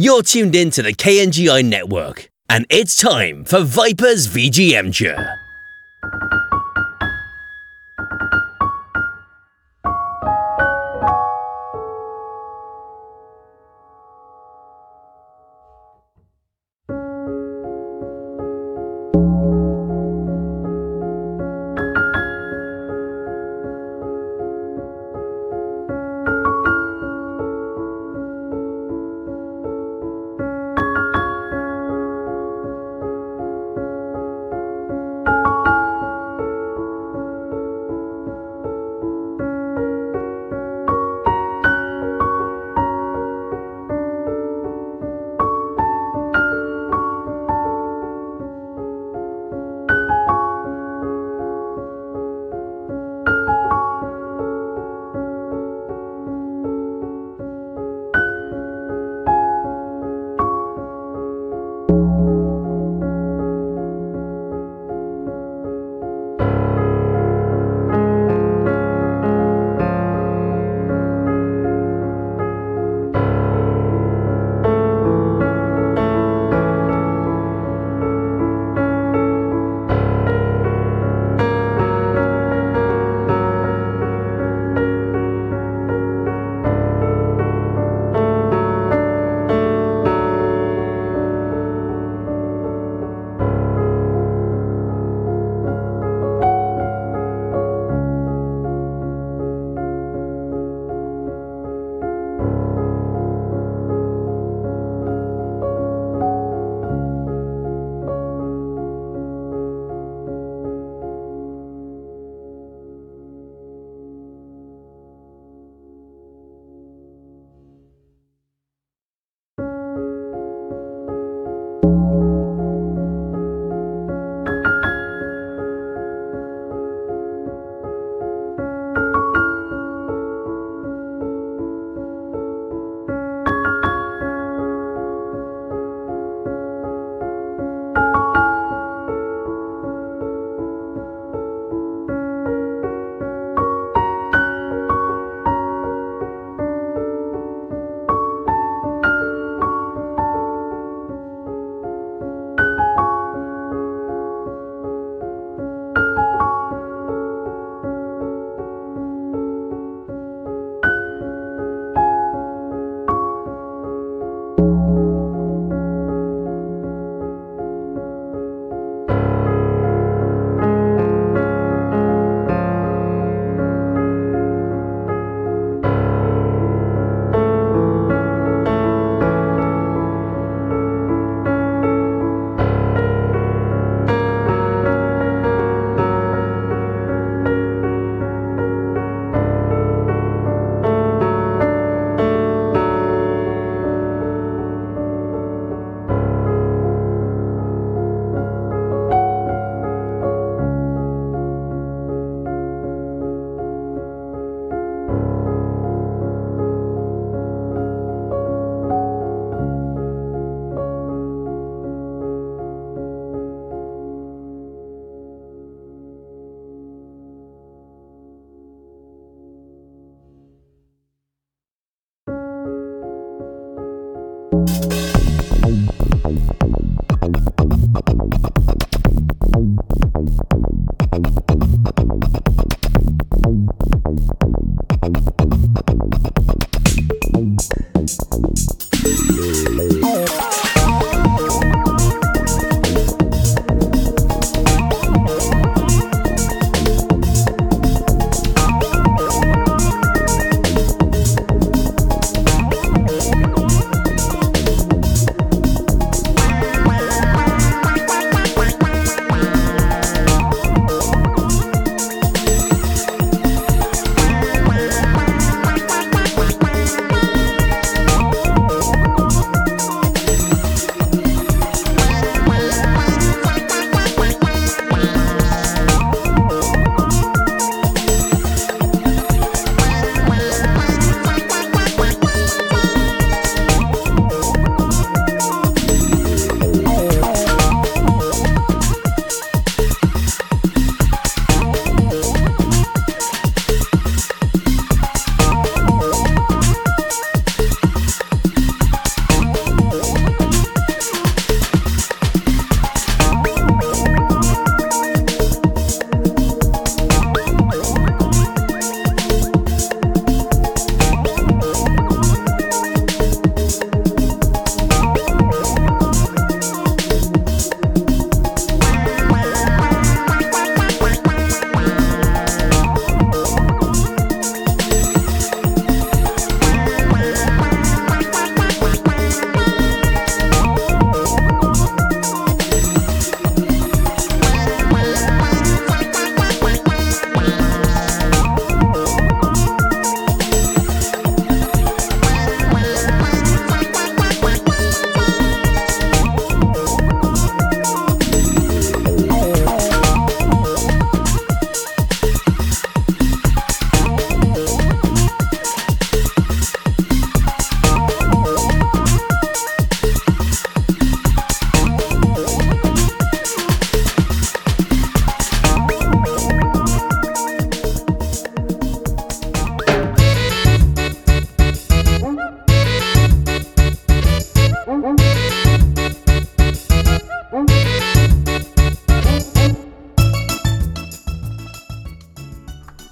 You're 0.00 0.22
tuned 0.22 0.54
in 0.54 0.70
to 0.70 0.82
the 0.82 0.94
KNGI 0.94 1.64
network, 1.64 2.30
and 2.48 2.66
it's 2.70 2.94
time 2.94 3.44
for 3.44 3.62
Vipers 3.62 4.28
VGMture. 4.28 5.37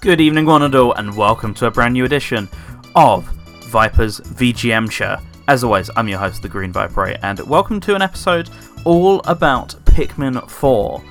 Good 0.07 0.21
evening, 0.21 0.47
one 0.47 0.63
and 0.63 0.73
all, 0.77 0.93
and 0.93 1.17
welcome 1.17 1.53
to 1.55 1.67
a 1.67 1.71
brand 1.73 1.95
new 1.95 2.05
edition 2.05 2.49
of 2.95 3.25
Viper's 3.65 4.21
VGMture. 4.21 5.21
As 5.49 5.65
always, 5.65 5.91
I'm 5.97 6.07
your 6.07 6.21
host, 6.21 6.43
the 6.43 6.49
Green 6.49 6.71
Viper, 6.71 7.17
and 7.25 7.41
welcome 7.41 7.81
to 7.81 7.97
an 7.97 8.03
episode 8.03 8.49
all 8.85 9.21
about 9.25 9.71
Pikmin 9.85 10.49
4. 10.49 11.03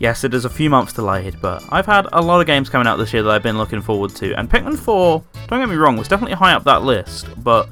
Yes, 0.00 0.22
it 0.22 0.34
is 0.34 0.44
a 0.44 0.50
few 0.50 0.68
months 0.68 0.92
delayed, 0.92 1.40
but 1.40 1.64
I've 1.70 1.86
had 1.86 2.06
a 2.12 2.20
lot 2.20 2.42
of 2.42 2.46
games 2.46 2.68
coming 2.68 2.86
out 2.86 2.98
this 2.98 3.14
year 3.14 3.22
that 3.22 3.30
I've 3.30 3.42
been 3.42 3.56
looking 3.56 3.80
forward 3.80 4.10
to, 4.16 4.34
and 4.34 4.50
Pikmin 4.50 4.78
4, 4.78 5.24
don't 5.48 5.60
get 5.60 5.70
me 5.70 5.76
wrong, 5.76 5.96
was 5.96 6.06
definitely 6.06 6.36
high 6.36 6.52
up 6.52 6.64
that 6.64 6.82
list, 6.82 7.26
but 7.42 7.70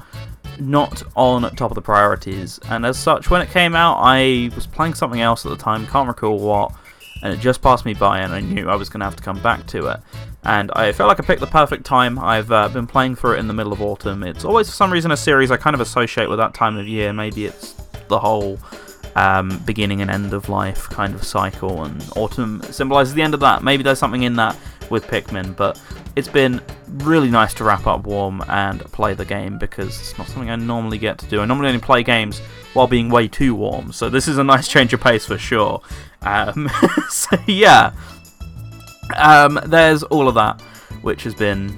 not 0.57 1.03
on 1.15 1.43
top 1.55 1.69
of 1.69 1.75
the 1.75 1.81
priorities. 1.83 2.59
And 2.71 2.87
as 2.87 2.97
such, 2.97 3.29
when 3.29 3.43
it 3.43 3.51
came 3.51 3.75
out, 3.75 3.99
I 3.99 4.49
was 4.55 4.65
playing 4.65 4.95
something 4.95 5.21
else 5.21 5.45
at 5.45 5.49
the 5.49 5.57
time, 5.57 5.85
can't 5.85 6.07
recall 6.07 6.39
what, 6.39 6.71
and 7.23 7.33
it 7.33 7.39
just 7.39 7.61
passed 7.61 7.85
me 7.85 7.93
by, 7.93 8.19
and 8.19 8.33
I 8.33 8.41
knew 8.41 8.69
I 8.69 8.75
was 8.75 8.89
going 8.89 8.99
to 8.99 9.05
have 9.05 9.15
to 9.15 9.23
come 9.23 9.41
back 9.41 9.65
to 9.67 9.87
it. 9.87 9.99
And 10.43 10.69
I 10.73 10.91
felt 10.91 11.07
like 11.07 11.21
I 11.21 11.23
picked 11.23 11.39
the 11.39 11.47
perfect 11.47 11.85
time. 11.85 12.19
I've 12.19 12.51
uh, 12.51 12.67
been 12.67 12.85
playing 12.85 13.15
through 13.15 13.35
it 13.35 13.39
in 13.39 13.47
the 13.47 13.53
middle 13.53 13.71
of 13.71 13.81
autumn. 13.81 14.23
It's 14.23 14.43
always, 14.43 14.69
for 14.69 14.75
some 14.75 14.91
reason, 14.91 15.09
a 15.11 15.17
series 15.17 15.49
I 15.49 15.55
kind 15.55 15.73
of 15.73 15.79
associate 15.79 16.29
with 16.29 16.37
that 16.39 16.53
time 16.53 16.77
of 16.77 16.85
year. 16.85 17.13
Maybe 17.13 17.45
it's 17.45 17.75
the 18.09 18.19
whole 18.19 18.59
um, 19.15 19.57
beginning 19.59 20.01
and 20.01 20.11
end 20.11 20.33
of 20.33 20.49
life 20.49 20.89
kind 20.89 21.15
of 21.15 21.23
cycle, 21.23 21.85
and 21.85 22.05
autumn 22.17 22.61
symbolises 22.63 23.13
the 23.13 23.21
end 23.21 23.33
of 23.33 23.39
that. 23.39 23.63
Maybe 23.63 23.83
there's 23.83 23.99
something 23.99 24.23
in 24.23 24.35
that 24.35 24.57
with 24.89 25.07
Pikmin, 25.07 25.55
but 25.55 25.81
it's 26.17 26.27
been 26.27 26.61
really 26.87 27.31
nice 27.31 27.53
to 27.55 27.63
wrap 27.63 27.87
up 27.87 28.03
warm 28.03 28.43
and 28.49 28.81
play 28.91 29.13
the 29.13 29.25
game 29.25 29.57
because 29.57 29.99
it's 29.99 30.17
not 30.17 30.27
something 30.27 30.49
I 30.49 30.57
normally 30.57 30.97
get 30.97 31.17
to 31.19 31.25
do. 31.27 31.39
I 31.39 31.45
normally 31.45 31.69
only 31.69 31.79
play 31.79 32.03
games 32.03 32.39
while 32.73 32.87
being 32.87 33.09
way 33.09 33.29
too 33.29 33.55
warm, 33.55 33.93
so 33.93 34.09
this 34.09 34.27
is 34.27 34.37
a 34.37 34.43
nice 34.43 34.67
change 34.67 34.93
of 34.93 34.99
pace 34.99 35.25
for 35.25 35.37
sure. 35.37 35.81
Um, 36.23 36.69
so 37.09 37.37
yeah, 37.47 37.93
um, 39.15 39.59
there's 39.65 40.03
all 40.03 40.27
of 40.27 40.35
that, 40.35 40.61
which 41.01 41.23
has 41.23 41.35
been 41.35 41.77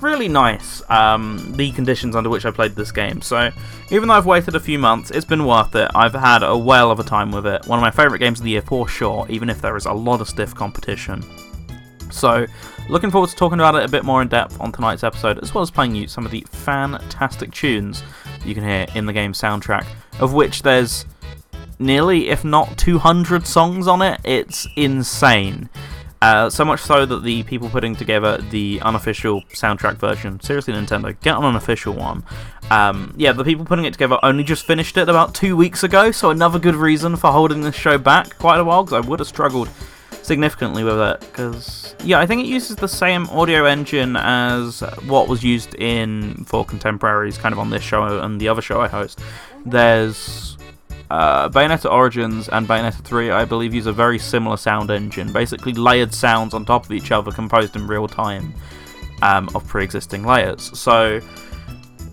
really 0.00 0.28
nice. 0.28 0.82
Um, 0.90 1.54
the 1.56 1.72
conditions 1.72 2.14
under 2.14 2.28
which 2.28 2.44
I 2.44 2.50
played 2.50 2.76
this 2.76 2.92
game. 2.92 3.20
So 3.22 3.50
even 3.90 4.08
though 4.08 4.14
I've 4.14 4.26
waited 4.26 4.54
a 4.54 4.60
few 4.60 4.78
months, 4.78 5.10
it's 5.10 5.24
been 5.24 5.46
worth 5.46 5.74
it. 5.74 5.90
I've 5.94 6.14
had 6.14 6.42
a 6.42 6.56
whale 6.56 6.90
of 6.90 7.00
a 7.00 7.04
time 7.04 7.32
with 7.32 7.46
it. 7.46 7.66
One 7.66 7.78
of 7.78 7.82
my 7.82 7.90
favourite 7.90 8.20
games 8.20 8.38
of 8.38 8.44
the 8.44 8.50
year 8.50 8.62
for 8.62 8.86
sure, 8.86 9.26
even 9.28 9.48
if 9.48 9.60
there 9.60 9.76
is 9.76 9.86
a 9.86 9.92
lot 9.92 10.20
of 10.20 10.28
stiff 10.28 10.54
competition. 10.54 11.24
So, 12.10 12.46
looking 12.88 13.10
forward 13.10 13.30
to 13.30 13.36
talking 13.36 13.58
about 13.58 13.74
it 13.74 13.84
a 13.84 13.88
bit 13.88 14.04
more 14.04 14.22
in 14.22 14.28
depth 14.28 14.60
on 14.60 14.70
tonight's 14.70 15.02
episode, 15.02 15.40
as 15.42 15.52
well 15.52 15.62
as 15.62 15.70
playing 15.70 15.96
you 15.96 16.06
some 16.06 16.24
of 16.24 16.30
the 16.30 16.46
fantastic 16.50 17.50
tunes 17.50 18.04
you 18.44 18.54
can 18.54 18.62
hear 18.62 18.86
in 18.94 19.06
the 19.06 19.12
game's 19.12 19.40
soundtrack, 19.40 19.86
of 20.20 20.32
which 20.32 20.62
there's 20.62 21.06
nearly, 21.78 22.28
if 22.28 22.44
not 22.44 22.76
200 22.78 23.46
songs 23.46 23.86
on 23.86 24.02
it. 24.02 24.20
It's 24.24 24.66
insane. 24.76 25.68
Uh, 26.24 26.48
so 26.48 26.64
much 26.64 26.80
so 26.80 27.04
that 27.04 27.22
the 27.22 27.42
people 27.42 27.68
putting 27.68 27.94
together 27.94 28.38
the 28.38 28.80
unofficial 28.80 29.42
soundtrack 29.52 29.96
version, 29.96 30.40
seriously, 30.40 30.72
Nintendo, 30.72 31.14
get 31.20 31.36
an 31.36 31.54
official 31.54 31.92
one. 31.92 32.24
Um, 32.70 33.12
yeah, 33.18 33.32
the 33.32 33.44
people 33.44 33.66
putting 33.66 33.84
it 33.84 33.92
together 33.92 34.18
only 34.22 34.42
just 34.42 34.64
finished 34.64 34.96
it 34.96 35.10
about 35.10 35.34
two 35.34 35.54
weeks 35.54 35.82
ago, 35.82 36.12
so 36.12 36.30
another 36.30 36.58
good 36.58 36.76
reason 36.76 37.16
for 37.16 37.30
holding 37.30 37.60
this 37.60 37.74
show 37.74 37.98
back 37.98 38.38
quite 38.38 38.58
a 38.58 38.64
while, 38.64 38.84
because 38.84 39.04
I 39.04 39.06
would 39.06 39.18
have 39.18 39.28
struggled 39.28 39.68
significantly 40.22 40.82
with 40.82 40.98
it. 40.98 41.20
Because, 41.20 41.94
yeah, 42.02 42.20
I 42.20 42.26
think 42.26 42.42
it 42.42 42.46
uses 42.46 42.76
the 42.76 42.88
same 42.88 43.28
audio 43.28 43.66
engine 43.66 44.16
as 44.16 44.80
what 45.06 45.28
was 45.28 45.44
used 45.44 45.74
in 45.74 46.42
for 46.46 46.64
contemporaries, 46.64 47.36
kind 47.36 47.52
of 47.52 47.58
on 47.58 47.68
this 47.68 47.82
show 47.82 48.20
and 48.20 48.40
the 48.40 48.48
other 48.48 48.62
show 48.62 48.80
I 48.80 48.88
host. 48.88 49.20
There's 49.66 50.56
uh, 51.10 51.48
Bayonetta 51.48 51.90
Origins 51.90 52.48
and 52.48 52.66
Bayonetta 52.66 53.02
3, 53.02 53.30
I 53.30 53.44
believe, 53.44 53.74
use 53.74 53.86
a 53.86 53.92
very 53.92 54.18
similar 54.18 54.56
sound 54.56 54.90
engine, 54.90 55.32
basically 55.32 55.72
layered 55.72 56.14
sounds 56.14 56.54
on 56.54 56.64
top 56.64 56.86
of 56.86 56.92
each 56.92 57.12
other 57.12 57.30
composed 57.30 57.76
in 57.76 57.86
real 57.86 58.08
time 58.08 58.54
um, 59.22 59.48
of 59.54 59.66
pre 59.66 59.84
existing 59.84 60.24
layers. 60.24 60.76
So 60.78 61.20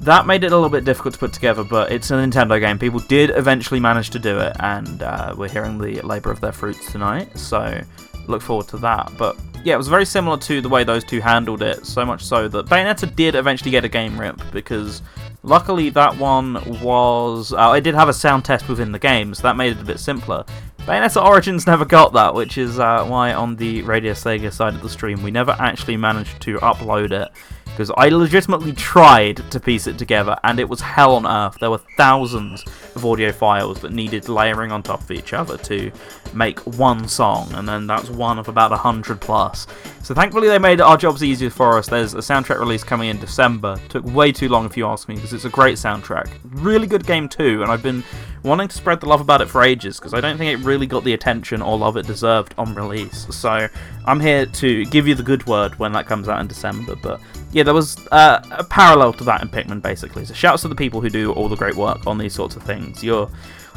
that 0.01 0.25
made 0.25 0.43
it 0.43 0.51
a 0.51 0.55
little 0.55 0.69
bit 0.69 0.83
difficult 0.83 1.13
to 1.13 1.19
put 1.19 1.31
together, 1.31 1.63
but 1.63 1.91
it's 1.91 2.09
a 2.11 2.15
Nintendo 2.15 2.59
game. 2.59 2.79
People 2.79 2.99
did 3.01 3.29
eventually 3.31 3.79
manage 3.79 4.09
to 4.11 4.19
do 4.19 4.39
it, 4.39 4.55
and 4.59 5.03
uh, 5.03 5.35
we're 5.37 5.49
hearing 5.49 5.77
the 5.77 6.01
labour 6.01 6.31
of 6.31 6.41
their 6.41 6.51
fruits 6.51 6.91
tonight, 6.91 7.37
so 7.37 7.79
look 8.27 8.41
forward 8.41 8.67
to 8.69 8.77
that. 8.77 9.11
But 9.17 9.37
yeah, 9.63 9.75
it 9.75 9.77
was 9.77 9.87
very 9.87 10.05
similar 10.05 10.37
to 10.37 10.59
the 10.59 10.69
way 10.69 10.83
those 10.83 11.03
two 11.03 11.21
handled 11.21 11.61
it, 11.61 11.85
so 11.85 12.03
much 12.03 12.23
so 12.23 12.47
that 12.47 12.65
Bayonetta 12.65 13.15
did 13.15 13.35
eventually 13.35 13.71
get 13.71 13.85
a 13.85 13.89
game 13.89 14.19
rip 14.19 14.41
because 14.51 15.03
Luckily, 15.43 15.89
that 15.89 16.17
one 16.17 16.53
was. 16.81 17.51
Uh, 17.51 17.79
did 17.79 17.95
have 17.95 18.09
a 18.09 18.13
sound 18.13 18.45
test 18.45 18.69
within 18.69 18.91
the 18.91 18.99
game, 18.99 19.33
so 19.33 19.43
that 19.43 19.55
made 19.55 19.71
it 19.71 19.81
a 19.81 19.85
bit 19.85 19.99
simpler. 19.99 20.45
Bayonetta 20.81 21.23
Origins 21.23 21.67
never 21.67 21.85
got 21.85 22.13
that, 22.13 22.33
which 22.33 22.57
is 22.57 22.79
uh, 22.79 23.05
why 23.05 23.33
on 23.33 23.55
the 23.55 23.81
Radio 23.83 24.13
Sega 24.13 24.51
side 24.51 24.73
of 24.73 24.81
the 24.81 24.89
stream 24.89 25.21
we 25.21 25.31
never 25.31 25.55
actually 25.59 25.97
managed 25.97 26.41
to 26.41 26.57
upload 26.57 27.11
it 27.11 27.29
because 27.71 27.91
I 27.97 28.09
legitimately 28.09 28.73
tried 28.73 29.37
to 29.51 29.59
piece 29.59 29.87
it 29.87 29.97
together 29.97 30.37
and 30.43 30.59
it 30.59 30.69
was 30.69 30.81
hell 30.81 31.15
on 31.15 31.25
earth. 31.25 31.57
There 31.59 31.71
were 31.71 31.79
thousands 31.97 32.63
of 32.95 33.05
audio 33.05 33.31
files 33.31 33.79
that 33.81 33.91
needed 33.91 34.29
layering 34.29 34.71
on 34.71 34.83
top 34.83 35.01
of 35.01 35.11
each 35.11 35.33
other 35.33 35.57
to 35.57 35.91
make 36.33 36.59
one 36.59 37.07
song, 37.07 37.51
and 37.53 37.67
then 37.67 37.87
that's 37.87 38.09
one 38.09 38.39
of 38.39 38.47
about 38.47 38.71
a 38.71 38.77
hundred 38.77 39.19
plus. 39.19 39.67
So 40.03 40.13
thankfully 40.13 40.47
they 40.47 40.59
made 40.59 40.81
our 40.81 40.97
jobs 40.97 41.23
easier 41.23 41.49
for 41.49 41.77
us. 41.77 41.87
There's 41.87 42.13
a 42.13 42.19
soundtrack 42.19 42.59
release 42.59 42.83
coming 42.83 43.09
in 43.09 43.19
December. 43.19 43.79
Took 43.89 44.05
way 44.05 44.31
too 44.31 44.49
long 44.49 44.65
if 44.65 44.75
you 44.75 44.85
ask 44.87 45.07
me 45.07 45.15
because 45.15 45.33
it's 45.33 45.45
a 45.45 45.49
great 45.49 45.77
soundtrack. 45.77 46.29
Really 46.43 46.87
good 46.87 47.05
game 47.05 47.27
too, 47.29 47.61
and 47.63 47.71
I've 47.71 47.83
been 47.83 48.03
wanting 48.43 48.67
to 48.67 48.75
spread 48.75 48.99
the 48.99 49.07
love 49.07 49.21
about 49.21 49.41
it 49.41 49.47
for 49.47 49.61
ages 49.63 49.99
because 49.99 50.13
I 50.13 50.21
don't 50.21 50.37
think 50.37 50.59
it 50.59 50.65
really 50.65 50.87
got 50.87 51.03
the 51.03 51.13
attention 51.13 51.61
or 51.61 51.77
love 51.77 51.97
it 51.97 52.07
deserved 52.07 52.55
on 52.57 52.73
release. 52.73 53.27
So 53.35 53.67
I'm 54.05 54.19
here 54.19 54.45
to 54.45 54.85
give 54.85 55.07
you 55.07 55.15
the 55.15 55.23
good 55.23 55.45
word 55.47 55.77
when 55.79 55.91
that 55.93 56.07
comes 56.07 56.27
out 56.27 56.39
in 56.41 56.47
December. 56.47 56.95
But 56.95 57.19
yeah, 57.51 57.63
there 57.63 57.73
was 57.73 57.97
uh, 58.07 58.41
a 58.51 58.63
parallel 58.63 59.13
to 59.13 59.23
that 59.25 59.41
in 59.41 59.49
Pikmin, 59.49 59.81
basically. 59.81 60.25
So 60.25 60.33
shouts 60.33 60.61
to 60.63 60.67
the 60.67 60.75
people 60.75 61.01
who 61.01 61.09
do 61.09 61.31
all 61.33 61.49
the 61.49 61.55
great 61.55 61.75
work 61.75 62.07
on 62.07 62.17
these 62.17 62.33
sorts 62.33 62.55
of 62.55 62.63
things. 62.63 63.03
You're 63.03 63.29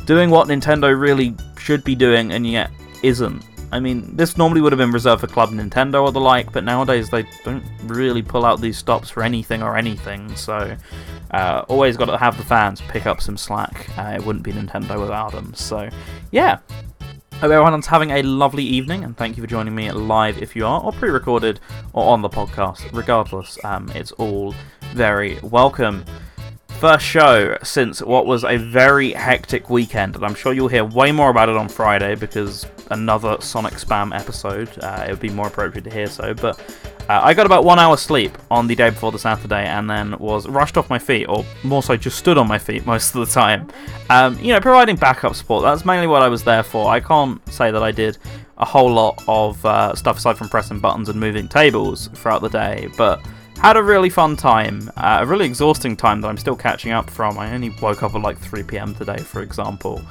doing 0.06 0.30
what 0.30 0.48
Nintendo 0.48 0.98
really 0.98 1.34
should 1.58 1.84
be 1.84 1.94
doing, 1.94 2.32
and 2.32 2.46
yet 2.46 2.70
isn't. 3.02 3.44
I 3.72 3.80
mean, 3.80 4.14
this 4.16 4.36
normally 4.36 4.60
would 4.60 4.70
have 4.70 4.78
been 4.78 4.92
reserved 4.92 5.20
for 5.20 5.26
Club 5.26 5.50
Nintendo 5.50 6.04
or 6.04 6.12
the 6.12 6.20
like, 6.20 6.52
but 6.52 6.62
nowadays 6.62 7.10
they 7.10 7.24
don't 7.44 7.64
really 7.82 8.22
pull 8.22 8.44
out 8.44 8.60
these 8.60 8.78
stops 8.78 9.10
for 9.10 9.24
anything 9.24 9.64
or 9.64 9.76
anything, 9.76 10.34
so 10.36 10.76
uh, 11.32 11.64
always 11.68 11.96
got 11.96 12.04
to 12.04 12.16
have 12.16 12.36
the 12.36 12.44
fans 12.44 12.80
pick 12.82 13.06
up 13.06 13.20
some 13.20 13.36
slack. 13.36 13.88
Uh, 13.98 14.12
it 14.14 14.24
wouldn't 14.24 14.44
be 14.44 14.52
Nintendo 14.52 15.00
without 15.00 15.32
them. 15.32 15.52
So, 15.54 15.88
yeah, 16.30 16.58
Hope 17.40 17.50
everyone's 17.50 17.86
having 17.86 18.10
a 18.10 18.22
lovely 18.22 18.62
evening, 18.62 19.04
and 19.04 19.14
thank 19.16 19.36
you 19.36 19.42
for 19.42 19.46
joining 19.46 19.74
me 19.74 19.90
live 19.90 20.40
if 20.40 20.56
you 20.56 20.64
are, 20.64 20.80
or 20.80 20.92
pre 20.92 21.10
recorded, 21.10 21.60
or 21.92 22.04
on 22.04 22.22
the 22.22 22.28
podcast. 22.28 22.90
Regardless, 22.92 23.58
um, 23.64 23.90
it's 23.94 24.12
all 24.12 24.54
very 24.92 25.38
welcome. 25.42 26.04
First 26.68 27.04
show 27.04 27.58
since 27.62 28.00
what 28.00 28.26
was 28.26 28.44
a 28.44 28.56
very 28.56 29.12
hectic 29.12 29.68
weekend, 29.68 30.14
and 30.14 30.24
I'm 30.24 30.34
sure 30.34 30.52
you'll 30.52 30.68
hear 30.68 30.84
way 30.84 31.12
more 31.12 31.28
about 31.28 31.48
it 31.48 31.56
on 31.56 31.68
Friday 31.68 32.14
because 32.14 32.66
another 32.90 33.36
Sonic 33.40 33.74
Spam 33.74 34.18
episode. 34.18 34.70
Uh, 34.80 35.04
it 35.06 35.10
would 35.10 35.20
be 35.20 35.30
more 35.30 35.48
appropriate 35.48 35.84
to 35.84 35.90
hear 35.90 36.06
so, 36.06 36.34
but 36.34 36.58
uh, 37.08 37.20
I 37.22 37.34
got 37.34 37.46
about 37.46 37.64
one 37.64 37.78
hour 37.78 37.96
sleep 37.96 38.36
on 38.50 38.66
the 38.66 38.74
day 38.74 38.90
before 38.90 39.12
the 39.12 39.18
Saturday 39.18 39.66
and 39.66 39.88
then 39.88 40.18
was 40.18 40.48
rushed 40.48 40.76
off 40.76 40.88
my 40.88 40.98
feet, 40.98 41.26
or 41.26 41.44
more 41.62 41.82
so, 41.82 41.96
just 41.96 42.18
stood 42.18 42.38
on 42.38 42.48
my 42.48 42.58
feet 42.58 42.86
most 42.94 43.14
of 43.14 43.26
the 43.26 43.32
time. 43.32 43.68
Um, 44.10 44.38
you 44.40 44.52
know, 44.52 44.60
providing 44.60 44.96
backup 44.96 45.34
support, 45.34 45.62
that's 45.62 45.84
mainly 45.84 46.06
what 46.06 46.22
I 46.22 46.28
was 46.28 46.44
there 46.44 46.62
for. 46.62 46.90
I 46.90 47.00
can't 47.00 47.46
say 47.52 47.70
that 47.70 47.82
I 47.82 47.92
did 47.92 48.18
a 48.58 48.64
whole 48.64 48.90
lot 48.90 49.22
of 49.28 49.64
uh, 49.66 49.94
stuff 49.94 50.18
aside 50.18 50.38
from 50.38 50.48
pressing 50.48 50.80
buttons 50.80 51.08
and 51.08 51.18
moving 51.18 51.48
tables 51.48 52.08
throughout 52.14 52.40
the 52.40 52.48
day, 52.48 52.88
but 52.96 53.20
had 53.58 53.76
a 53.76 53.82
really 53.82 54.10
fun 54.10 54.36
time, 54.36 54.90
uh, 54.96 55.18
a 55.20 55.26
really 55.26 55.46
exhausting 55.46 55.96
time 55.96 56.20
that 56.20 56.28
I'm 56.28 56.36
still 56.36 56.56
catching 56.56 56.92
up 56.92 57.08
from. 57.08 57.38
I 57.38 57.54
only 57.54 57.70
woke 57.80 58.02
up 58.02 58.14
at 58.14 58.20
like 58.20 58.38
3 58.38 58.62
pm 58.62 58.94
today, 58.94 59.18
for 59.18 59.42
example. 59.42 60.02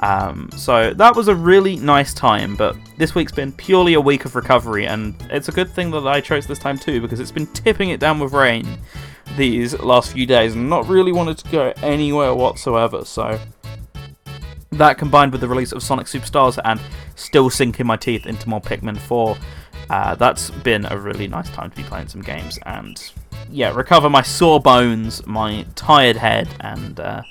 Um, 0.00 0.50
so 0.56 0.94
that 0.94 1.14
was 1.14 1.28
a 1.28 1.34
really 1.34 1.76
nice 1.76 2.14
time, 2.14 2.56
but 2.56 2.74
this 2.96 3.14
week's 3.14 3.32
been 3.32 3.52
purely 3.52 3.94
a 3.94 4.00
week 4.00 4.24
of 4.24 4.34
recovery, 4.34 4.86
and 4.86 5.14
it's 5.30 5.48
a 5.48 5.52
good 5.52 5.70
thing 5.70 5.90
that 5.90 6.06
I 6.06 6.20
chose 6.20 6.46
this 6.46 6.58
time 6.58 6.78
too 6.78 7.00
because 7.00 7.20
it's 7.20 7.30
been 7.30 7.46
tipping 7.48 7.90
it 7.90 8.00
down 8.00 8.18
with 8.18 8.32
rain 8.32 8.66
these 9.36 9.78
last 9.80 10.12
few 10.12 10.26
days 10.26 10.54
and 10.54 10.68
not 10.68 10.88
really 10.88 11.12
wanted 11.12 11.38
to 11.38 11.50
go 11.50 11.72
anywhere 11.82 12.34
whatsoever. 12.34 13.04
So 13.04 13.38
that 14.72 14.96
combined 14.96 15.32
with 15.32 15.42
the 15.42 15.48
release 15.48 15.72
of 15.72 15.82
Sonic 15.82 16.06
Superstars 16.06 16.58
and 16.64 16.80
still 17.14 17.50
sinking 17.50 17.86
my 17.86 17.96
teeth 17.96 18.26
into 18.26 18.48
more 18.48 18.60
Pikmin 18.60 18.96
4, 18.96 19.36
uh, 19.90 20.14
that's 20.14 20.50
been 20.50 20.86
a 20.86 20.96
really 20.96 21.28
nice 21.28 21.50
time 21.50 21.70
to 21.70 21.76
be 21.76 21.82
playing 21.82 22.08
some 22.08 22.22
games 22.22 22.58
and 22.64 23.12
yeah, 23.50 23.74
recover 23.74 24.08
my 24.08 24.22
sore 24.22 24.60
bones, 24.60 25.26
my 25.26 25.66
tired 25.74 26.16
head, 26.16 26.48
and 26.60 27.00
uh, 27.00 27.22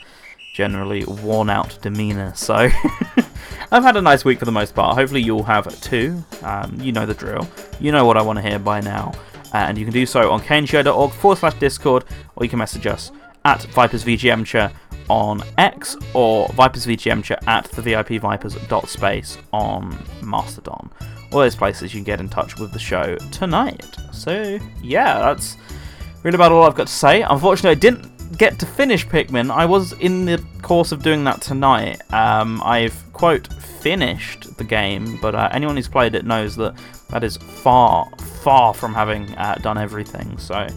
generally 0.54 1.06
worn 1.06 1.50
out 1.50 1.78
demeanour. 1.82 2.34
So 2.36 2.56
I've 3.72 3.84
had 3.84 3.98
a 3.98 4.02
nice 4.02 4.26
week 4.26 4.40
for 4.40 4.46
the 4.46 4.52
most 4.52 4.76
part. 4.76 4.98
Hopefully 4.98 5.22
you'll 5.22 5.44
have 5.44 5.80
too. 5.82 6.24
Um, 6.44 6.80
you 6.82 6.92
know 6.92 7.06
the 7.06 7.14
drill. 7.14 7.48
You 7.80 7.92
know 7.92 8.06
what 8.06 8.18
I 8.18 8.22
want 8.22 8.38
to 8.38 8.42
hear 8.48 8.60
by 8.60 8.82
now. 8.82 9.14
And 9.54 9.78
you 9.78 9.86
can 9.86 9.94
do 9.94 10.06
so 10.06 10.32
on 10.32 10.42
knshow.org 10.42 11.12
forward 11.12 11.38
slash 11.38 11.56
discord, 11.56 12.06
or 12.36 12.44
you 12.44 12.50
can 12.50 12.60
message 12.60 12.86
us 12.86 13.12
at 13.46 13.60
VipersVGMcha 13.62 14.72
on 15.10 15.42
X 15.58 15.96
or 16.14 16.48
VipersVGMcha 16.50 17.48
at 17.48 17.66
the 17.72 17.82
VIP 17.82 18.22
Vipers 18.22 18.56
dot 18.68 18.88
space 18.88 19.38
on 19.52 19.98
Mastodon. 20.22 20.90
all 21.32 21.40
those 21.40 21.56
places 21.56 21.94
you 21.94 22.00
can 22.00 22.04
get 22.04 22.20
in 22.20 22.30
touch 22.30 22.60
with 22.60 22.72
the 22.74 22.80
show 22.80 23.16
tonight. 23.32 23.98
So, 24.12 24.60
yeah, 24.84 25.20
that's 25.20 25.58
really 26.24 26.36
about 26.36 26.52
all 26.52 26.64
I've 26.64 26.76
got 26.76 26.88
to 26.88 26.94
say. 26.94 27.22
Unfortunately, 27.24 27.72
I 27.72 27.76
didn't 27.76 28.19
get 28.38 28.60
to 28.60 28.66
finish 28.66 29.06
Pikmin. 29.08 29.52
I 29.52 29.66
was 29.66 29.94
in 29.94 30.26
the 30.26 30.44
course 30.62 30.92
of 30.92 31.04
doing 31.04 31.24
that 31.26 31.42
tonight. 31.42 32.02
Um, 32.14 32.62
I've, 32.64 32.96
quote, 33.14 33.52
finished 33.54 34.58
the 34.58 34.64
game, 34.64 35.18
but 35.22 35.36
uh, 35.36 35.50
anyone 35.52 35.76
who's 35.76 35.88
played 35.88 36.16
it 36.16 36.26
knows 36.26 36.56
that 36.58 36.76
that 37.10 37.24
is 37.24 37.38
far, 37.38 38.10
far 38.44 38.74
from 38.74 38.94
having 38.94 39.34
uh, 39.36 39.56
done 39.62 39.78
everything. 39.78 40.38
So, 40.38 40.68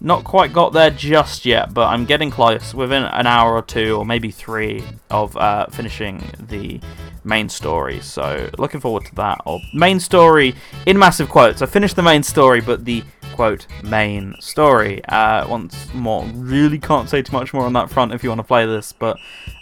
not 0.00 0.24
quite 0.24 0.52
got 0.52 0.72
there 0.72 0.90
just 0.90 1.44
yet, 1.44 1.74
but 1.74 1.88
I'm 1.88 2.04
getting 2.04 2.30
close. 2.30 2.72
Within 2.74 3.02
an 3.02 3.26
hour 3.26 3.54
or 3.54 3.62
two, 3.62 3.96
or 3.96 4.04
maybe 4.04 4.30
three, 4.30 4.84
of 5.10 5.36
uh, 5.36 5.66
finishing 5.66 6.22
the 6.48 6.80
main 7.24 7.48
story. 7.48 8.00
So 8.00 8.48
looking 8.58 8.80
forward 8.80 9.04
to 9.06 9.14
that. 9.16 9.40
Or 9.44 9.60
main 9.74 10.00
story 10.00 10.54
in 10.86 10.98
massive 10.98 11.28
quotes. 11.28 11.62
I 11.62 11.66
finished 11.66 11.96
the 11.96 12.02
main 12.02 12.22
story, 12.22 12.60
but 12.60 12.84
the 12.84 13.02
quote 13.38 13.68
main 13.84 14.34
story. 14.40 15.00
Uh, 15.04 15.46
once 15.46 15.94
more, 15.94 16.24
really 16.34 16.76
can't 16.76 17.08
say 17.08 17.22
too 17.22 17.32
much 17.32 17.54
more 17.54 17.62
on 17.62 17.72
that 17.72 17.88
front 17.88 18.12
if 18.12 18.24
you 18.24 18.30
want 18.30 18.40
to 18.40 18.44
play 18.44 18.66
this, 18.66 18.92
but 18.92 19.16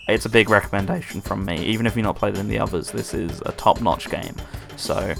it's 0.08 0.24
a 0.24 0.30
big 0.30 0.48
recommendation 0.48 1.20
from 1.20 1.44
me. 1.44 1.62
Even 1.62 1.84
if 1.84 1.94
you've 1.94 2.06
not 2.06 2.16
played 2.16 2.38
any 2.38 2.40
of 2.40 2.48
the 2.48 2.58
others, 2.58 2.90
this 2.90 3.12
is 3.12 3.42
a 3.44 3.52
top-notch 3.52 4.08
game. 4.08 4.34
So 4.76 5.14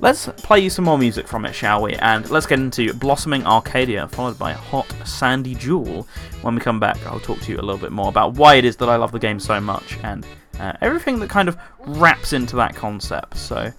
Let's 0.00 0.26
play 0.26 0.58
you 0.58 0.68
some 0.68 0.84
more 0.84 0.98
music 0.98 1.26
from 1.26 1.46
it, 1.46 1.54
shall 1.54 1.80
we? 1.80 1.94
And 1.94 2.28
let's 2.28 2.44
get 2.44 2.58
into 2.58 2.92
Blossoming 2.92 3.46
Arcadia, 3.46 4.06
followed 4.08 4.38
by 4.38 4.52
Hot 4.52 4.92
Sandy 5.06 5.54
Duel. 5.54 6.06
When 6.42 6.56
we 6.56 6.60
come 6.60 6.78
back, 6.78 6.98
I'll 7.06 7.20
talk 7.20 7.40
to 7.40 7.52
you 7.52 7.58
a 7.58 7.62
little 7.62 7.78
bit 7.78 7.92
more 7.92 8.08
about 8.08 8.34
why 8.34 8.56
it 8.56 8.66
is 8.66 8.76
that 8.78 8.90
I 8.90 8.96
love 8.96 9.12
the 9.12 9.18
game 9.20 9.40
so 9.40 9.60
much 9.60 9.96
and 10.02 10.26
uh, 10.58 10.72
everything 10.82 11.20
that 11.20 11.30
kind 11.30 11.48
of 11.48 11.56
wraps 11.86 12.34
into 12.34 12.56
that 12.56 12.74
concept. 12.74 13.38
So 13.38 13.72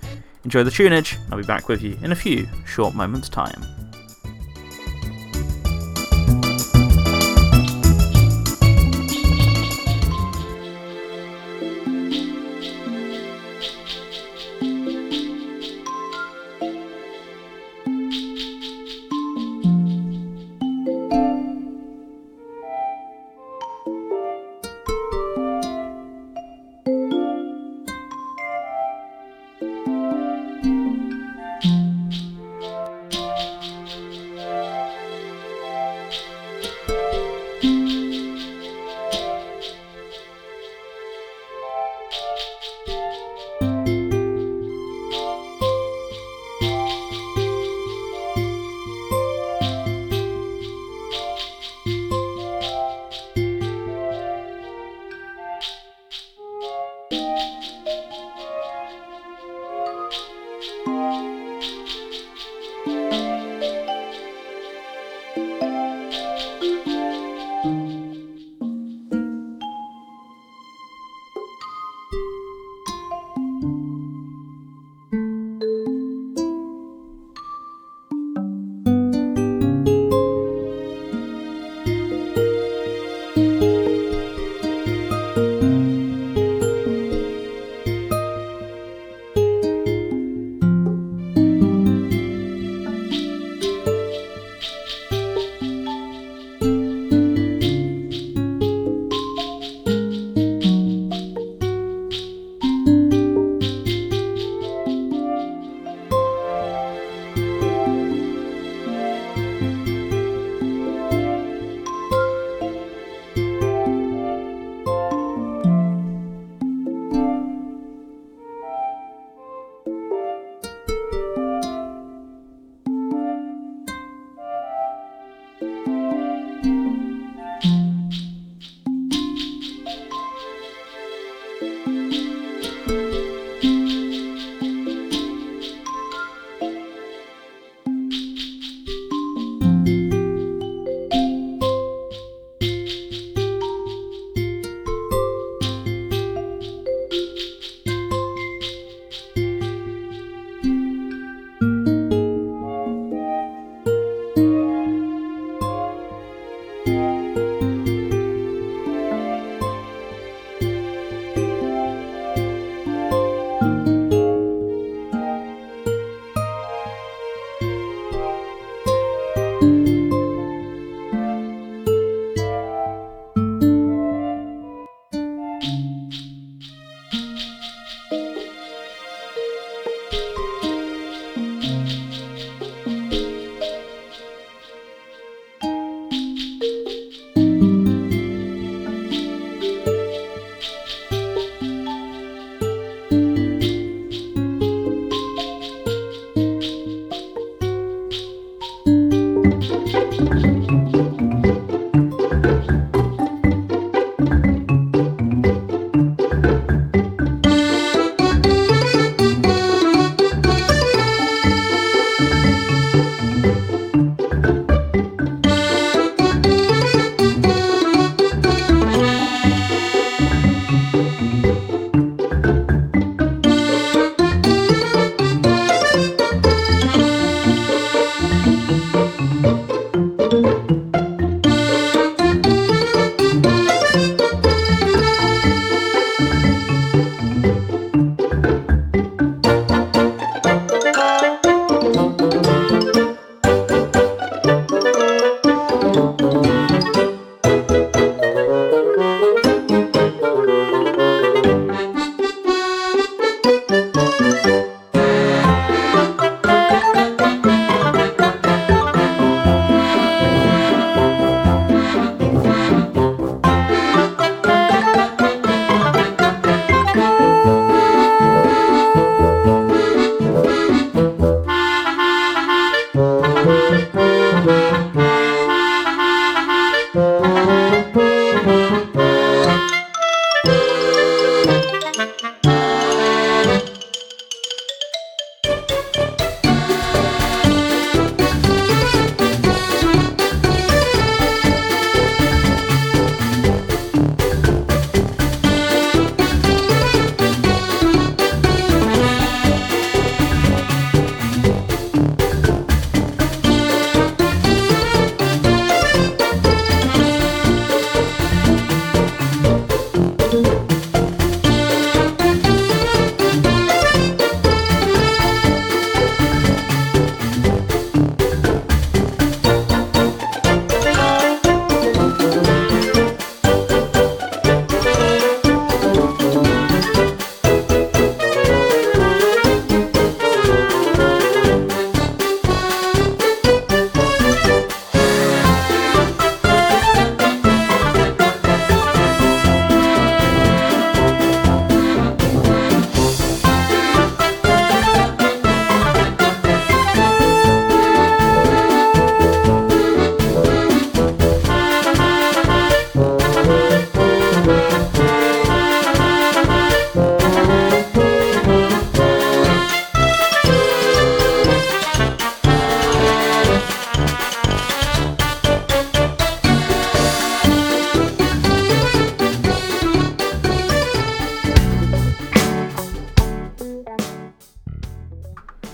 enjoy 0.46 0.63
the 0.63 0.72
tunage. 0.72 1.17
I'll 1.29 1.38
be 1.38 1.44
back 1.44 1.67
with 1.67 1.84
you 1.84 1.96
in 2.01 2.12
a 2.12 2.15
few 2.15 2.48
short 2.65 2.96
moments' 2.96 3.29
time. 3.29 3.84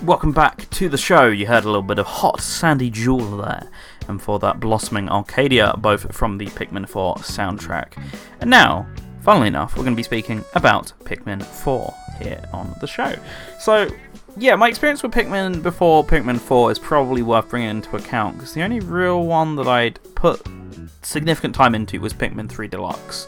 Welcome 0.03 0.31
back 0.31 0.67
to 0.71 0.89
the 0.89 0.97
show. 0.97 1.27
You 1.27 1.45
heard 1.45 1.63
a 1.63 1.67
little 1.67 1.83
bit 1.83 1.99
of 1.99 2.07
Hot 2.07 2.41
Sandy 2.41 2.89
Duel 2.89 3.37
there, 3.37 3.69
and 4.07 4.19
for 4.19 4.39
that 4.39 4.59
Blossoming 4.59 5.07
Arcadia, 5.07 5.75
both 5.77 6.15
from 6.15 6.39
the 6.39 6.47
Pikmin 6.47 6.89
4 6.89 7.17
soundtrack. 7.17 7.93
And 8.39 8.49
now, 8.49 8.87
funnily 9.21 9.47
enough, 9.47 9.77
we're 9.77 9.83
going 9.83 9.93
to 9.93 9.99
be 9.99 10.01
speaking 10.01 10.43
about 10.55 10.91
Pikmin 11.03 11.43
4 11.43 11.93
here 12.19 12.43
on 12.51 12.73
the 12.81 12.87
show. 12.87 13.13
So, 13.59 13.89
yeah, 14.37 14.55
my 14.55 14.69
experience 14.69 15.03
with 15.03 15.11
Pikmin 15.11 15.61
before 15.61 16.03
Pikmin 16.03 16.39
4 16.39 16.71
is 16.71 16.79
probably 16.79 17.21
worth 17.21 17.49
bringing 17.49 17.69
into 17.69 17.95
account, 17.95 18.37
because 18.37 18.55
the 18.55 18.63
only 18.63 18.79
real 18.79 19.23
one 19.23 19.55
that 19.57 19.67
I'd 19.67 19.99
put 20.15 20.41
significant 21.03 21.53
time 21.53 21.75
into 21.75 22.01
was 22.01 22.11
Pikmin 22.11 22.49
3 22.49 22.67
Deluxe. 22.67 23.27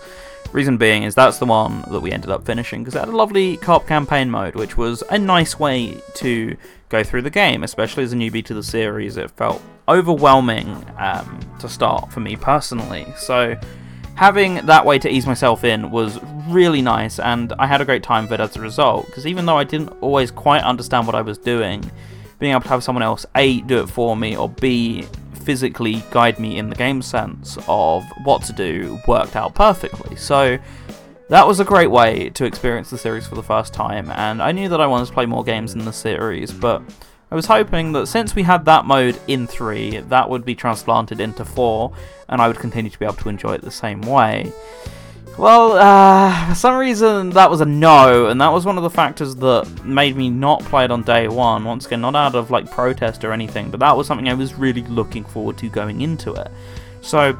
Reason 0.54 0.78
being 0.78 1.02
is 1.02 1.16
that's 1.16 1.39
the 1.39 1.48
one 1.48 1.84
that 1.89 2.00
we 2.00 2.12
ended 2.12 2.30
up 2.30 2.46
finishing 2.46 2.84
because 2.84 2.96
it 2.96 3.00
had 3.00 3.10
a 3.10 3.18
lovely 3.18 3.58
co-op 3.58 3.88
campaign 3.88 4.30
mode, 4.30 4.56
which 4.56 4.78
was 4.78 5.04
a 5.10 5.18
nice 5.18 5.60
way 5.60 5.98
to 6.16 6.56
go 6.89 7.04
through 7.04 7.24
the 7.24 7.32
game, 7.32 7.63
especially 7.63 8.04
as 8.04 8.13
a 8.13 8.16
newbie 8.16 8.46
to 8.46 8.54
the 8.54 8.62
series. 8.62 9.18
It 9.18 9.32
felt 9.32 9.63
overwhelming 9.89 10.86
um, 11.00 11.39
to 11.60 11.68
start 11.68 12.13
for 12.13 12.20
me 12.20 12.36
personally, 12.36 13.08
so 13.18 13.56
having 14.16 14.63
that 14.68 14.86
way 14.86 15.00
to 15.00 15.10
ease 15.10 15.26
myself 15.26 15.63
in 15.63 15.89
was 15.89 16.20
really 16.48 16.84
nice, 16.84 17.18
and 17.20 17.52
I 17.58 17.66
had 17.66 17.82
a 17.82 17.86
great 17.86 18.04
time 18.04 18.26
with 18.26 18.34
it 18.34 18.39
as 18.39 18.56
a 18.56 18.62
result. 18.62 19.08
Because 19.08 19.26
even 19.26 19.48
though 19.48 19.58
I 19.58 19.63
didn't 19.63 19.89
always 20.02 20.30
quite 20.30 20.62
understand 20.62 21.08
what 21.08 21.16
I 21.16 21.22
was 21.22 21.39
doing, 21.39 21.89
being 22.38 22.52
able 22.52 22.62
to 22.62 22.70
have 22.70 22.84
someone 22.84 23.04
else 23.04 23.26
a 23.36 23.62
do 23.62 23.82
it 23.82 23.88
for 23.88 24.16
me 24.16 24.38
or 24.38 24.50
b 24.50 25.08
physically 25.44 26.04
guide 26.12 26.40
me 26.40 26.58
in 26.58 26.70
the 26.70 26.76
game 26.76 27.02
sense 27.02 27.58
of 27.68 28.04
what 28.24 28.44
to 28.44 28.54
do 28.54 29.00
worked 29.08 29.36
out 29.36 29.54
perfectly. 29.56 30.16
So 30.16 30.58
that 31.30 31.48
was 31.48 31.60
a 31.60 31.66
great 31.66 31.90
way 31.90 32.30
to 32.32 32.46
experience 32.46 32.90
the 32.90 32.98
series 32.98 33.26
for 33.26 33.36
the 33.36 33.44
first 33.44 33.74
time, 33.74 34.10
and 34.12 34.42
I 34.42 34.52
knew 34.52 34.70
that 34.70 34.82
I 34.82 34.88
wanted 34.88 35.08
to 35.08 35.14
play 35.14 35.26
more 35.26 35.44
games 35.44 35.74
in 35.74 35.86
the 35.86 35.94
series, 35.94 36.52
but 36.52 36.82
I 37.32 37.36
was 37.36 37.46
hoping 37.46 37.94
that 37.94 38.08
since 38.08 38.36
we 38.36 38.44
had 38.44 38.66
that 38.66 38.86
mode 38.86 39.20
in 39.28 39.48
3, 39.48 40.02
that 40.02 40.30
would 40.30 40.46
be 40.46 40.54
transplanted 40.54 41.20
into 41.20 41.44
4, 41.44 41.92
and 42.30 42.42
I 42.42 42.48
would 42.48 42.60
continue 42.60 42.92
to 42.92 43.00
be 43.00 43.06
able 43.06 43.16
to 43.16 43.30
enjoy 43.30 43.54
it 43.54 43.62
the 43.62 43.72
same 43.72 44.02
way. 44.02 44.52
Well, 45.38 45.74
uh, 45.74 46.50
for 46.50 46.56
some 46.56 46.78
reason 46.78 47.32
that 47.32 47.50
was 47.50 47.60
a 47.60 47.65
no, 47.65 48.28
and 48.28 48.39
that 48.39 48.50
was 48.50 48.65
one 48.65 48.78
of 48.78 48.84
the 48.84 48.89
factors 48.89 49.36
that 49.38 49.84
made 49.84 50.15
me 50.15 50.30
not 50.30 50.63
play 50.63 50.86
it 50.86 50.91
on 50.91 51.02
day 51.02 51.28
one. 51.28 51.65
Once 51.65 51.88
again, 51.88 52.02
not 52.02 52.15
out 52.15 52.36
of 52.36 52.52
like 52.52 52.69
protest 52.69 53.26
or 53.26 53.32
anything, 53.32 53.72
but 53.72 53.80
that 53.80 53.98
was 53.98 54.06
something 54.06 54.30
I 54.30 54.36
was 54.36 54.54
really 54.54 54.84
looking 54.84 55.24
forward 55.24 55.58
to 55.58 55.69
going 55.69 56.02
into 56.02 56.34
it. 56.34 56.52
So, 57.02 57.38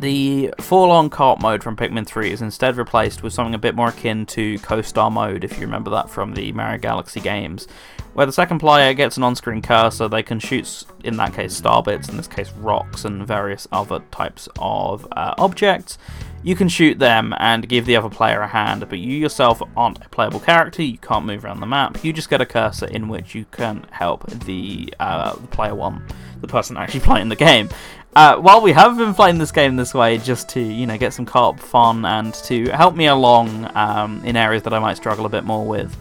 the 0.00 0.52
full-on 0.60 1.10
co-op 1.10 1.40
mode 1.40 1.62
from 1.62 1.76
Pikmin 1.76 2.06
3 2.06 2.30
is 2.30 2.42
instead 2.42 2.76
replaced 2.76 3.22
with 3.22 3.32
something 3.32 3.54
a 3.54 3.58
bit 3.58 3.74
more 3.74 3.88
akin 3.88 4.24
to 4.26 4.58
Co-Star 4.60 5.10
mode, 5.10 5.44
if 5.44 5.54
you 5.54 5.60
remember 5.60 5.90
that 5.90 6.08
from 6.08 6.34
the 6.34 6.52
Mario 6.52 6.78
Galaxy 6.78 7.20
games, 7.20 7.68
where 8.14 8.26
the 8.26 8.32
second 8.32 8.58
player 8.58 8.94
gets 8.94 9.16
an 9.16 9.22
on-screen 9.22 9.60
cursor, 9.60 10.08
they 10.08 10.22
can 10.22 10.38
shoot, 10.38 10.84
in 11.04 11.16
that 11.18 11.34
case, 11.34 11.54
star 11.54 11.82
bits, 11.82 12.08
in 12.08 12.16
this 12.16 12.26
case, 12.26 12.50
rocks 12.52 13.04
and 13.04 13.26
various 13.26 13.68
other 13.72 14.00
types 14.10 14.48
of 14.58 15.06
uh, 15.12 15.34
objects, 15.38 15.98
you 16.42 16.56
can 16.56 16.68
shoot 16.68 16.98
them 16.98 17.34
and 17.38 17.68
give 17.68 17.84
the 17.84 17.96
other 17.96 18.08
player 18.08 18.40
a 18.40 18.48
hand, 18.48 18.88
but 18.88 18.98
you 18.98 19.14
yourself 19.14 19.62
aren't 19.76 20.04
a 20.04 20.08
playable 20.08 20.40
character, 20.40 20.82
you 20.82 20.96
can't 20.98 21.26
move 21.26 21.44
around 21.44 21.60
the 21.60 21.66
map, 21.66 22.02
you 22.02 22.12
just 22.12 22.30
get 22.30 22.40
a 22.40 22.46
cursor 22.46 22.86
in 22.86 23.08
which 23.08 23.34
you 23.34 23.44
can 23.50 23.86
help 23.90 24.26
the, 24.30 24.92
uh, 24.98 25.34
the 25.34 25.46
player 25.48 25.74
one, 25.74 26.02
the 26.40 26.48
person 26.48 26.78
actually 26.78 27.00
playing 27.10 27.28
the 27.28 27.36
game. 27.36 27.68
Uh, 28.16 28.36
while 28.36 28.60
we 28.60 28.72
have 28.72 28.96
been 28.96 29.14
playing 29.14 29.38
this 29.38 29.52
game 29.52 29.76
this 29.76 29.94
way, 29.94 30.18
just 30.18 30.48
to 30.48 30.60
you 30.60 30.86
know 30.86 30.98
get 30.98 31.12
some 31.12 31.24
co-op 31.24 31.60
fun 31.60 32.04
and 32.04 32.34
to 32.34 32.68
help 32.70 32.96
me 32.96 33.06
along 33.06 33.70
um, 33.76 34.22
in 34.24 34.36
areas 34.36 34.64
that 34.64 34.74
I 34.74 34.80
might 34.80 34.96
struggle 34.96 35.26
a 35.26 35.28
bit 35.28 35.44
more 35.44 35.64
with. 35.64 35.96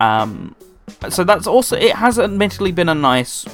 Um, 0.00 0.56
so 1.08 1.22
that's 1.22 1.46
also 1.46 1.76
it 1.76 1.94
has 1.94 2.18
admittedly 2.18 2.72
been 2.72 2.88
a 2.88 2.94
nice, 2.94 3.46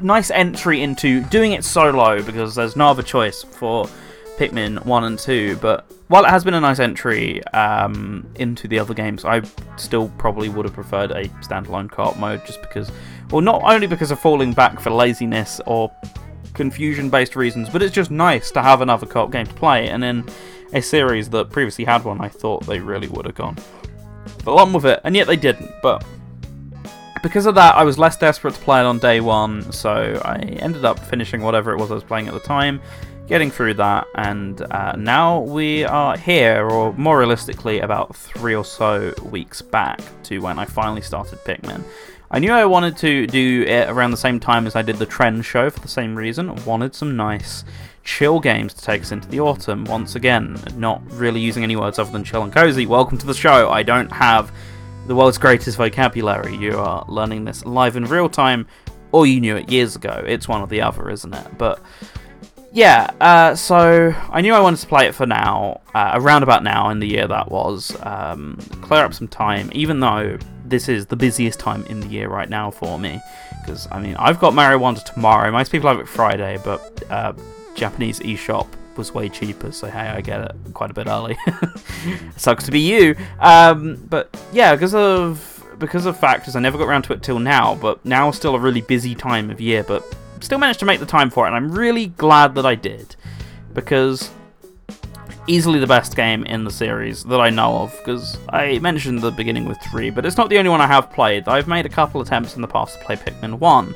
nice 0.00 0.30
entry 0.30 0.82
into 0.82 1.22
doing 1.24 1.52
it 1.52 1.64
solo 1.64 2.22
because 2.22 2.54
there's 2.54 2.76
no 2.76 2.88
other 2.88 3.02
choice 3.02 3.42
for 3.42 3.88
Pikmin 4.38 4.84
1 4.84 5.04
and 5.04 5.18
2, 5.18 5.56
but 5.56 5.86
while 6.08 6.24
it 6.24 6.30
has 6.30 6.44
been 6.44 6.54
a 6.54 6.60
nice 6.60 6.78
entry 6.78 7.44
um, 7.48 8.26
into 8.36 8.68
the 8.68 8.78
other 8.78 8.94
games, 8.94 9.24
I 9.24 9.42
still 9.76 10.08
probably 10.18 10.48
would 10.48 10.64
have 10.64 10.74
preferred 10.74 11.10
a 11.10 11.28
standalone 11.42 11.90
co-op 11.90 12.16
mode 12.18 12.44
just 12.46 12.60
because, 12.62 12.90
well, 13.30 13.40
not 13.40 13.62
only 13.64 13.86
because 13.86 14.10
of 14.10 14.20
falling 14.20 14.52
back 14.52 14.78
for 14.78 14.90
laziness 14.90 15.60
or 15.66 15.90
confusion-based 16.56 17.36
reasons, 17.36 17.68
but 17.68 17.82
it's 17.82 17.94
just 17.94 18.10
nice 18.10 18.50
to 18.50 18.62
have 18.62 18.80
another 18.80 19.06
co-op 19.06 19.30
game 19.30 19.46
to 19.46 19.54
play, 19.54 19.88
and 19.88 20.02
in 20.02 20.24
a 20.72 20.82
series 20.82 21.30
that 21.30 21.50
previously 21.50 21.84
had 21.84 22.02
one, 22.02 22.20
I 22.20 22.28
thought 22.28 22.66
they 22.66 22.80
really 22.80 23.06
would 23.08 23.26
have 23.26 23.36
gone 23.36 23.56
along 24.46 24.72
with 24.72 24.86
it, 24.86 25.00
and 25.04 25.14
yet 25.14 25.28
they 25.28 25.36
didn't, 25.36 25.70
but 25.82 26.04
because 27.22 27.46
of 27.46 27.54
that, 27.54 27.74
I 27.76 27.84
was 27.84 27.98
less 27.98 28.16
desperate 28.16 28.54
to 28.54 28.60
play 28.60 28.80
it 28.80 28.84
on 28.84 28.98
day 28.98 29.20
one, 29.20 29.70
so 29.72 30.20
I 30.24 30.38
ended 30.38 30.84
up 30.84 30.98
finishing 30.98 31.42
whatever 31.42 31.72
it 31.72 31.78
was 31.78 31.90
I 31.90 31.94
was 31.94 32.04
playing 32.04 32.28
at 32.28 32.34
the 32.34 32.40
time, 32.40 32.80
getting 33.26 33.50
through 33.50 33.74
that, 33.74 34.06
and 34.14 34.60
uh, 34.62 34.92
now 34.96 35.40
we 35.40 35.84
are 35.84 36.16
here, 36.16 36.68
or 36.68 36.92
more 36.94 37.18
realistically, 37.18 37.80
about 37.80 38.14
three 38.14 38.54
or 38.54 38.64
so 38.64 39.12
weeks 39.24 39.60
back 39.60 40.00
to 40.24 40.38
when 40.38 40.58
I 40.58 40.64
finally 40.64 41.02
started 41.02 41.38
Pikmin. 41.40 41.82
I 42.28 42.40
knew 42.40 42.50
I 42.50 42.64
wanted 42.64 42.96
to 42.98 43.26
do 43.28 43.62
it 43.62 43.88
around 43.88 44.10
the 44.10 44.16
same 44.16 44.40
time 44.40 44.66
as 44.66 44.74
I 44.74 44.82
did 44.82 44.96
the 44.96 45.06
Trend 45.06 45.44
show 45.44 45.70
for 45.70 45.78
the 45.78 45.86
same 45.86 46.16
reason. 46.16 46.56
Wanted 46.64 46.92
some 46.92 47.16
nice, 47.16 47.64
chill 48.02 48.40
games 48.40 48.74
to 48.74 48.82
take 48.82 49.02
us 49.02 49.12
into 49.12 49.28
the 49.28 49.38
autumn. 49.38 49.84
Once 49.84 50.16
again, 50.16 50.58
not 50.74 51.00
really 51.12 51.40
using 51.40 51.62
any 51.62 51.76
words 51.76 52.00
other 52.00 52.10
than 52.10 52.24
chill 52.24 52.42
and 52.42 52.52
cozy. 52.52 52.84
Welcome 52.84 53.16
to 53.18 53.26
the 53.26 53.32
show. 53.32 53.70
I 53.70 53.84
don't 53.84 54.10
have 54.10 54.50
the 55.06 55.14
world's 55.14 55.38
greatest 55.38 55.76
vocabulary. 55.76 56.56
You 56.56 56.76
are 56.78 57.04
learning 57.06 57.44
this 57.44 57.64
live 57.64 57.94
in 57.94 58.06
real 58.06 58.28
time, 58.28 58.66
or 59.12 59.24
you 59.24 59.40
knew 59.40 59.54
it 59.54 59.70
years 59.70 59.94
ago. 59.94 60.24
It's 60.26 60.48
one 60.48 60.60
or 60.60 60.66
the 60.66 60.82
other, 60.82 61.08
isn't 61.08 61.32
it? 61.32 61.58
But 61.58 61.80
yeah, 62.72 63.08
uh, 63.20 63.54
so 63.54 64.12
I 64.30 64.40
knew 64.40 64.52
I 64.52 64.58
wanted 64.58 64.80
to 64.80 64.86
play 64.88 65.06
it 65.06 65.14
for 65.14 65.26
now, 65.26 65.80
uh, 65.94 66.10
around 66.14 66.42
about 66.42 66.64
now 66.64 66.90
in 66.90 66.98
the 66.98 67.06
year 67.06 67.28
that 67.28 67.52
was. 67.52 67.96
Um, 68.02 68.58
clear 68.82 69.04
up 69.04 69.14
some 69.14 69.28
time, 69.28 69.70
even 69.74 70.00
though 70.00 70.38
this 70.68 70.88
is 70.88 71.06
the 71.06 71.16
busiest 71.16 71.58
time 71.58 71.84
in 71.86 72.00
the 72.00 72.08
year 72.08 72.28
right 72.28 72.48
now 72.48 72.70
for 72.70 72.98
me. 72.98 73.20
Because, 73.60 73.88
I 73.90 74.00
mean, 74.00 74.16
I've 74.16 74.38
got 74.38 74.54
Mario 74.54 74.78
Wonder 74.78 75.00
tomorrow. 75.00 75.50
Most 75.50 75.72
people 75.72 75.88
have 75.88 75.98
it 75.98 76.08
Friday, 76.08 76.58
but 76.64 77.02
uh, 77.10 77.32
Japanese 77.74 78.20
eShop 78.20 78.68
was 78.96 79.12
way 79.12 79.28
cheaper, 79.28 79.72
so 79.72 79.88
hey, 79.88 80.08
I 80.08 80.20
get 80.20 80.40
it 80.40 80.54
quite 80.72 80.90
a 80.90 80.94
bit 80.94 81.06
early. 81.06 81.36
Sucks 82.36 82.64
to 82.64 82.70
be 82.70 82.80
you. 82.80 83.14
Um, 83.40 83.96
but 84.08 84.34
yeah, 84.52 84.74
because 84.74 84.94
of 84.94 85.52
because 85.78 86.06
of 86.06 86.18
factors, 86.18 86.56
I 86.56 86.60
never 86.60 86.78
got 86.78 86.88
around 86.88 87.02
to 87.02 87.12
it 87.12 87.22
till 87.22 87.38
now. 87.38 87.74
But 87.74 88.04
now 88.04 88.30
still 88.30 88.54
a 88.54 88.58
really 88.58 88.80
busy 88.80 89.14
time 89.14 89.50
of 89.50 89.60
year. 89.60 89.82
But 89.82 90.04
still 90.40 90.58
managed 90.58 90.80
to 90.80 90.86
make 90.86 91.00
the 91.00 91.06
time 91.06 91.30
for 91.30 91.44
it, 91.44 91.48
and 91.48 91.56
I'm 91.56 91.70
really 91.70 92.06
glad 92.06 92.54
that 92.54 92.64
I 92.64 92.74
did 92.74 93.16
because 93.74 94.30
easily 95.46 95.78
the 95.78 95.86
best 95.86 96.16
game 96.16 96.44
in 96.44 96.64
the 96.64 96.70
series 96.70 97.24
that 97.24 97.40
I 97.40 97.50
know 97.50 97.78
of. 97.78 97.96
Because 97.98 98.38
I 98.50 98.78
mentioned 98.78 99.20
the 99.20 99.30
beginning 99.30 99.66
with 99.66 99.78
three, 99.90 100.10
but 100.10 100.24
it's 100.26 100.36
not 100.36 100.50
the 100.50 100.58
only 100.58 100.70
one 100.70 100.80
I 100.80 100.86
have 100.86 101.10
played. 101.12 101.48
I've 101.48 101.68
made 101.68 101.86
a 101.86 101.90
couple 101.90 102.20
attempts 102.20 102.56
in 102.56 102.62
the 102.62 102.68
past 102.68 102.98
to 102.98 103.04
play 103.04 103.16
Pikmin 103.16 103.58
One. 103.58 103.94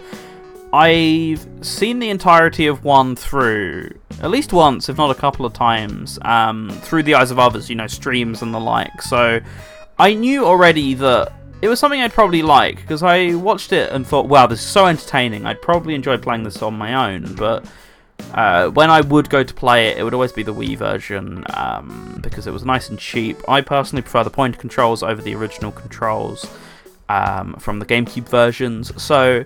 I've 0.72 1.44
seen 1.62 1.98
the 1.98 2.10
entirety 2.10 2.66
of 2.68 2.84
one 2.84 3.16
through 3.16 3.90
at 4.22 4.30
least 4.30 4.52
once, 4.52 4.88
if 4.88 4.96
not 4.96 5.10
a 5.10 5.14
couple 5.14 5.44
of 5.44 5.52
times, 5.52 6.18
um, 6.22 6.70
through 6.82 7.02
the 7.02 7.14
eyes 7.14 7.30
of 7.30 7.38
others, 7.38 7.68
you 7.68 7.74
know, 7.74 7.86
streams 7.88 8.42
and 8.42 8.54
the 8.54 8.60
like. 8.60 9.02
So 9.02 9.40
I 9.98 10.14
knew 10.14 10.44
already 10.44 10.94
that 10.94 11.32
it 11.62 11.68
was 11.68 11.78
something 11.80 12.00
I'd 12.00 12.12
probably 12.12 12.42
like 12.42 12.76
because 12.76 13.02
I 13.02 13.34
watched 13.34 13.72
it 13.72 13.90
and 13.90 14.06
thought, 14.06 14.28
wow, 14.28 14.46
this 14.46 14.60
is 14.60 14.66
so 14.66 14.86
entertaining. 14.86 15.44
I'd 15.44 15.60
probably 15.60 15.94
enjoy 15.94 16.18
playing 16.18 16.44
this 16.44 16.62
on 16.62 16.74
my 16.74 17.12
own, 17.12 17.34
but 17.34 17.64
uh, 18.34 18.68
when 18.70 18.90
I 18.90 19.00
would 19.00 19.28
go 19.28 19.42
to 19.42 19.54
play 19.54 19.88
it, 19.88 19.98
it 19.98 20.02
would 20.02 20.14
always 20.14 20.32
be 20.32 20.42
the 20.42 20.54
Wii 20.54 20.76
version 20.76 21.44
um, 21.54 22.18
because 22.22 22.46
it 22.46 22.52
was 22.52 22.64
nice 22.64 22.88
and 22.88 22.98
cheap. 22.98 23.38
I 23.48 23.60
personally 23.60 24.02
prefer 24.02 24.24
the 24.24 24.30
point 24.30 24.58
controls 24.58 25.02
over 25.02 25.20
the 25.20 25.34
original 25.34 25.72
controls 25.72 26.46
um, 27.08 27.54
from 27.58 27.78
the 27.78 27.86
GameCube 27.86 28.28
versions. 28.28 29.02
So, 29.02 29.44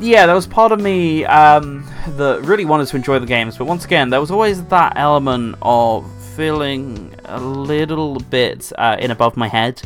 yeah, 0.00 0.26
there 0.26 0.34
was 0.34 0.46
part 0.46 0.72
of 0.72 0.80
me 0.80 1.24
um, 1.24 1.86
that 2.16 2.42
really 2.42 2.64
wanted 2.64 2.88
to 2.88 2.96
enjoy 2.96 3.18
the 3.18 3.26
games, 3.26 3.58
but 3.58 3.66
once 3.66 3.84
again, 3.84 4.10
there 4.10 4.20
was 4.20 4.30
always 4.30 4.64
that 4.66 4.94
element 4.96 5.56
of 5.62 6.10
feeling 6.36 7.14
a 7.26 7.40
little 7.40 8.18
bit 8.18 8.72
uh, 8.78 8.96
in 8.98 9.10
above 9.10 9.36
my 9.36 9.48
head 9.48 9.82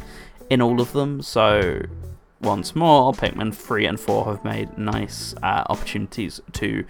in 0.50 0.60
all 0.62 0.80
of 0.80 0.92
them. 0.92 1.22
So, 1.22 1.82
once 2.40 2.76
more, 2.76 3.12
Pikmin 3.12 3.54
3 3.54 3.86
and 3.86 3.98
4 3.98 4.24
have 4.26 4.44
made 4.44 4.78
nice 4.78 5.34
uh, 5.42 5.64
opportunities 5.68 6.40
to 6.52 6.84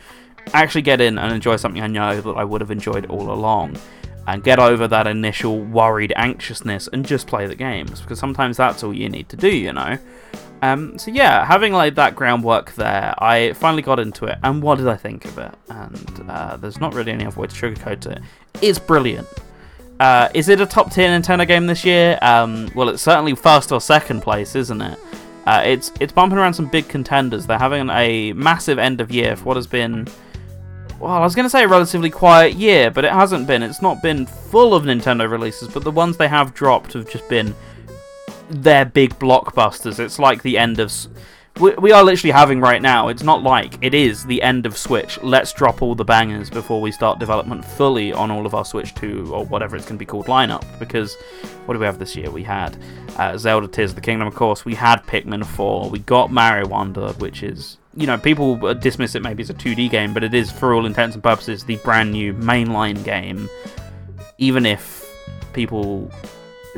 actually 0.53 0.83
get 0.83 1.01
in 1.01 1.19
and 1.19 1.33
enjoy 1.33 1.57
something 1.57 1.83
I 1.83 1.87
know 1.87 2.21
that 2.21 2.33
I 2.33 2.45
would 2.45 2.61
have 2.61 2.71
enjoyed 2.71 3.07
all 3.07 3.31
along. 3.31 3.77
And 4.27 4.45
get 4.45 4.59
over 4.59 4.87
that 4.89 5.07
initial 5.07 5.61
worried 5.61 6.13
anxiousness 6.15 6.87
and 6.93 7.07
just 7.07 7.27
play 7.27 7.47
the 7.47 7.55
games, 7.55 8.03
because 8.03 8.19
sometimes 8.19 8.59
that's 8.59 8.83
all 8.83 8.93
you 8.93 9.09
need 9.09 9.31
to 9.31 9.37
do, 9.37 9.49
you 9.49 9.73
know? 9.73 9.97
Um, 10.61 10.99
so 10.99 11.11
yeah, 11.11 11.47
having 11.47 11.73
laid 11.73 11.97
that 11.97 12.15
groundwork 12.15 12.75
there, 12.75 13.15
I 13.17 13.55
finally 13.55 13.81
got 13.81 13.99
into 13.99 14.27
it, 14.27 14.37
and 14.43 14.63
what 14.63 14.77
did 14.77 14.87
I 14.87 14.97
think 14.97 15.25
of 15.25 15.39
it? 15.39 15.55
And 15.71 16.27
uh, 16.29 16.59
there's 16.59 16.79
not 16.79 16.93
really 16.93 17.13
any 17.13 17.25
other 17.25 17.41
way 17.41 17.47
to 17.47 17.55
sugarcoat 17.55 18.05
it. 18.05 18.21
It's 18.61 18.79
brilliant. 18.79 19.29
Uh, 19.99 20.29
is 20.35 20.51
it 20.51 20.61
a 20.61 20.67
top 20.67 20.93
tier 20.93 21.09
Nintendo 21.09 21.49
game 21.49 21.67
this 21.67 21.85
year? 21.85 22.19
Um, 22.21 22.71
well, 22.75 22.91
it's 22.91 23.03
certainly 23.03 23.35
first 23.35 23.73
or 23.73 23.81
second 23.81 24.21
place, 24.21 24.55
isn't 24.55 24.83
it? 24.83 24.99
Uh, 25.47 25.63
it's 25.65 25.91
it's 26.01 26.13
bumping 26.13 26.39
around 26.39 26.53
some 26.53 26.67
big 26.67 26.87
contenders. 26.89 27.47
They're 27.47 27.59
having 27.59 27.89
a 27.89 28.35
massive 28.35 28.79
end 28.79 29.01
of 29.01 29.11
year 29.11 29.37
for 29.37 29.45
what 29.45 29.57
has 29.57 29.67
been, 29.67 30.07
well, 30.99 31.13
I 31.13 31.21
was 31.21 31.35
going 31.35 31.45
to 31.45 31.51
say 31.51 31.65
a 31.65 31.69
relatively 31.69 32.11
quiet 32.11 32.55
year, 32.55 32.91
but 32.91 33.05
it 33.05 33.13
hasn't 33.13 33.47
been. 33.47 33.63
It's 33.63 33.83
not 33.83 34.03
been 34.03 34.27
full 34.27 34.75
of 34.75 34.85
Nintendo 34.85 35.31
releases, 35.31 35.69
but 35.69 35.85
the 35.85 35.91
ones 35.91 36.17
they 36.17 36.29
have 36.29 36.55
dropped 36.55 36.93
have 36.95 37.09
just 37.09 37.29
been 37.29 37.55
their 38.51 38.85
big 38.85 39.19
blockbusters. 39.19 39.99
It's 39.99 40.19
like 40.19 40.43
the 40.43 40.59
end 40.59 40.81
of 40.81 40.91
we, 41.61 41.93
are 41.93 42.05
literally 42.05 42.31
having 42.31 42.61
right 42.61 42.81
now. 42.81 43.09
It's 43.09 43.23
not 43.23 43.43
like 43.43 43.79
it 43.83 43.93
is 43.93 44.25
the 44.25 44.41
end 44.43 44.65
of 44.65 44.77
Switch. 44.77 45.21
Let's 45.23 45.53
drop 45.53 45.83
all 45.83 45.95
the 45.95 46.05
bangers 46.05 46.51
before 46.51 46.81
we 46.81 46.93
start 46.93 47.19
development 47.19 47.65
fully 47.65 48.13
on 48.13 48.31
all 48.31 48.47
of 48.47 48.55
our 48.55 48.65
Switch 48.65 48.95
2 48.95 49.35
or 49.35 49.45
whatever 49.45 49.75
it's 49.75 49.85
going 49.85 49.97
to 49.97 49.99
be 49.99 50.07
called 50.07 50.27
lineup. 50.27 50.65
Because 50.79 51.17
what 51.67 51.75
do 51.75 51.81
we 51.81 51.87
have 51.87 51.99
this 51.99 52.15
year? 52.15 52.31
We 52.31 52.45
had 52.45 52.77
uh, 53.17 53.37
Zelda 53.37 53.67
Tears 53.67 53.91
of 53.91 53.97
the 53.97 54.03
Kingdom, 54.03 54.29
of 54.29 54.35
course. 54.35 54.65
We 54.65 54.75
had 54.75 55.05
Pikmin 55.05 55.45
4. 55.45 55.91
We 55.91 55.99
got 56.01 56.31
Mario 56.31 56.69
Wonder, 56.69 57.13
which 57.15 57.43
is 57.43 57.78
you 57.97 58.07
know 58.07 58.19
people 58.19 58.75
dismiss 58.75 59.15
it 59.15 59.23
maybe 59.23 59.43
as 59.43 59.51
a 59.51 59.55
2D 59.55 59.91
game, 59.91 60.15
but 60.15 60.23
it 60.23 60.35
is 60.35 60.51
for 60.51 60.75
all 60.75 60.87
intents 60.87 61.15
and 61.15 61.23
purposes 61.23 61.65
the 61.65 61.77
brand 61.77 62.13
new 62.13 62.33
mainline 62.35 63.03
game. 63.05 63.49
Even 64.39 64.67
if 64.67 65.05
people 65.53 66.11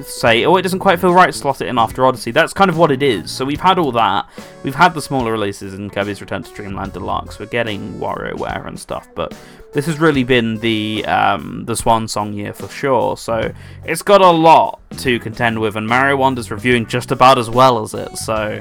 say, 0.03 0.45
oh, 0.45 0.57
it 0.57 0.63
doesn't 0.63 0.79
quite 0.79 1.01
feel 1.01 1.13
right 1.13 1.27
to 1.27 1.33
slot 1.33 1.61
it 1.61 1.69
in 1.69 1.79
after 1.79 2.05
Odyssey. 2.05 2.31
That's 2.31 2.53
kind 2.53 2.71
of 2.71 2.79
what 2.79 2.91
it 2.91 3.03
is. 3.03 3.31
So 3.31 3.45
we've 3.45 3.61
had 3.61 3.79
all 3.79 3.93
that. 3.93 4.29
We've 4.63 4.75
had 4.75 4.95
the 4.95 5.03
smaller 5.03 5.33
releases 5.33 5.75
in 5.75 5.91
Kirby's 5.91 6.21
Return 6.21 6.43
to 6.43 6.55
Dreamland 6.55 6.93
Deluxe. 6.93 7.39
We're 7.39 7.47
getting 7.47 7.95
WarioWare 7.99 8.67
and 8.67 8.79
stuff, 8.79 9.09
but 9.15 9.37
this 9.73 9.87
has 9.87 9.99
really 9.99 10.25
been 10.25 10.59
the 10.59 11.05
um, 11.07 11.65
the 11.65 11.77
swan 11.77 12.09
song 12.09 12.33
year 12.33 12.53
for 12.53 12.69
sure. 12.69 13.17
So 13.17 13.53
it's 13.85 14.03
got 14.03 14.21
a 14.21 14.31
lot 14.31 14.81
to 14.99 15.19
contend 15.21 15.61
with, 15.61 15.77
and 15.77 15.87
Mario 15.87 16.17
Wonder's 16.17 16.51
reviewing 16.51 16.87
just 16.87 17.11
about 17.11 17.39
as 17.39 17.49
well 17.49 17.83
as 17.83 17.95
it. 17.95 18.17
So 18.17 18.61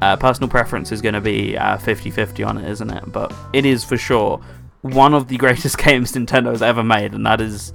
uh, 0.00 0.16
personal 0.16 0.48
preference 0.48 0.92
is 0.92 1.00
going 1.00 1.14
to 1.14 1.20
be 1.20 1.54
50-50 1.54 2.44
uh, 2.44 2.48
on 2.48 2.58
it, 2.58 2.70
isn't 2.70 2.90
it? 2.90 3.12
But 3.12 3.32
it 3.52 3.64
is 3.64 3.84
for 3.84 3.96
sure 3.96 4.40
one 4.82 5.14
of 5.14 5.28
the 5.28 5.36
greatest 5.44 5.78
games 5.78 6.12
Nintendo's 6.12 6.62
ever 6.62 6.82
made, 6.82 7.12
and 7.12 7.24
that 7.26 7.40
is 7.40 7.72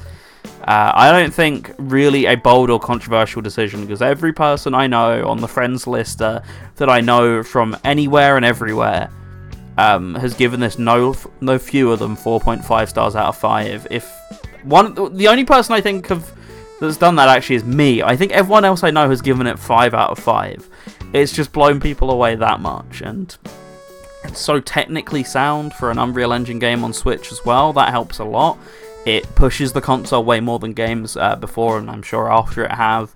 uh, 0.70 0.92
I 0.94 1.12
don't 1.12 1.34
think 1.34 1.74
really 1.78 2.26
a 2.26 2.36
bold 2.36 2.70
or 2.70 2.80
controversial 2.80 3.42
decision 3.42 3.82
because 3.82 4.02
every 4.02 4.34
person 4.34 4.74
I 4.76 4.88
know 4.88 5.28
on 5.28 5.40
the 5.42 5.48
friends 5.48 5.88
list 5.88 6.22
uh, 6.22 6.42
that 6.76 6.90
I 6.90 7.02
know 7.02 7.44
from 7.44 7.78
anywhere 7.84 8.36
and 8.36 8.46
everywhere 8.46 9.10
um, 9.78 10.16
has 10.16 10.34
given 10.34 10.60
this 10.60 10.78
no 10.78 11.16
no 11.42 11.58
fewer 11.58 11.96
than 11.96 12.16
4.5 12.16 12.90
stars 12.90 13.16
out 13.16 13.30
of 13.30 13.38
5. 13.38 13.88
If 13.90 14.12
one 14.64 14.94
the 15.16 15.28
only 15.28 15.46
person 15.46 15.74
I 15.74 15.82
think 15.82 16.12
of 16.12 16.32
that's 16.80 16.98
done 16.98 17.16
that 17.16 17.30
actually 17.30 17.58
is 17.58 17.64
me. 17.64 18.04
I 18.04 18.16
think 18.16 18.32
everyone 18.32 18.66
else 18.66 18.84
I 18.84 18.92
know 18.92 19.10
has 19.10 19.22
given 19.22 19.48
it 19.48 19.58
5 19.58 19.94
out 19.94 20.12
of 20.12 20.20
5. 20.20 20.70
It's 21.14 21.34
just 21.34 21.52
blown 21.52 21.80
people 21.80 22.12
away 22.12 22.36
that 22.36 22.60
much 22.60 23.02
and 23.02 23.36
it's 24.24 24.40
so 24.40 24.60
technically 24.60 25.24
sound 25.24 25.74
for 25.74 25.92
an 25.92 25.98
Unreal 25.98 26.34
Engine 26.34 26.60
game 26.60 26.84
on 26.84 26.94
Switch 26.94 27.32
as 27.32 27.44
well. 27.46 27.74
That 27.74 27.90
helps 27.90 28.20
a 28.20 28.26
lot. 28.26 28.58
It 29.06 29.24
pushes 29.36 29.74
the 29.74 29.82
console 29.82 30.24
way 30.24 30.40
more 30.40 30.60
than 30.60 30.74
games 30.74 31.16
uh, 31.16 31.36
before, 31.36 31.78
and 31.78 31.90
I'm 31.90 32.04
sure 32.04 32.32
after 32.32 32.66
it 32.66 32.72
have. 32.72 33.12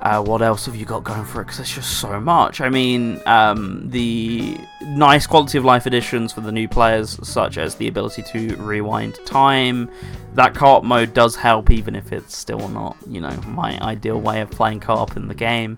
Uh, 0.00 0.22
what 0.22 0.40
else 0.40 0.64
have 0.64 0.74
you 0.74 0.86
got 0.86 1.04
going 1.04 1.26
for 1.26 1.42
it? 1.42 1.44
Because 1.44 1.58
there's 1.58 1.74
just 1.74 2.00
so 2.00 2.18
much. 2.18 2.62
I 2.62 2.70
mean, 2.70 3.20
um, 3.26 3.90
the 3.90 4.56
nice 4.82 5.26
quality 5.26 5.58
of 5.58 5.64
life 5.64 5.84
additions 5.84 6.32
for 6.32 6.40
the 6.40 6.52
new 6.52 6.68
players, 6.68 7.18
such 7.28 7.58
as 7.58 7.74
the 7.74 7.86
ability 7.86 8.22
to 8.22 8.56
rewind 8.56 9.18
time. 9.26 9.90
That 10.34 10.54
co-op 10.54 10.84
mode 10.84 11.12
does 11.12 11.36
help, 11.36 11.70
even 11.70 11.94
if 11.94 12.12
it's 12.12 12.34
still 12.34 12.66
not, 12.68 12.96
you 13.06 13.20
know, 13.20 13.36
my 13.46 13.78
ideal 13.82 14.18
way 14.20 14.40
of 14.40 14.50
playing 14.50 14.80
co-op 14.80 15.16
in 15.18 15.28
the 15.28 15.34
game. 15.34 15.76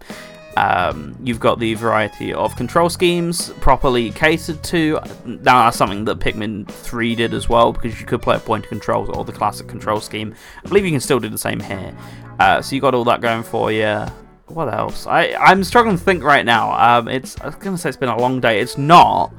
Um, 0.57 1.17
you've 1.23 1.41
got 1.41 1.59
the 1.59 1.75
variety 1.75 2.33
of 2.33 2.55
control 2.57 2.91
schemes 2.91 3.51
properly 3.61 4.11
catered 4.11 4.63
to. 4.65 4.99
Now, 5.25 5.65
that's 5.65 5.77
something 5.77 6.05
that 6.05 6.19
Pikmin 6.19 6.69
3 6.69 7.15
did 7.15 7.35
as 7.35 7.49
well, 7.49 7.73
because 7.73 8.01
you 8.01 8.07
could 8.07 8.23
play 8.23 8.37
a 8.37 8.41
point 8.41 8.69
controls 8.69 9.09
or 9.09 9.25
the 9.25 9.33
classic 9.33 9.69
control 9.69 10.01
scheme. 10.01 10.35
I 10.65 10.69
believe 10.69 10.85
you 10.85 10.91
can 10.91 11.01
still 11.01 11.21
do 11.21 11.29
the 11.29 11.39
same 11.39 11.61
here. 11.61 11.97
Uh, 12.39 12.61
so 12.61 12.75
you 12.75 12.81
got 12.81 12.95
all 12.95 13.05
that 13.05 13.21
going 13.21 13.43
for 13.43 13.73
you. 13.73 14.05
What 14.49 14.73
else? 14.73 15.07
I, 15.07 15.33
I'm 15.35 15.65
struggling 15.65 15.97
to 15.97 16.03
think 16.03 16.23
right 16.23 16.45
now. 16.45 16.99
Um, 16.99 17.09
it's 17.09 17.41
I 17.41 17.47
was 17.47 17.55
going 17.55 17.75
to 17.75 17.81
say 17.81 17.89
it's 17.89 17.97
been 17.97 18.11
a 18.11 18.19
long 18.19 18.41
day. 18.41 18.61
It's 18.61 18.77
not 18.77 19.33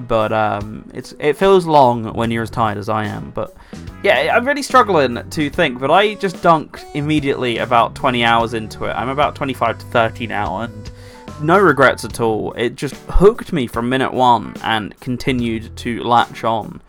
but 0.00 0.32
um, 0.32 0.88
it's 0.94 1.14
it 1.18 1.34
feels 1.34 1.66
long 1.66 2.12
when 2.14 2.30
you're 2.30 2.42
as 2.42 2.50
tired 2.50 2.78
as 2.78 2.88
I 2.88 3.04
am. 3.04 3.30
But 3.30 3.54
yeah, 4.02 4.34
I'm 4.36 4.46
really 4.46 4.62
struggling 4.62 5.28
to 5.28 5.50
think. 5.50 5.80
But 5.80 5.90
I 5.90 6.14
just 6.14 6.36
dunked 6.36 6.84
immediately 6.94 7.58
about 7.58 7.94
20 7.94 8.24
hours 8.24 8.54
into 8.54 8.84
it. 8.84 8.92
I'm 8.92 9.08
about 9.08 9.34
25 9.34 9.78
to 9.78 9.86
30 9.86 10.26
now, 10.26 10.60
and 10.60 10.90
no 11.40 11.58
regrets 11.58 12.04
at 12.04 12.20
all. 12.20 12.52
It 12.52 12.76
just 12.76 12.94
hooked 13.08 13.52
me 13.52 13.66
from 13.66 13.88
minute 13.88 14.12
one 14.12 14.54
and 14.62 14.98
continued 15.00 15.76
to 15.78 16.02
latch 16.02 16.44
on. 16.44 16.80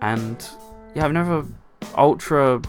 And 0.00 0.46
yeah, 0.94 1.04
I've 1.04 1.12
never 1.12 1.44
ultra 1.96 2.62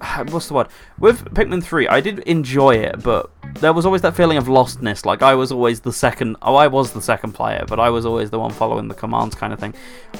what's 0.30 0.48
the 0.48 0.54
word? 0.54 0.68
With 0.98 1.24
Pikmin 1.34 1.62
3 1.62 1.88
I 1.88 2.00
did 2.00 2.20
enjoy 2.20 2.76
it 2.76 3.02
but 3.02 3.30
there 3.60 3.72
was 3.72 3.84
always 3.84 4.02
that 4.02 4.16
feeling 4.16 4.38
of 4.38 4.46
lostness. 4.46 5.04
Like 5.04 5.22
I 5.22 5.34
was 5.34 5.52
always 5.52 5.80
the 5.80 5.92
second 5.92 6.36
oh 6.42 6.54
I 6.54 6.66
was 6.66 6.92
the 6.92 7.02
second 7.02 7.32
player 7.32 7.64
but 7.68 7.78
I 7.78 7.90
was 7.90 8.06
always 8.06 8.30
the 8.30 8.38
one 8.38 8.52
following 8.52 8.88
the 8.88 8.94
commands 8.94 9.34
kind 9.34 9.52
of 9.52 9.58
thing. 9.58 9.74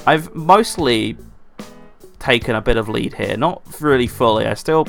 I've 0.05 0.33
mostly 0.35 1.17
taken 2.19 2.55
a 2.55 2.61
bit 2.61 2.77
of 2.77 2.89
lead 2.89 3.13
here 3.13 3.37
not 3.37 3.61
really 3.81 4.07
fully. 4.07 4.45
I 4.45 4.53
still 4.53 4.87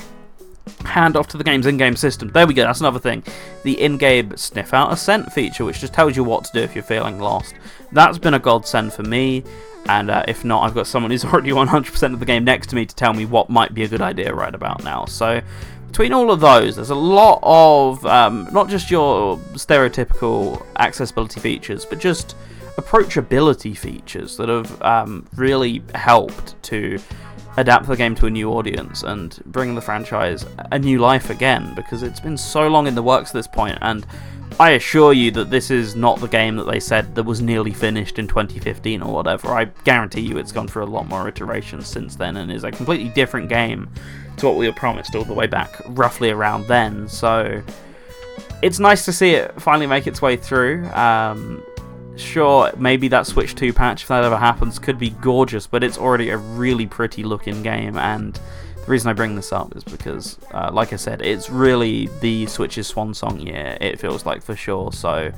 hand 0.84 1.16
off 1.16 1.26
to 1.28 1.36
the 1.36 1.44
game's 1.44 1.66
in-game 1.66 1.96
system. 1.96 2.28
There 2.28 2.46
we 2.46 2.54
go 2.54 2.64
that's 2.64 2.80
another 2.80 3.00
thing. 3.00 3.22
The 3.62 3.80
in-game 3.80 4.36
sniff 4.36 4.74
out 4.74 4.92
a 4.92 4.96
scent 4.96 5.32
feature 5.32 5.64
which 5.64 5.80
just 5.80 5.94
tells 5.94 6.16
you 6.16 6.24
what 6.24 6.44
to 6.44 6.52
do 6.52 6.60
if 6.60 6.74
you're 6.74 6.84
feeling 6.84 7.18
lost. 7.18 7.54
That's 7.92 8.18
been 8.18 8.34
a 8.34 8.38
godsend 8.38 8.92
for 8.92 9.02
me 9.02 9.44
and 9.86 10.10
uh, 10.10 10.24
if 10.28 10.44
not, 10.44 10.62
I've 10.62 10.74
got 10.74 10.86
someone 10.86 11.10
who's 11.10 11.24
already 11.26 11.50
100% 11.50 12.12
of 12.12 12.20
the 12.20 12.26
game 12.26 12.44
next 12.44 12.68
to 12.68 12.76
me 12.76 12.86
to 12.86 12.94
tell 12.94 13.12
me 13.12 13.24
what 13.24 13.50
might 13.50 13.74
be 13.74 13.84
a 13.84 13.88
good 13.88 14.02
idea 14.02 14.34
right 14.34 14.54
about 14.54 14.84
now. 14.84 15.04
So, 15.06 15.40
between 15.88 16.12
all 16.12 16.30
of 16.30 16.40
those, 16.40 16.76
there's 16.76 16.90
a 16.90 16.94
lot 16.94 17.40
of 17.42 18.04
um, 18.06 18.48
not 18.52 18.68
just 18.68 18.90
your 18.90 19.36
stereotypical 19.54 20.64
accessibility 20.76 21.38
features, 21.40 21.84
but 21.84 21.98
just 21.98 22.34
approachability 22.76 23.76
features 23.76 24.36
that 24.38 24.48
have 24.48 24.80
um, 24.80 25.26
really 25.36 25.82
helped 25.94 26.60
to 26.62 26.98
adapt 27.56 27.86
the 27.86 27.96
game 27.96 28.14
to 28.14 28.26
a 28.26 28.30
new 28.30 28.50
audience 28.50 29.02
and 29.02 29.40
bring 29.46 29.74
the 29.74 29.80
franchise 29.80 30.46
a 30.70 30.78
new 30.78 30.98
life 30.98 31.30
again 31.30 31.74
because 31.74 32.02
it's 32.02 32.20
been 32.20 32.36
so 32.36 32.68
long 32.68 32.86
in 32.86 32.94
the 32.94 33.02
works 33.02 33.30
at 33.30 33.34
this 33.34 33.46
point 33.46 33.78
and 33.82 34.06
I 34.60 34.70
assure 34.70 35.12
you 35.12 35.30
that 35.32 35.50
this 35.50 35.70
is 35.70 35.96
not 35.96 36.20
the 36.20 36.28
game 36.28 36.56
that 36.56 36.64
they 36.70 36.80
said 36.80 37.14
that 37.14 37.24
was 37.24 37.40
nearly 37.40 37.72
finished 37.72 38.18
in 38.18 38.28
2015 38.28 39.02
or 39.02 39.12
whatever. 39.12 39.48
I 39.48 39.64
guarantee 39.84 40.20
you 40.20 40.38
it's 40.38 40.52
gone 40.52 40.68
through 40.68 40.84
a 40.84 40.86
lot 40.86 41.08
more 41.08 41.26
iterations 41.28 41.88
since 41.88 42.16
then 42.16 42.36
and 42.36 42.52
is 42.52 42.64
a 42.64 42.70
completely 42.70 43.08
different 43.10 43.48
game 43.48 43.88
to 44.36 44.46
what 44.46 44.56
we 44.56 44.66
were 44.66 44.74
promised 44.74 45.14
all 45.14 45.24
the 45.24 45.34
way 45.34 45.46
back 45.46 45.80
roughly 45.88 46.30
around 46.30 46.66
then. 46.66 47.08
So 47.08 47.62
it's 48.62 48.78
nice 48.78 49.04
to 49.06 49.12
see 49.12 49.30
it 49.30 49.60
finally 49.60 49.86
make 49.86 50.06
its 50.06 50.20
way 50.20 50.36
through. 50.36 50.86
Um, 50.90 51.62
sure, 52.16 52.72
maybe 52.76 53.08
that 53.08 53.26
Switch 53.26 53.54
2 53.54 53.72
patch, 53.72 54.02
if 54.02 54.08
that 54.08 54.24
ever 54.24 54.36
happens, 54.36 54.78
could 54.78 54.98
be 54.98 55.10
gorgeous, 55.10 55.66
but 55.66 55.82
it's 55.82 55.98
already 55.98 56.30
a 56.30 56.36
really 56.36 56.86
pretty 56.86 57.22
looking 57.22 57.62
game 57.62 57.96
and 57.96 58.38
the 58.84 58.90
reason 58.90 59.08
I 59.08 59.12
bring 59.12 59.36
this 59.36 59.52
up 59.52 59.76
is 59.76 59.84
because, 59.84 60.38
uh, 60.52 60.70
like 60.72 60.92
I 60.92 60.96
said, 60.96 61.22
it's 61.22 61.48
really 61.48 62.08
the 62.20 62.46
Switch's 62.46 62.88
swan 62.88 63.14
song 63.14 63.38
year, 63.38 63.78
it 63.80 64.00
feels 64.00 64.26
like 64.26 64.42
for 64.42 64.56
sure. 64.56 64.92
So, 64.92 65.30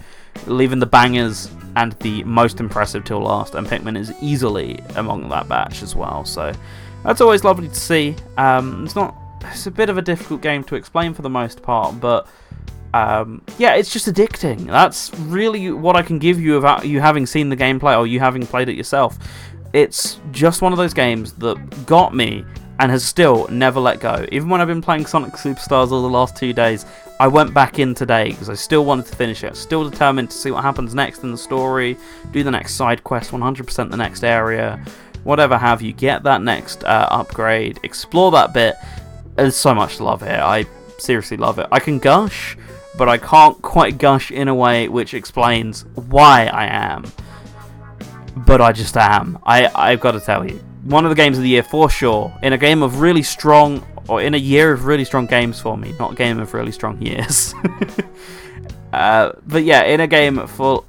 leaving 0.46 0.78
the 0.78 0.86
bangers 0.86 1.50
and 1.76 1.92
the 2.00 2.24
most 2.24 2.58
impressive 2.58 3.04
till 3.04 3.20
last, 3.20 3.54
and 3.54 3.66
Pikmin 3.66 3.98
is 3.98 4.14
easily 4.22 4.80
among 4.96 5.28
that 5.28 5.46
batch 5.46 5.82
as 5.82 5.94
well. 5.94 6.24
So, 6.24 6.54
that's 7.02 7.20
always 7.20 7.44
lovely 7.44 7.68
to 7.68 7.74
see. 7.74 8.16
Um, 8.38 8.86
it's 8.86 8.96
not, 8.96 9.14
it's 9.42 9.66
a 9.66 9.70
bit 9.70 9.90
of 9.90 9.98
a 9.98 10.02
difficult 10.02 10.40
game 10.40 10.64
to 10.64 10.74
explain 10.74 11.12
for 11.12 11.22
the 11.22 11.30
most 11.30 11.62
part, 11.62 12.00
but. 12.00 12.26
Um, 12.94 13.42
yeah, 13.58 13.74
it's 13.74 13.92
just 13.92 14.06
addicting. 14.06 14.66
That's 14.66 15.12
really 15.18 15.72
what 15.72 15.96
I 15.96 16.02
can 16.02 16.20
give 16.20 16.40
you 16.40 16.58
about 16.58 16.86
you 16.86 17.00
having 17.00 17.26
seen 17.26 17.48
the 17.48 17.56
gameplay 17.56 17.98
or 17.98 18.06
you 18.06 18.20
having 18.20 18.46
played 18.46 18.68
it 18.68 18.76
yourself. 18.76 19.18
It's 19.72 20.20
just 20.30 20.62
one 20.62 20.72
of 20.72 20.78
those 20.78 20.94
games 20.94 21.32
that 21.34 21.86
got 21.86 22.14
me 22.14 22.44
and 22.78 22.92
has 22.92 23.04
still 23.04 23.48
never 23.48 23.80
let 23.80 23.98
go. 23.98 24.24
Even 24.30 24.48
when 24.48 24.60
I've 24.60 24.68
been 24.68 24.80
playing 24.80 25.06
Sonic 25.06 25.32
Superstars 25.32 25.90
all 25.90 26.02
the 26.02 26.08
last 26.08 26.36
two 26.36 26.52
days, 26.52 26.86
I 27.18 27.26
went 27.26 27.52
back 27.52 27.80
in 27.80 27.94
today 27.94 28.30
because 28.30 28.48
I 28.48 28.54
still 28.54 28.84
wanted 28.84 29.06
to 29.06 29.16
finish 29.16 29.42
it. 29.42 29.56
Still 29.56 29.90
determined 29.90 30.30
to 30.30 30.36
see 30.36 30.52
what 30.52 30.62
happens 30.62 30.94
next 30.94 31.24
in 31.24 31.32
the 31.32 31.38
story, 31.38 31.96
do 32.30 32.44
the 32.44 32.50
next 32.52 32.74
side 32.74 33.02
quest, 33.02 33.32
100% 33.32 33.90
the 33.90 33.96
next 33.96 34.22
area, 34.22 34.80
whatever 35.24 35.58
have 35.58 35.82
you. 35.82 35.92
Get 35.92 36.22
that 36.22 36.42
next 36.42 36.84
uh, 36.84 37.08
upgrade, 37.10 37.80
explore 37.82 38.30
that 38.30 38.54
bit. 38.54 38.76
There's 39.34 39.56
so 39.56 39.74
much 39.74 39.98
love 39.98 40.22
here. 40.22 40.40
I 40.40 40.64
seriously 40.98 41.36
love 41.36 41.58
it. 41.58 41.66
I 41.72 41.80
can 41.80 41.98
gush, 41.98 42.56
but 42.96 43.08
I 43.08 43.18
can't 43.18 43.60
quite 43.62 43.98
gush 43.98 44.30
in 44.30 44.48
a 44.48 44.54
way 44.54 44.88
which 44.88 45.14
explains 45.14 45.84
why 45.94 46.46
I 46.46 46.66
am. 46.66 47.04
But 48.36 48.60
I 48.60 48.72
just 48.72 48.96
am. 48.96 49.38
I 49.44 49.70
I've 49.74 50.00
got 50.00 50.12
to 50.12 50.20
tell 50.20 50.48
you 50.48 50.60
one 50.84 51.04
of 51.04 51.10
the 51.10 51.16
games 51.16 51.36
of 51.36 51.42
the 51.42 51.48
year 51.48 51.62
for 51.62 51.88
sure. 51.88 52.32
In 52.42 52.52
a 52.52 52.58
game 52.58 52.82
of 52.82 53.00
really 53.00 53.22
strong, 53.22 53.84
or 54.08 54.20
in 54.20 54.34
a 54.34 54.38
year 54.38 54.72
of 54.72 54.86
really 54.86 55.04
strong 55.04 55.26
games 55.26 55.60
for 55.60 55.76
me, 55.76 55.94
not 55.98 56.12
a 56.12 56.14
game 56.14 56.38
of 56.38 56.52
really 56.54 56.72
strong 56.72 57.00
years. 57.00 57.54
Uh, 58.94 59.32
but 59.48 59.64
yeah, 59.64 59.82
in 59.82 59.98
a 59.98 60.06
game 60.06 60.46
full, 60.46 60.86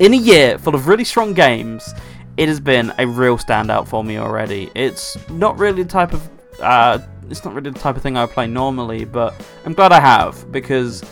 in 0.00 0.12
a 0.12 0.16
year 0.16 0.58
full 0.58 0.74
of 0.74 0.88
really 0.88 1.04
strong 1.04 1.32
games, 1.32 1.94
it 2.36 2.48
has 2.48 2.58
been 2.58 2.92
a 2.98 3.06
real 3.06 3.38
standout 3.38 3.86
for 3.86 4.02
me 4.02 4.18
already. 4.18 4.68
It's 4.74 5.16
not 5.30 5.56
really 5.56 5.84
the 5.84 5.88
type 5.88 6.12
of 6.12 6.28
uh, 6.60 6.98
it's 7.30 7.44
not 7.44 7.54
really 7.54 7.70
the 7.70 7.78
type 7.78 7.96
of 7.96 8.02
thing 8.02 8.16
I 8.16 8.26
play 8.26 8.46
normally, 8.46 9.04
but 9.04 9.34
I'm 9.64 9.72
glad 9.72 9.92
I 9.92 10.00
have 10.00 10.50
because 10.50 11.02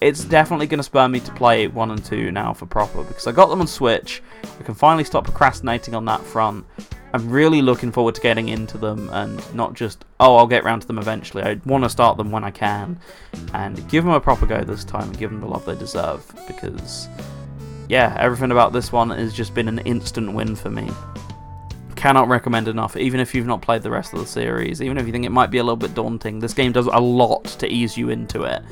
it's 0.00 0.24
definitely 0.24 0.66
going 0.66 0.78
to 0.78 0.84
spur 0.84 1.08
me 1.08 1.20
to 1.20 1.32
play 1.32 1.68
1 1.68 1.90
and 1.90 2.04
2 2.04 2.30
now 2.32 2.52
for 2.52 2.66
proper 2.66 3.04
because 3.04 3.26
I 3.26 3.32
got 3.32 3.48
them 3.48 3.60
on 3.60 3.66
Switch. 3.66 4.22
I 4.58 4.62
can 4.62 4.74
finally 4.74 5.04
stop 5.04 5.24
procrastinating 5.24 5.94
on 5.94 6.04
that 6.06 6.20
front. 6.20 6.66
I'm 7.14 7.30
really 7.30 7.62
looking 7.62 7.90
forward 7.90 8.14
to 8.16 8.20
getting 8.20 8.48
into 8.48 8.76
them 8.76 9.08
and 9.10 9.42
not 9.54 9.72
just, 9.74 10.04
oh, 10.20 10.36
I'll 10.36 10.46
get 10.46 10.64
around 10.64 10.80
to 10.80 10.86
them 10.86 10.98
eventually. 10.98 11.42
I 11.42 11.60
want 11.64 11.84
to 11.84 11.90
start 11.90 12.18
them 12.18 12.30
when 12.30 12.44
I 12.44 12.50
can 12.50 13.00
and 13.54 13.88
give 13.88 14.04
them 14.04 14.12
a 14.12 14.20
proper 14.20 14.46
go 14.46 14.62
this 14.62 14.84
time 14.84 15.04
and 15.04 15.18
give 15.18 15.30
them 15.30 15.40
the 15.40 15.46
love 15.46 15.64
they 15.64 15.74
deserve 15.74 16.30
because, 16.46 17.08
yeah, 17.88 18.14
everything 18.18 18.50
about 18.50 18.72
this 18.72 18.92
one 18.92 19.10
has 19.10 19.32
just 19.32 19.54
been 19.54 19.68
an 19.68 19.78
instant 19.80 20.34
win 20.34 20.54
for 20.54 20.70
me 20.70 20.90
cannot 21.98 22.28
recommend 22.28 22.68
enough, 22.68 22.96
even 22.96 23.18
if 23.18 23.34
you've 23.34 23.46
not 23.46 23.60
played 23.60 23.82
the 23.82 23.90
rest 23.90 24.14
of 24.14 24.20
the 24.20 24.26
series, 24.26 24.80
even 24.80 24.96
if 24.98 25.06
you 25.06 25.12
think 25.12 25.26
it 25.26 25.32
might 25.32 25.50
be 25.50 25.58
a 25.58 25.64
little 25.64 25.76
bit 25.76 25.94
daunting. 25.94 26.38
This 26.38 26.54
game 26.54 26.70
does 26.70 26.86
a 26.86 27.00
lot 27.00 27.44
to 27.44 27.66
ease 27.66 27.96
you 27.96 28.08
into 28.08 28.44
it 28.44 28.62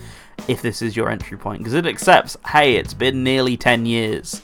if 0.46 0.62
this 0.62 0.80
is 0.80 0.96
your 0.96 1.10
entry 1.10 1.36
point, 1.36 1.58
because 1.58 1.74
it 1.74 1.86
accepts, 1.86 2.36
hey, 2.46 2.76
it's 2.76 2.94
been 2.94 3.24
nearly 3.24 3.56
10 3.56 3.84
years. 3.84 4.42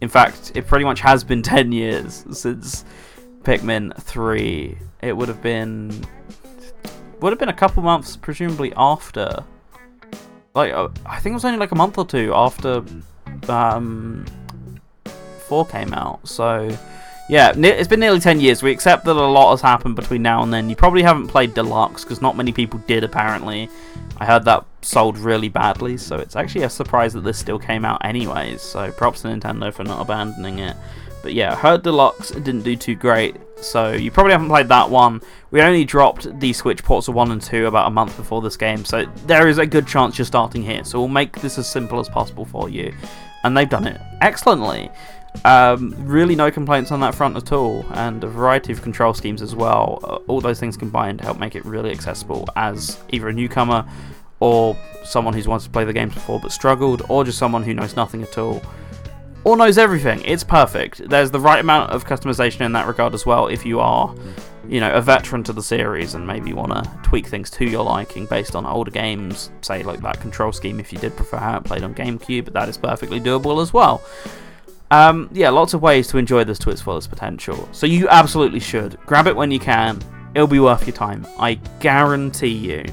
In 0.00 0.08
fact, 0.08 0.52
it 0.54 0.68
pretty 0.68 0.84
much 0.84 1.00
has 1.00 1.24
been 1.24 1.42
10 1.56 1.72
years 1.72 2.24
since 2.30 2.84
Pikmin 3.42 4.00
3. 4.00 4.78
It 5.02 5.16
would 5.16 5.28
have 5.28 5.42
been. 5.42 5.90
Would 7.20 7.32
have 7.32 7.40
been 7.40 7.48
a 7.48 7.54
couple 7.54 7.82
months, 7.82 8.16
presumably 8.16 8.72
after. 8.76 9.44
Like, 10.54 10.72
uh, 10.72 10.88
I 11.06 11.18
think 11.18 11.32
it 11.32 11.34
was 11.34 11.44
only 11.44 11.58
like 11.58 11.72
a 11.72 11.76
month 11.76 11.98
or 11.98 12.06
two 12.06 12.32
after 12.34 12.84
um, 13.48 14.26
4 15.48 15.66
came 15.66 15.92
out, 15.92 16.28
so 16.28 16.76
yeah, 17.28 17.52
it's 17.56 17.88
been 17.88 18.00
nearly 18.00 18.20
10 18.20 18.40
years. 18.40 18.62
We 18.62 18.72
accept 18.72 19.04
that 19.04 19.16
a 19.16 19.26
lot 19.26 19.52
has 19.52 19.60
happened 19.60 19.96
between 19.96 20.22
now 20.22 20.42
and 20.42 20.52
then. 20.52 20.68
You 20.68 20.76
probably 20.76 21.02
haven't 21.02 21.28
played 21.28 21.54
Deluxe 21.54 22.04
because 22.04 22.20
not 22.20 22.36
many 22.36 22.52
people 22.52 22.80
did, 22.86 23.04
apparently. 23.04 23.68
I 24.18 24.26
heard 24.26 24.44
that 24.44 24.64
sold 24.82 25.18
really 25.18 25.48
badly, 25.48 25.96
so 25.96 26.16
it's 26.16 26.36
actually 26.36 26.64
a 26.64 26.70
surprise 26.70 27.12
that 27.14 27.20
this 27.20 27.38
still 27.38 27.58
came 27.58 27.84
out 27.84 28.04
anyways. 28.04 28.60
So 28.60 28.90
props 28.92 29.22
to 29.22 29.28
Nintendo 29.28 29.72
for 29.72 29.84
not 29.84 30.00
abandoning 30.00 30.58
it. 30.58 30.76
But 31.22 31.34
yeah, 31.34 31.52
I 31.52 31.56
heard 31.56 31.82
Deluxe 31.82 32.32
didn't 32.32 32.62
do 32.62 32.74
too 32.74 32.96
great, 32.96 33.36
so 33.56 33.92
you 33.92 34.10
probably 34.10 34.32
haven't 34.32 34.48
played 34.48 34.68
that 34.68 34.90
one. 34.90 35.22
We 35.52 35.62
only 35.62 35.84
dropped 35.84 36.40
the 36.40 36.52
Switch 36.52 36.82
ports 36.82 37.06
of 37.06 37.14
1 37.14 37.30
and 37.30 37.40
2 37.40 37.66
about 37.66 37.86
a 37.86 37.90
month 37.90 38.16
before 38.16 38.42
this 38.42 38.56
game, 38.56 38.84
so 38.84 39.04
there 39.26 39.46
is 39.46 39.58
a 39.58 39.66
good 39.66 39.86
chance 39.86 40.18
you're 40.18 40.24
starting 40.24 40.64
here. 40.64 40.82
So 40.82 40.98
we'll 40.98 41.08
make 41.08 41.40
this 41.40 41.58
as 41.58 41.70
simple 41.70 42.00
as 42.00 42.08
possible 42.08 42.44
for 42.44 42.68
you. 42.68 42.92
And 43.44 43.56
they've 43.56 43.68
done 43.68 43.86
it 43.86 44.00
excellently. 44.20 44.90
Um, 45.44 45.94
really, 45.98 46.36
no 46.36 46.50
complaints 46.50 46.92
on 46.92 47.00
that 47.00 47.14
front 47.14 47.36
at 47.36 47.52
all, 47.52 47.84
and 47.92 48.22
a 48.22 48.28
variety 48.28 48.72
of 48.72 48.82
control 48.82 49.14
schemes 49.14 49.42
as 49.42 49.54
well. 49.54 49.98
Uh, 50.04 50.16
all 50.28 50.40
those 50.40 50.60
things 50.60 50.76
combined 50.76 51.20
help 51.20 51.38
make 51.38 51.54
it 51.54 51.64
really 51.64 51.90
accessible 51.90 52.46
as 52.54 52.98
either 53.10 53.28
a 53.28 53.32
newcomer 53.32 53.84
or 54.40 54.76
someone 55.04 55.34
who's 55.34 55.48
wanted 55.48 55.64
to 55.64 55.70
play 55.70 55.84
the 55.84 55.92
games 55.92 56.14
before 56.14 56.38
but 56.40 56.52
struggled, 56.52 57.02
or 57.08 57.24
just 57.24 57.38
someone 57.38 57.62
who 57.62 57.74
knows 57.74 57.96
nothing 57.96 58.22
at 58.22 58.38
all 58.38 58.62
or 59.44 59.56
knows 59.56 59.78
everything. 59.78 60.22
It's 60.24 60.44
perfect. 60.44 61.08
There's 61.08 61.30
the 61.30 61.40
right 61.40 61.60
amount 61.60 61.90
of 61.90 62.04
customization 62.04 62.60
in 62.60 62.72
that 62.72 62.86
regard 62.86 63.14
as 63.14 63.26
well 63.26 63.48
if 63.48 63.66
you 63.66 63.80
are, 63.80 64.14
you 64.68 64.80
know, 64.80 64.92
a 64.92 65.00
veteran 65.00 65.42
to 65.44 65.52
the 65.52 65.62
series 65.62 66.14
and 66.14 66.26
maybe 66.26 66.52
want 66.52 66.72
to 66.72 66.90
tweak 67.02 67.26
things 67.26 67.50
to 67.50 67.64
your 67.64 67.84
liking 67.84 68.26
based 68.26 68.54
on 68.54 68.66
older 68.66 68.90
games, 68.90 69.50
say 69.60 69.82
like 69.82 70.00
that 70.02 70.20
control 70.20 70.52
scheme 70.52 70.78
if 70.78 70.92
you 70.92 70.98
did 70.98 71.16
prefer 71.16 71.38
how 71.38 71.56
it 71.56 71.64
played 71.64 71.82
on 71.82 71.94
GameCube, 71.94 72.44
but 72.44 72.54
that 72.54 72.68
is 72.68 72.78
perfectly 72.78 73.20
doable 73.20 73.60
as 73.60 73.72
well. 73.72 74.02
Um, 74.92 75.30
yeah, 75.32 75.48
lots 75.48 75.72
of 75.72 75.80
ways 75.80 76.06
to 76.08 76.18
enjoy 76.18 76.44
this 76.44 76.58
to 76.58 76.70
its 76.70 76.82
fullest 76.82 77.08
potential. 77.08 77.66
So 77.72 77.86
you 77.86 78.10
absolutely 78.10 78.60
should. 78.60 78.98
Grab 79.06 79.26
it 79.26 79.34
when 79.34 79.50
you 79.50 79.58
can. 79.58 79.98
It'll 80.34 80.46
be 80.46 80.60
worth 80.60 80.86
your 80.86 80.94
time. 80.94 81.26
I 81.38 81.54
guarantee 81.80 82.48
you. 82.48 82.84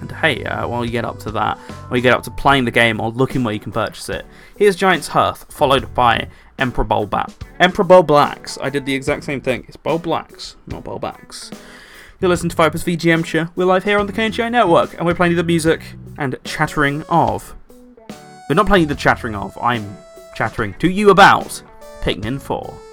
And 0.00 0.12
hey, 0.12 0.44
uh, 0.44 0.68
while 0.68 0.84
you 0.84 0.92
get 0.92 1.04
up 1.04 1.18
to 1.20 1.32
that, 1.32 1.58
while 1.58 1.96
you 1.96 2.02
get 2.02 2.14
up 2.14 2.22
to 2.22 2.30
playing 2.30 2.66
the 2.66 2.70
game 2.70 3.00
or 3.00 3.10
looking 3.10 3.42
where 3.42 3.52
you 3.52 3.58
can 3.58 3.72
purchase 3.72 4.08
it, 4.08 4.26
here's 4.56 4.76
Giant's 4.76 5.08
Hearth, 5.08 5.52
followed 5.52 5.92
by 5.92 6.28
Emperor 6.56 6.84
Bulbat. 6.84 7.34
Emperor 7.58 7.84
Bulblax. 7.84 8.56
I 8.62 8.70
did 8.70 8.86
the 8.86 8.94
exact 8.94 9.24
same 9.24 9.40
thing. 9.40 9.64
It's 9.66 9.76
Bulblax, 9.76 10.54
not 10.68 10.84
Bulbacks. 10.84 11.52
You're 12.20 12.28
listening 12.28 12.50
to 12.50 12.56
Vipers 12.56 12.84
VGMture. 12.84 13.50
We're 13.56 13.64
live 13.64 13.82
here 13.82 13.98
on 13.98 14.06
the 14.06 14.12
KNGI 14.12 14.52
Network, 14.52 14.94
and 14.94 15.04
we're 15.04 15.16
playing 15.16 15.34
the 15.34 15.42
music 15.42 15.82
and 16.16 16.36
chattering 16.44 17.02
of. 17.08 17.56
We're 18.48 18.54
not 18.54 18.68
playing 18.68 18.86
the 18.86 18.94
chattering 18.94 19.34
of. 19.34 19.58
I'm 19.60 19.96
chattering 20.36 20.74
to 20.74 20.90
you 20.90 21.08
about 21.08 21.62
Pikmin 22.02 22.38
4. 22.38 22.85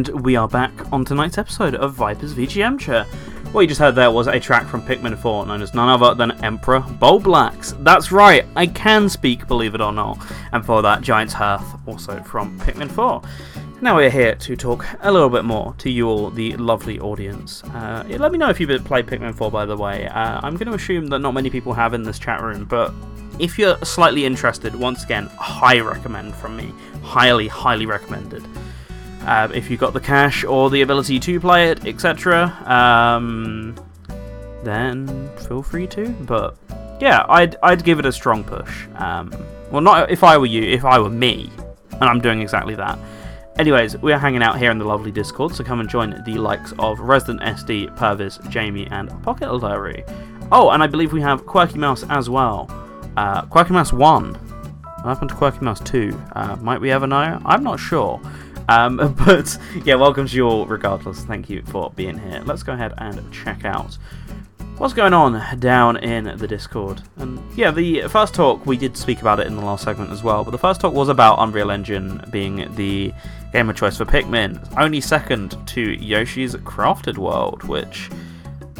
And 0.00 0.24
we 0.24 0.34
are 0.34 0.48
back 0.48 0.72
on 0.94 1.04
tonight's 1.04 1.36
episode 1.36 1.74
of 1.74 1.92
Viper's 1.92 2.32
VGMture. 2.32 3.04
What 3.52 3.60
you 3.60 3.66
just 3.66 3.80
heard 3.80 3.94
there 3.94 4.10
was 4.10 4.28
a 4.28 4.40
track 4.40 4.66
from 4.66 4.80
Pikmin 4.80 5.18
4 5.18 5.44
known 5.44 5.60
as 5.60 5.74
none 5.74 5.90
other 5.90 6.14
than 6.14 6.42
Emperor 6.42 6.80
Bulblax. 6.80 7.76
That's 7.84 8.10
right, 8.10 8.46
I 8.56 8.66
can 8.66 9.10
speak, 9.10 9.46
believe 9.46 9.74
it 9.74 9.82
or 9.82 9.92
not. 9.92 10.18
And 10.52 10.64
for 10.64 10.80
that, 10.80 11.02
Giant's 11.02 11.34
Hearth, 11.34 11.66
also 11.86 12.22
from 12.22 12.58
Pikmin 12.60 12.90
4. 12.90 13.20
Now 13.82 13.96
we're 13.96 14.08
here 14.08 14.36
to 14.36 14.56
talk 14.56 14.86
a 15.00 15.12
little 15.12 15.28
bit 15.28 15.44
more 15.44 15.74
to 15.76 15.90
you 15.90 16.08
all, 16.08 16.30
the 16.30 16.56
lovely 16.56 16.98
audience. 16.98 17.62
Uh, 17.64 18.02
let 18.08 18.32
me 18.32 18.38
know 18.38 18.48
if 18.48 18.58
you've 18.58 18.84
played 18.86 19.04
Pikmin 19.04 19.34
4, 19.34 19.50
by 19.50 19.66
the 19.66 19.76
way. 19.76 20.06
Uh, 20.06 20.40
I'm 20.42 20.56
going 20.56 20.68
to 20.68 20.74
assume 20.74 21.08
that 21.08 21.18
not 21.18 21.34
many 21.34 21.50
people 21.50 21.74
have 21.74 21.92
in 21.92 22.04
this 22.04 22.18
chat 22.18 22.40
room, 22.40 22.64
but 22.64 22.90
if 23.38 23.58
you're 23.58 23.76
slightly 23.84 24.24
interested, 24.24 24.74
once 24.74 25.04
again, 25.04 25.26
high 25.38 25.80
recommend 25.80 26.34
from 26.36 26.56
me. 26.56 26.72
Highly, 27.02 27.48
highly 27.48 27.84
recommended. 27.84 28.42
Uh, 29.22 29.48
if 29.54 29.70
you've 29.70 29.80
got 29.80 29.92
the 29.92 30.00
cash 30.00 30.44
or 30.44 30.70
the 30.70 30.82
ability 30.82 31.20
to 31.20 31.40
play 31.40 31.70
it, 31.70 31.86
etc., 31.86 32.46
um, 32.66 33.74
then 34.64 35.30
feel 35.36 35.62
free 35.62 35.86
to. 35.88 36.08
But 36.22 36.56
yeah, 37.00 37.24
I'd, 37.28 37.56
I'd 37.62 37.84
give 37.84 37.98
it 37.98 38.06
a 38.06 38.12
strong 38.12 38.44
push. 38.44 38.86
Um, 38.96 39.32
well, 39.70 39.82
not 39.82 40.10
if 40.10 40.24
I 40.24 40.38
were 40.38 40.46
you, 40.46 40.62
if 40.62 40.84
I 40.84 40.98
were 40.98 41.10
me, 41.10 41.50
and 41.92 42.04
I'm 42.04 42.20
doing 42.20 42.40
exactly 42.40 42.74
that. 42.76 42.98
Anyways, 43.58 43.98
we're 43.98 44.18
hanging 44.18 44.42
out 44.42 44.58
here 44.58 44.70
in 44.70 44.78
the 44.78 44.86
lovely 44.86 45.10
Discord, 45.10 45.54
so 45.54 45.62
come 45.62 45.80
and 45.80 45.88
join 45.88 46.22
the 46.24 46.38
likes 46.38 46.72
of 46.78 46.98
Resident 47.00 47.40
SD, 47.42 47.94
Purvis, 47.94 48.38
Jamie, 48.48 48.86
and 48.90 49.10
Pocket 49.22 49.54
Diary. 49.60 50.02
Oh, 50.50 50.70
and 50.70 50.82
I 50.82 50.86
believe 50.86 51.12
we 51.12 51.20
have 51.20 51.44
Quirky 51.44 51.78
Mouse 51.78 52.04
as 52.08 52.30
well. 52.30 52.70
Uh, 53.16 53.42
Quirky 53.42 53.72
Mouse 53.72 53.92
1. 53.92 54.34
What 54.34 55.04
happened 55.04 55.30
to 55.30 55.36
Quirky 55.36 55.60
Mouse 55.60 55.80
2? 55.80 56.18
Uh, 56.32 56.56
might 56.56 56.80
we 56.80 56.90
ever 56.90 57.06
know? 57.06 57.40
I'm 57.44 57.62
not 57.62 57.78
sure. 57.78 58.20
Um, 58.68 59.14
but 59.26 59.58
yeah, 59.84 59.94
welcome 59.94 60.26
to 60.26 60.36
you 60.36 60.46
all 60.46 60.66
regardless. 60.66 61.24
Thank 61.24 61.50
you 61.50 61.62
for 61.62 61.90
being 61.96 62.18
here. 62.18 62.42
Let's 62.44 62.62
go 62.62 62.72
ahead 62.72 62.94
and 62.98 63.32
check 63.32 63.64
out 63.64 63.96
what's 64.80 64.94
going 64.94 65.12
on 65.12 65.58
down 65.58 65.98
in 65.98 66.36
the 66.38 66.48
Discord. 66.48 67.02
And 67.18 67.38
yeah, 67.54 67.70
the 67.70 68.08
first 68.08 68.34
talk, 68.34 68.64
we 68.64 68.78
did 68.78 68.96
speak 68.96 69.20
about 69.20 69.38
it 69.38 69.46
in 69.46 69.54
the 69.54 69.64
last 69.64 69.84
segment 69.84 70.10
as 70.10 70.22
well, 70.22 70.42
but 70.42 70.52
the 70.52 70.58
first 70.58 70.80
talk 70.80 70.94
was 70.94 71.10
about 71.10 71.36
Unreal 71.38 71.70
Engine 71.70 72.24
being 72.30 72.74
the 72.76 73.12
game 73.52 73.68
of 73.68 73.76
choice 73.76 73.98
for 73.98 74.06
Pikmin, 74.06 74.58
only 74.78 75.02
second 75.02 75.54
to 75.68 75.82
Yoshi's 75.82 76.54
Crafted 76.54 77.18
World, 77.18 77.62
which 77.64 78.08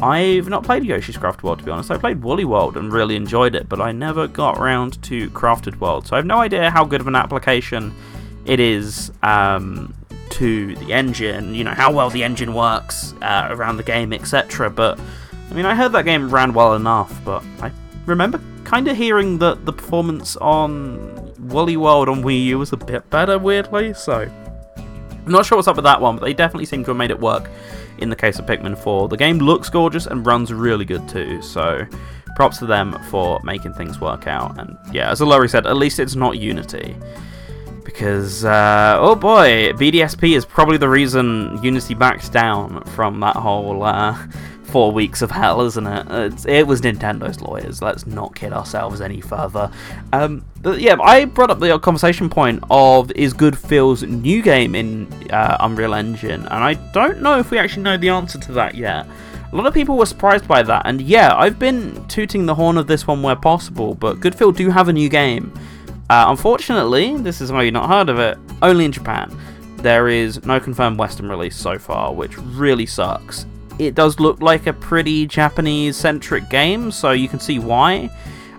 I've 0.01 0.49
not 0.49 0.63
played 0.63 0.83
Yoshi's 0.83 1.17
Crafted 1.17 1.43
World 1.43 1.59
to 1.59 1.65
be 1.65 1.69
honest. 1.69 1.91
I 1.91 1.97
played 1.97 2.23
Woolly 2.23 2.45
World 2.45 2.77
and 2.77 2.91
really 2.91 3.15
enjoyed 3.15 3.53
it, 3.53 3.69
but 3.69 3.79
I 3.79 3.91
never 3.91 4.27
got 4.27 4.57
around 4.57 4.99
to 5.03 5.29
Crafted 5.29 5.79
World, 5.79 6.07
so 6.07 6.15
I 6.15 6.17
have 6.17 6.25
no 6.25 6.39
idea 6.39 6.71
how 6.71 6.83
good 6.83 7.01
of 7.01 7.07
an 7.07 7.15
application 7.15 7.93
it 8.45 8.59
is 8.59 9.11
um, 9.23 9.93
to 10.31 10.75
the 10.75 10.93
engine, 10.93 11.53
you 11.53 11.63
know, 11.63 11.71
how 11.71 11.91
well 11.91 12.09
the 12.09 12.23
engine 12.23 12.53
works 12.53 13.13
uh, 13.21 13.47
around 13.51 13.77
the 13.77 13.83
game, 13.83 14.13
etc. 14.13 14.69
But 14.69 14.99
I 15.49 15.53
mean, 15.53 15.65
I 15.65 15.75
heard 15.75 15.91
that 15.93 16.05
game 16.05 16.29
ran 16.29 16.53
well 16.53 16.75
enough, 16.75 17.13
but 17.25 17.43
I 17.61 17.71
remember 18.05 18.39
kind 18.63 18.87
of 18.87 18.95
hearing 18.95 19.37
that 19.39 19.65
the 19.65 19.73
performance 19.73 20.37
on 20.37 21.33
Woolly 21.49 21.77
World 21.77 22.07
on 22.07 22.23
Wii 22.23 22.45
U 22.45 22.59
was 22.59 22.71
a 22.71 22.77
bit 22.77 23.09
better, 23.09 23.37
weirdly, 23.37 23.93
so 23.93 24.29
I'm 24.77 25.31
not 25.31 25.45
sure 25.45 25.57
what's 25.57 25.67
up 25.67 25.75
with 25.75 25.85
that 25.85 26.01
one, 26.01 26.15
but 26.15 26.23
they 26.23 26.33
definitely 26.33 26.65
seem 26.65 26.83
to 26.85 26.91
have 26.91 26.97
made 26.97 27.11
it 27.11 27.19
work 27.19 27.49
in 27.97 28.09
the 28.09 28.15
case 28.15 28.39
of 28.39 28.45
Pikmin 28.45 28.77
4. 28.77 29.09
The 29.09 29.17
game 29.17 29.39
looks 29.39 29.69
gorgeous 29.69 30.07
and 30.07 30.25
runs 30.25 30.53
really 30.53 30.85
good 30.85 31.07
too, 31.07 31.41
so 31.41 31.85
props 32.35 32.57
to 32.59 32.65
them 32.65 32.97
for 33.09 33.39
making 33.43 33.73
things 33.73 33.99
work 33.99 34.27
out. 34.27 34.57
And 34.59 34.77
yeah, 34.91 35.11
as 35.11 35.21
Laurie 35.21 35.49
said, 35.49 35.67
at 35.67 35.75
least 35.75 35.99
it's 35.99 36.15
not 36.15 36.37
Unity. 36.37 36.95
Because, 37.83 38.45
uh, 38.45 38.97
oh 38.99 39.15
boy, 39.15 39.73
BDSP 39.73 40.35
is 40.35 40.45
probably 40.45 40.77
the 40.77 40.89
reason 40.89 41.61
Unity 41.63 41.93
backed 41.93 42.31
down 42.31 42.83
from 42.85 43.19
that 43.21 43.35
whole 43.35 43.83
uh, 43.83 44.17
four 44.71 44.91
weeks 44.91 45.21
of 45.21 45.29
hell, 45.29 45.61
isn't 45.61 45.85
it? 45.85 46.07
It's, 46.09 46.45
it 46.45 46.65
was 46.65 46.81
Nintendo's 46.81 47.41
lawyers. 47.41 47.81
Let's 47.81 48.07
not 48.07 48.35
kid 48.35 48.53
ourselves 48.53 49.01
any 49.01 49.19
further. 49.19 49.69
Um, 50.13 50.45
but 50.61 50.79
yeah, 50.79 50.95
I 51.01 51.25
brought 51.25 51.51
up 51.51 51.59
the 51.59 51.77
conversation 51.79 52.29
point 52.29 52.63
of 52.69 53.11
is 53.11 53.33
Good 53.33 53.57
Feel's 53.57 54.03
new 54.03 54.41
game 54.41 54.73
in 54.73 55.11
uh, 55.29 55.57
Unreal 55.59 55.93
Engine, 55.93 56.41
and 56.41 56.63
I 56.63 56.75
don't 56.93 57.21
know 57.21 57.37
if 57.37 57.51
we 57.51 57.57
actually 57.57 57.83
know 57.83 57.97
the 57.97 58.09
answer 58.09 58.39
to 58.39 58.51
that 58.53 58.75
yet. 58.75 59.07
A 59.51 59.55
lot 59.55 59.67
of 59.67 59.73
people 59.73 59.97
were 59.97 60.05
surprised 60.05 60.47
by 60.47 60.63
that, 60.63 60.83
and 60.85 61.01
yeah, 61.01 61.35
I've 61.35 61.59
been 61.59 62.07
tooting 62.07 62.45
the 62.45 62.55
horn 62.55 62.77
of 62.77 62.87
this 62.87 63.05
one 63.05 63.21
where 63.21 63.35
possible, 63.35 63.95
but 63.95 64.21
Good 64.21 64.33
Feel 64.33 64.53
do 64.53 64.69
have 64.69 64.87
a 64.87 64.93
new 64.93 65.09
game. 65.09 65.51
Uh, 66.11 66.25
unfortunately, 66.27 67.15
this 67.17 67.39
is 67.39 67.51
why 67.51 67.63
you've 67.63 67.73
not 67.73 67.89
heard 67.89 68.09
of 68.09 68.19
it, 68.19 68.37
only 68.61 68.85
in 68.85 68.91
Japan. 68.91 69.35
There 69.77 70.09
is 70.09 70.45
no 70.45 70.59
confirmed 70.59 70.99
Western 70.99 71.29
release 71.29 71.55
so 71.55 71.79
far, 71.79 72.13
which 72.13 72.37
really 72.37 72.85
sucks 72.85 73.45
it 73.81 73.95
does 73.95 74.19
look 74.19 74.41
like 74.41 74.67
a 74.67 74.73
pretty 74.73 75.25
Japanese 75.25 75.97
centric 75.97 76.49
game, 76.49 76.91
so 76.91 77.11
you 77.11 77.27
can 77.27 77.39
see 77.39 77.57
why. 77.57 78.09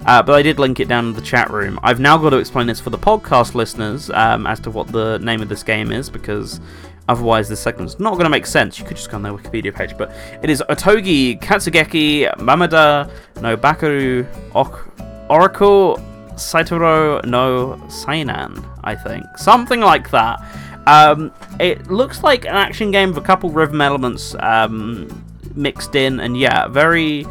Uh, 0.05 0.21
but 0.21 0.33
I 0.33 0.43
did 0.43 0.59
link 0.59 0.81
it 0.81 0.89
down 0.89 1.07
in 1.07 1.13
the 1.13 1.21
chat 1.21 1.49
room. 1.51 1.79
I've 1.85 2.01
now 2.01 2.19
got 2.19 2.31
to 2.31 2.39
explain 2.39 2.67
this 2.67 2.81
for 2.81 2.91
the 2.91 2.99
podcast 2.99 3.55
listeners 3.55 4.11
um, 4.11 4.49
as 4.49 4.59
to 4.61 4.71
what 4.71 4.89
the 4.89 5.19
name 5.19 5.41
of 5.41 5.49
this 5.49 5.63
game 5.63 5.93
is 5.93 6.11
because 6.11 6.61
otherwise 7.09 7.49
this 7.49 7.61
segment's 7.61 8.01
not 8.01 8.15
going 8.15 8.25
to 8.25 8.31
make 8.31 8.47
sense. 8.47 8.81
You 8.81 8.85
could 8.85 8.97
just 8.97 9.11
go 9.11 9.17
on 9.17 9.23
their 9.23 9.33
Wikipedia 9.33 9.73
page, 9.73 9.97
but 9.97 10.11
it 10.43 10.51
is 10.51 10.61
Otogi 10.69 11.41
Katsugeki 11.41 12.35
Mameda 12.39 13.09
no 13.41 13.57
Bakeru 13.57 14.27
ok- 14.57 14.91
Oracle 15.31 16.03
Saitoro 16.43 17.25
no 17.25 17.77
Sainan, 17.87 18.65
I 18.85 18.95
think. 18.95 19.25
Something 19.37 19.81
like 19.81 20.11
that. 20.11 20.41
Um, 20.87 21.33
it 21.61 21.87
looks 21.89 22.23
like 22.23 22.45
an 22.45 22.55
action 22.55 22.91
game 22.91 23.11
with 23.11 23.19
a 23.19 23.27
couple 23.27 23.51
rhythm 23.51 23.81
elements 23.81 24.35
um, 24.41 25.09
mixed 25.55 25.95
in, 25.95 26.21
and 26.21 26.37
yeah, 26.37 26.69
very. 26.69 27.27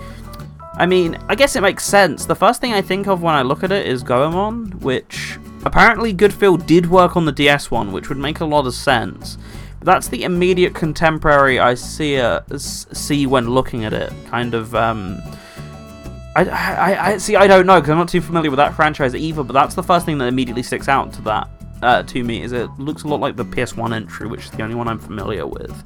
I 0.74 0.86
mean, 0.86 1.18
I 1.28 1.36
guess 1.36 1.56
it 1.56 1.62
makes 1.62 1.84
sense. 1.84 2.26
The 2.26 2.36
first 2.36 2.62
thing 2.62 2.74
I 2.74 2.82
think 2.82 3.08
of 3.08 3.22
when 3.22 3.36
I 3.36 3.42
look 3.42 3.64
at 3.64 3.72
it 3.72 3.86
is 3.86 4.04
Goemon, 4.04 4.80
which 4.80 5.38
apparently 5.66 6.14
Good 6.14 6.34
Feel 6.34 6.56
did 6.58 6.90
work 6.90 7.18
on 7.18 7.26
the 7.26 7.32
DS 7.32 7.70
one, 7.70 7.92
which 7.92 8.08
would 8.08 8.18
make 8.18 8.40
a 8.40 8.46
lot 8.46 8.66
of 8.66 8.74
sense. 8.74 9.38
That's 9.82 10.08
the 10.08 10.24
immediate 10.24 10.74
contemporary 10.74 11.60
I 11.60 11.74
see 11.74 12.18
uh, 12.18 12.42
see 12.58 13.26
when 13.28 13.50
looking 13.50 13.84
at 13.84 13.94
it. 13.94 14.14
Kind 14.28 14.54
of. 14.54 14.74
Um, 14.76 15.22
I, 16.36 16.46
I, 16.46 17.06
I 17.12 17.18
see. 17.18 17.36
I 17.36 17.48
don't 17.48 17.66
know 17.66 17.80
because 17.80 17.90
I'm 17.90 17.98
not 17.98 18.10
too 18.10 18.22
familiar 18.22 18.50
with 18.50 18.58
that 18.58 18.74
franchise 18.74 19.16
either. 19.16 19.44
But 19.44 19.54
that's 19.54 19.76
the 19.76 19.84
first 19.84 20.06
thing 20.06 20.18
that 20.20 20.26
immediately 20.26 20.64
sticks 20.64 20.88
out 20.88 21.14
to 21.14 21.22
that 21.24 21.50
uh, 21.82 22.04
to 22.04 22.24
me 22.24 22.42
is 22.42 22.52
it 22.52 22.70
looks 22.78 23.04
a 23.04 23.08
lot 23.08 23.20
like 23.20 23.36
the 23.36 23.46
PS1 23.46 23.94
entry, 23.94 24.28
which 24.28 24.46
is 24.46 24.52
the 24.52 24.64
only 24.64 24.76
one 24.76 24.88
I'm 24.88 25.00
familiar 25.00 25.46
with. 25.46 25.84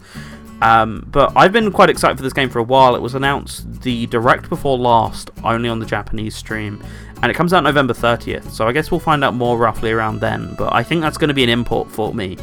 Um, 0.61 1.05
but 1.11 1.33
I've 1.35 1.51
been 1.51 1.71
quite 1.71 1.89
excited 1.89 2.17
for 2.17 2.23
this 2.23 2.33
game 2.33 2.49
for 2.49 2.59
a 2.59 2.63
while. 2.63 2.95
It 2.95 3.01
was 3.01 3.13
announced 3.15 3.81
the 3.81 4.05
direct 4.07 4.49
before 4.49 4.77
last, 4.77 5.31
only 5.43 5.67
on 5.67 5.79
the 5.79 5.85
Japanese 5.85 6.35
stream, 6.35 6.83
and 7.21 7.29
it 7.29 7.35
comes 7.35 7.53
out 7.53 7.63
November 7.63 7.93
30th. 7.93 8.49
So 8.51 8.67
I 8.67 8.71
guess 8.71 8.89
we'll 8.89 8.99
find 8.99 9.23
out 9.23 9.33
more 9.33 9.57
roughly 9.57 9.91
around 9.91 10.19
then. 10.19 10.55
But 10.55 10.73
I 10.73 10.81
think 10.83 11.01
that's 11.01 11.17
going 11.17 11.27
to 11.27 11.33
be 11.33 11.43
an 11.43 11.49
import 11.49 11.91
for 11.91 12.13
me. 12.13 12.37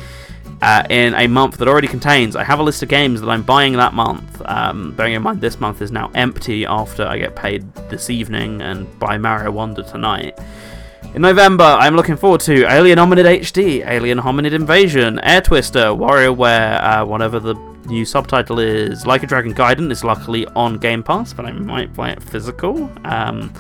Uh, 0.63 0.85
in 0.91 1.13
a 1.15 1.27
month 1.27 1.57
that 1.57 1.67
already 1.67 1.89
contains, 1.89 2.37
I 2.37 2.45
have 2.45 2.61
a 2.61 2.63
list 2.63 2.85
of 2.85 2.89
games 2.89 3.21
that 3.21 3.29
I'm 3.29 3.43
buying 3.43 3.73
that 3.73 3.95
month. 3.95 4.41
Um, 4.45 4.93
bearing 4.93 5.15
in 5.15 5.23
mind, 5.23 5.41
this 5.41 5.59
month 5.59 5.83
is 5.83 5.91
now 5.91 6.09
empty 6.15 6.65
after 6.65 7.05
I 7.05 7.19
get 7.19 7.35
paid 7.35 7.75
this 7.91 8.11
evening 8.11 8.63
and 8.63 8.87
buy 9.01 9.19
Mario 9.19 9.51
Wonder 9.51 9.83
tonight. 9.83 10.39
In 11.15 11.23
November, 11.23 11.65
I'm 11.65 11.97
looking 11.97 12.17
forward 12.17 12.43
to 12.43 12.65
Alien 12.73 12.99
Hominid 12.99 13.41
HD, 13.41 13.85
Alien 13.85 14.19
Hominid 14.19 14.53
Invasion, 14.53 15.19
Air 15.25 15.41
Twister, 15.41 15.87
WarioWare, 15.87 16.81
uh, 16.81 17.05
whatever 17.07 17.41
the 17.41 17.55
new 17.87 18.05
subtitle 18.05 18.61
is. 18.61 19.05
Like 19.05 19.25
a 19.25 19.27
Dragon 19.27 19.53
Gaiden 19.53 19.91
is 19.91 20.05
luckily 20.05 20.47
on 20.55 20.79
Game 20.79 21.03
Pass, 21.03 21.33
but 21.33 21.45
I 21.45 21.51
might 21.51 21.93
buy 21.93 22.13
it 22.13 22.23
physical. 22.23 22.89
Um, 23.05 23.53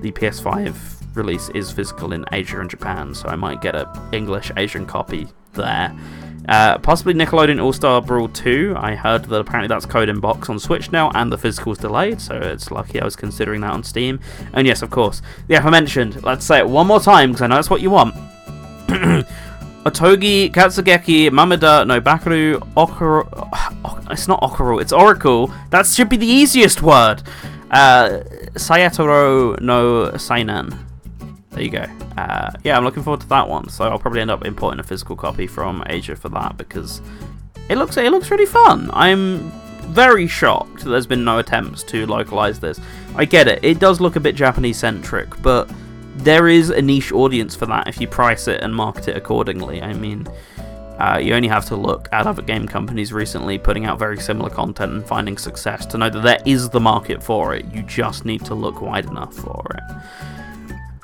the 0.00 0.10
PS5 0.10 0.74
release 1.14 1.50
is 1.50 1.70
physical 1.70 2.12
in 2.12 2.24
Asia 2.32 2.60
and 2.60 2.68
Japan, 2.68 3.14
so 3.14 3.28
I 3.28 3.36
might 3.36 3.62
get 3.62 3.76
a 3.76 3.88
English 4.12 4.50
Asian 4.56 4.86
copy 4.86 5.28
there. 5.52 5.96
Uh, 6.48 6.78
possibly 6.78 7.12
Nickelodeon 7.12 7.62
All 7.62 7.74
Star 7.74 8.00
Brawl 8.00 8.28
2. 8.28 8.74
I 8.76 8.94
heard 8.94 9.26
that 9.26 9.38
apparently 9.38 9.68
that's 9.68 9.84
code 9.84 10.08
in 10.08 10.18
box 10.18 10.48
on 10.48 10.58
Switch 10.58 10.90
now, 10.90 11.10
and 11.10 11.30
the 11.30 11.36
physical's 11.36 11.76
delayed, 11.76 12.20
so 12.20 12.34
it's 12.34 12.70
lucky 12.70 13.00
I 13.00 13.04
was 13.04 13.16
considering 13.16 13.60
that 13.60 13.72
on 13.72 13.84
Steam. 13.84 14.18
And 14.54 14.66
yes, 14.66 14.80
of 14.80 14.88
course, 14.90 15.20
the 15.46 15.56
aforementioned. 15.56 16.24
Let's 16.24 16.46
say 16.46 16.58
it 16.58 16.68
one 16.68 16.86
more 16.86 17.00
time 17.00 17.30
because 17.30 17.42
I 17.42 17.46
know 17.48 17.56
that's 17.56 17.68
what 17.68 17.82
you 17.82 17.90
want. 17.90 18.14
Otogi, 19.84 20.50
Katsugeki, 20.50 21.28
Mameda, 21.30 21.86
no 21.86 22.00
Bakeru, 22.00 22.58
Okuro. 22.76 24.10
It's 24.10 24.26
not 24.26 24.40
Okuro, 24.40 24.80
it's 24.80 24.92
Oracle. 24.92 25.52
That 25.68 25.86
should 25.86 26.08
be 26.08 26.16
the 26.16 26.26
easiest 26.26 26.82
word. 26.82 27.22
Uh, 27.70 28.20
Sayatoro 28.54 29.60
no 29.60 30.12
Sainan 30.12 30.87
there 31.58 31.64
you 31.64 31.70
go. 31.72 31.86
Uh, 32.16 32.52
yeah, 32.62 32.76
I'm 32.76 32.84
looking 32.84 33.02
forward 33.02 33.20
to 33.22 33.28
that 33.28 33.48
one. 33.48 33.68
So 33.68 33.84
I'll 33.84 33.98
probably 33.98 34.20
end 34.20 34.30
up 34.30 34.44
importing 34.44 34.78
a 34.78 34.84
physical 34.84 35.16
copy 35.16 35.46
from 35.46 35.82
Asia 35.86 36.14
for 36.14 36.28
that 36.30 36.56
because 36.56 37.02
it 37.68 37.76
looks 37.78 37.96
it 37.96 38.10
looks 38.12 38.30
really 38.30 38.46
fun. 38.46 38.90
I'm 38.92 39.50
very 39.92 40.28
shocked 40.28 40.84
that 40.84 40.90
there's 40.90 41.06
been 41.06 41.24
no 41.24 41.38
attempts 41.38 41.82
to 41.84 42.06
localize 42.06 42.60
this. 42.60 42.80
I 43.16 43.24
get 43.24 43.48
it; 43.48 43.64
it 43.64 43.80
does 43.80 44.00
look 44.00 44.16
a 44.16 44.20
bit 44.20 44.36
Japanese 44.36 44.78
centric, 44.78 45.40
but 45.42 45.68
there 46.18 46.48
is 46.48 46.70
a 46.70 46.80
niche 46.80 47.12
audience 47.12 47.56
for 47.56 47.66
that 47.66 47.88
if 47.88 48.00
you 48.00 48.06
price 48.06 48.46
it 48.46 48.60
and 48.62 48.74
market 48.74 49.08
it 49.08 49.16
accordingly. 49.16 49.82
I 49.82 49.92
mean, 49.94 50.26
Uh, 50.98 51.16
you 51.16 51.32
only 51.32 51.46
have 51.46 51.64
to 51.64 51.76
look 51.76 52.08
at 52.10 52.26
other 52.26 52.42
game 52.42 52.66
companies 52.66 53.12
recently 53.12 53.56
putting 53.56 53.86
out 53.86 54.00
very 54.00 54.18
similar 54.18 54.50
content 54.50 54.92
and 54.92 55.06
finding 55.06 55.38
success 55.38 55.86
to 55.86 55.96
know 55.96 56.10
that 56.10 56.22
there 56.22 56.42
is 56.44 56.68
the 56.70 56.80
market 56.80 57.22
for 57.22 57.54
it. 57.54 57.64
You 57.72 57.82
just 57.82 58.24
need 58.24 58.44
to 58.46 58.54
look 58.56 58.80
wide 58.80 59.06
enough 59.06 59.32
for 59.32 59.64
it. 59.76 59.84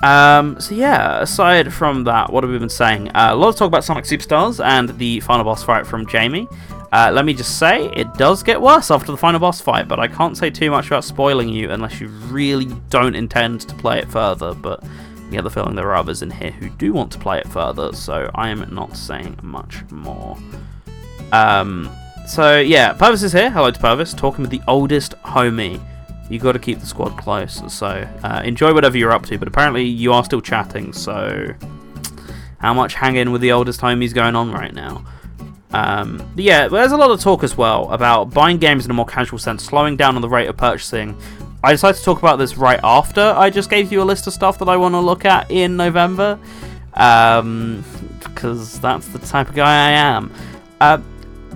Um, 0.05 0.59
so 0.61 0.75
yeah, 0.75 1.19
aside 1.19 1.73
from 1.73 2.03
that, 2.03 2.31
what 2.31 2.43
have 2.43 2.51
we 2.51 2.59
been 2.59 2.69
saying? 2.69 3.09
Uh, 3.09 3.29
a 3.31 3.35
lot 3.35 3.49
of 3.49 3.55
talk 3.55 3.67
about 3.69 3.83
Sonic 3.83 4.05
Superstars 4.05 4.63
and 4.63 4.95
the 4.99 5.19
final 5.21 5.43
boss 5.43 5.63
fight 5.63 5.87
from 5.87 6.05
Jamie. 6.05 6.47
Uh, 6.91 7.09
let 7.11 7.25
me 7.25 7.33
just 7.33 7.57
say, 7.57 7.87
it 7.93 8.13
does 8.13 8.43
get 8.43 8.61
worse 8.61 8.91
after 8.91 9.11
the 9.11 9.17
final 9.17 9.39
boss 9.39 9.59
fight, 9.59 9.87
but 9.87 9.99
I 9.99 10.07
can't 10.07 10.37
say 10.37 10.51
too 10.51 10.69
much 10.69 10.85
about 10.87 11.05
spoiling 11.05 11.49
you 11.49 11.71
unless 11.71 11.99
you 11.99 12.09
really 12.29 12.65
don't 12.91 13.15
intend 13.15 13.61
to 13.61 13.73
play 13.73 13.97
it 13.97 14.07
further. 14.07 14.53
But 14.53 14.83
I 14.83 15.31
get 15.31 15.43
the 15.43 15.49
feeling 15.49 15.75
there 15.75 15.87
are 15.87 15.95
others 15.95 16.21
in 16.21 16.29
here 16.29 16.51
who 16.51 16.69
do 16.69 16.93
want 16.93 17.11
to 17.13 17.17
play 17.17 17.39
it 17.39 17.47
further, 17.47 17.91
so 17.93 18.29
I 18.35 18.49
am 18.49 18.63
not 18.71 18.95
saying 18.95 19.39
much 19.41 19.89
more. 19.89 20.37
Um, 21.31 21.89
so 22.27 22.59
yeah, 22.59 22.93
Purvis 22.93 23.23
is 23.23 23.33
here. 23.33 23.49
Hello 23.49 23.71
to 23.71 23.79
Purvis, 23.79 24.13
talking 24.13 24.43
with 24.43 24.51
the 24.51 24.61
oldest 24.67 25.15
homie. 25.23 25.81
You 26.29 26.39
got 26.39 26.53
to 26.53 26.59
keep 26.59 26.79
the 26.79 26.85
squad 26.85 27.17
close, 27.17 27.61
so 27.71 27.87
uh, 28.23 28.41
enjoy 28.43 28.73
whatever 28.73 28.97
you're 28.97 29.11
up 29.11 29.25
to. 29.27 29.37
But 29.37 29.47
apparently, 29.47 29.83
you 29.83 30.11
are 30.11 30.23
still 30.23 30.41
chatting, 30.41 30.91
so 30.91 31.53
how 32.57 32.73
much 32.73 32.95
hanging 32.95 33.31
with 33.31 33.41
the 33.41 33.51
oldest 33.51 33.81
homies 33.81 34.13
going 34.13 34.35
on 34.35 34.51
right 34.51 34.73
now? 34.73 35.05
Um, 35.71 36.31
yeah, 36.35 36.67
there's 36.67 36.93
a 36.93 36.97
lot 36.97 37.11
of 37.11 37.19
talk 37.19 37.43
as 37.43 37.57
well 37.57 37.91
about 37.91 38.31
buying 38.33 38.57
games 38.57 38.85
in 38.85 38.91
a 38.91 38.93
more 38.93 39.05
casual 39.05 39.37
sense, 39.37 39.63
slowing 39.63 39.97
down 39.97 40.15
on 40.15 40.21
the 40.21 40.29
rate 40.29 40.47
of 40.47 40.57
purchasing. 40.57 41.15
I 41.63 41.71
decided 41.71 41.97
to 41.97 42.03
talk 42.03 42.19
about 42.19 42.37
this 42.37 42.57
right 42.57 42.79
after 42.83 43.21
I 43.21 43.49
just 43.49 43.69
gave 43.69 43.91
you 43.91 44.01
a 44.01 44.05
list 44.05 44.25
of 44.25 44.33
stuff 44.33 44.57
that 44.59 44.69
I 44.69 44.77
want 44.77 44.93
to 44.93 44.99
look 44.99 45.25
at 45.25 45.51
in 45.51 45.75
November, 45.75 46.39
because 46.91 47.39
um, 47.39 47.83
that's 48.81 49.07
the 49.09 49.19
type 49.19 49.49
of 49.49 49.55
guy 49.55 49.89
I 49.89 49.91
am. 49.91 50.31
Uh, 50.79 50.99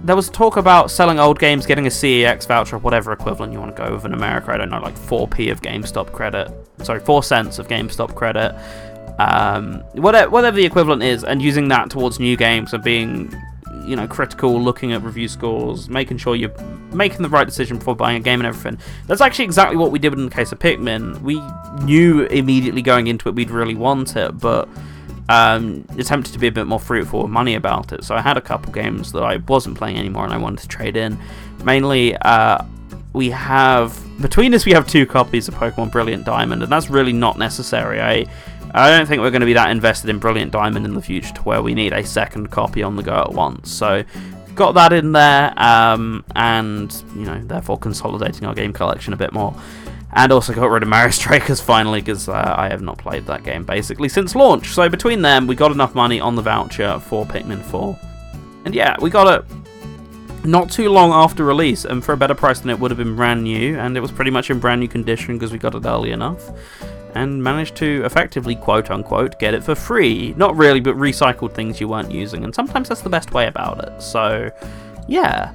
there 0.03 0.15
was 0.15 0.29
talk 0.29 0.57
about 0.57 0.91
selling 0.91 1.19
old 1.19 1.39
games, 1.39 1.65
getting 1.65 1.87
a 1.87 1.89
CEX 1.89 2.47
voucher, 2.47 2.77
or 2.77 2.79
whatever 2.79 3.11
equivalent 3.11 3.53
you 3.53 3.59
want 3.59 3.75
to 3.75 3.81
go 3.81 3.93
with 3.93 4.05
in 4.05 4.13
America. 4.13 4.51
I 4.51 4.57
don't 4.57 4.69
know, 4.69 4.79
like 4.79 4.95
4p 4.95 5.51
of 5.51 5.61
GameStop 5.61 6.11
credit. 6.11 6.51
Sorry, 6.83 6.99
4 6.99 7.23
cents 7.23 7.59
of 7.59 7.67
GameStop 7.67 8.15
credit. 8.15 8.55
Um, 9.19 9.81
whatever, 9.93 10.29
whatever 10.29 10.55
the 10.55 10.65
equivalent 10.65 11.03
is, 11.03 11.23
and 11.23 11.41
using 11.41 11.67
that 11.69 11.89
towards 11.89 12.19
new 12.19 12.37
games 12.37 12.73
and 12.73 12.83
being 12.83 13.33
you 13.85 13.95
know 13.95 14.07
critical, 14.07 14.61
looking 14.61 14.93
at 14.93 15.01
review 15.03 15.27
scores, 15.27 15.89
making 15.89 16.17
sure 16.17 16.35
you're 16.35 16.53
making 16.93 17.21
the 17.21 17.29
right 17.29 17.45
decision 17.45 17.77
before 17.77 17.95
buying 17.95 18.17
a 18.17 18.19
game 18.19 18.39
and 18.39 18.47
everything. 18.47 18.79
That's 19.07 19.21
actually 19.21 19.45
exactly 19.45 19.77
what 19.77 19.91
we 19.91 19.99
did 19.99 20.13
in 20.13 20.25
the 20.25 20.31
case 20.31 20.51
of 20.51 20.59
Pikmin. 20.59 21.21
We 21.21 21.41
knew 21.83 22.23
immediately 22.25 22.81
going 22.81 23.07
into 23.07 23.27
it 23.29 23.35
we'd 23.35 23.51
really 23.51 23.75
want 23.75 24.15
it, 24.15 24.37
but 24.37 24.69
um, 25.29 25.85
attempted 25.97 26.33
to 26.33 26.39
be 26.39 26.47
a 26.47 26.51
bit 26.51 26.65
more 26.65 26.79
fruitful 26.79 27.21
with 27.21 27.31
money 27.31 27.53
about 27.55 27.93
it. 27.93 28.03
So 28.03 28.15
I 28.15 28.21
had 28.21 28.35
a 28.35 28.41
couple 28.41 28.73
games 28.73 29.11
that 29.13 29.21
I 29.21 29.37
wasn't 29.37 29.77
playing 29.77 29.97
anymore 29.97 30.25
and 30.25 30.33
I 30.33 30.37
wanted 30.37 30.59
to 30.61 30.67
trade 30.67 30.97
in. 30.97 31.17
Mainly, 31.63 32.17
uh, 32.17 32.65
we 33.13 33.29
have 33.29 33.97
between 34.21 34.53
us 34.53 34.65
we 34.65 34.73
have 34.73 34.87
two 34.87 35.05
copies 35.05 35.47
of 35.47 35.53
Pokemon 35.53 35.91
Brilliant 35.91 36.25
Diamond, 36.25 36.63
and 36.63 36.71
that's 36.71 36.89
really 36.89 37.13
not 37.13 37.37
necessary. 37.37 38.01
I 38.01 38.25
I 38.73 38.89
don't 38.89 39.07
think 39.07 39.21
we're 39.21 39.31
going 39.31 39.41
to 39.41 39.47
be 39.47 39.53
that 39.53 39.71
invested 39.71 40.09
in 40.09 40.19
Brilliant 40.19 40.51
Diamond 40.51 40.85
in 40.85 40.93
the 40.93 41.01
future 41.01 41.33
to 41.33 41.41
where 41.41 41.61
we 41.61 41.73
need 41.73 41.93
a 41.93 42.03
second 42.03 42.51
copy 42.51 42.83
on 42.83 42.95
the 42.95 43.03
go 43.03 43.15
at 43.15 43.31
once. 43.31 43.71
So, 43.71 44.03
got 44.53 44.73
that 44.73 44.93
in 44.93 45.11
there, 45.11 45.53
um, 45.57 46.23
and 46.35 46.93
you 47.15 47.25
know, 47.25 47.41
therefore 47.43 47.79
consolidating 47.79 48.45
our 48.45 48.53
game 48.53 48.73
collection 48.73 49.13
a 49.13 49.17
bit 49.17 49.33
more. 49.33 49.55
And 50.11 50.31
also 50.31 50.53
got 50.53 50.69
rid 50.69 50.83
of 50.83 50.89
Mario 50.89 51.11
Strikers 51.11 51.61
finally 51.61 52.01
because 52.01 52.27
uh, 52.27 52.55
I 52.57 52.69
have 52.69 52.81
not 52.81 52.97
played 52.97 53.25
that 53.27 53.43
game 53.43 53.63
basically 53.63 54.09
since 54.09 54.35
launch. 54.35 54.69
So 54.69 54.89
between 54.89 55.21
them, 55.21 55.47
we 55.47 55.55
got 55.55 55.71
enough 55.71 55.95
money 55.95 56.19
on 56.19 56.35
the 56.35 56.41
voucher 56.41 56.99
for 56.99 57.25
Pikmin 57.25 57.63
4. 57.63 57.97
And 58.65 58.73
yeah, 58.73 58.95
we 58.99 59.09
got 59.09 59.41
it 59.41 59.45
not 60.45 60.71
too 60.71 60.89
long 60.89 61.11
after 61.11 61.43
release 61.43 61.85
and 61.85 62.03
for 62.03 62.13
a 62.13 62.17
better 62.17 62.33
price 62.33 62.61
than 62.61 62.69
it 62.69 62.79
would 62.79 62.91
have 62.91 62.97
been 62.97 63.15
brand 63.15 63.43
new. 63.43 63.77
And 63.77 63.95
it 63.95 63.99
was 63.99 64.11
pretty 64.11 64.31
much 64.31 64.49
in 64.49 64.59
brand 64.59 64.81
new 64.81 64.87
condition 64.87 65.35
because 65.35 65.51
we 65.51 65.59
got 65.59 65.75
it 65.75 65.85
early 65.85 66.11
enough 66.11 66.51
and 67.15 67.43
managed 67.43 67.75
to 67.77 68.03
effectively, 68.05 68.55
quote 68.55 68.91
unquote, 68.91 69.39
get 69.39 69.53
it 69.53 69.63
for 69.63 69.75
free. 69.75 70.33
Not 70.37 70.55
really, 70.55 70.79
but 70.79 70.95
recycled 70.95 71.53
things 71.53 71.79
you 71.79 71.87
weren't 71.87 72.11
using, 72.11 72.43
and 72.43 72.53
sometimes 72.53 72.89
that's 72.89 73.01
the 73.01 73.09
best 73.09 73.31
way 73.33 73.47
about 73.47 73.83
it. 73.83 74.01
So, 74.01 74.51
yeah. 75.07 75.51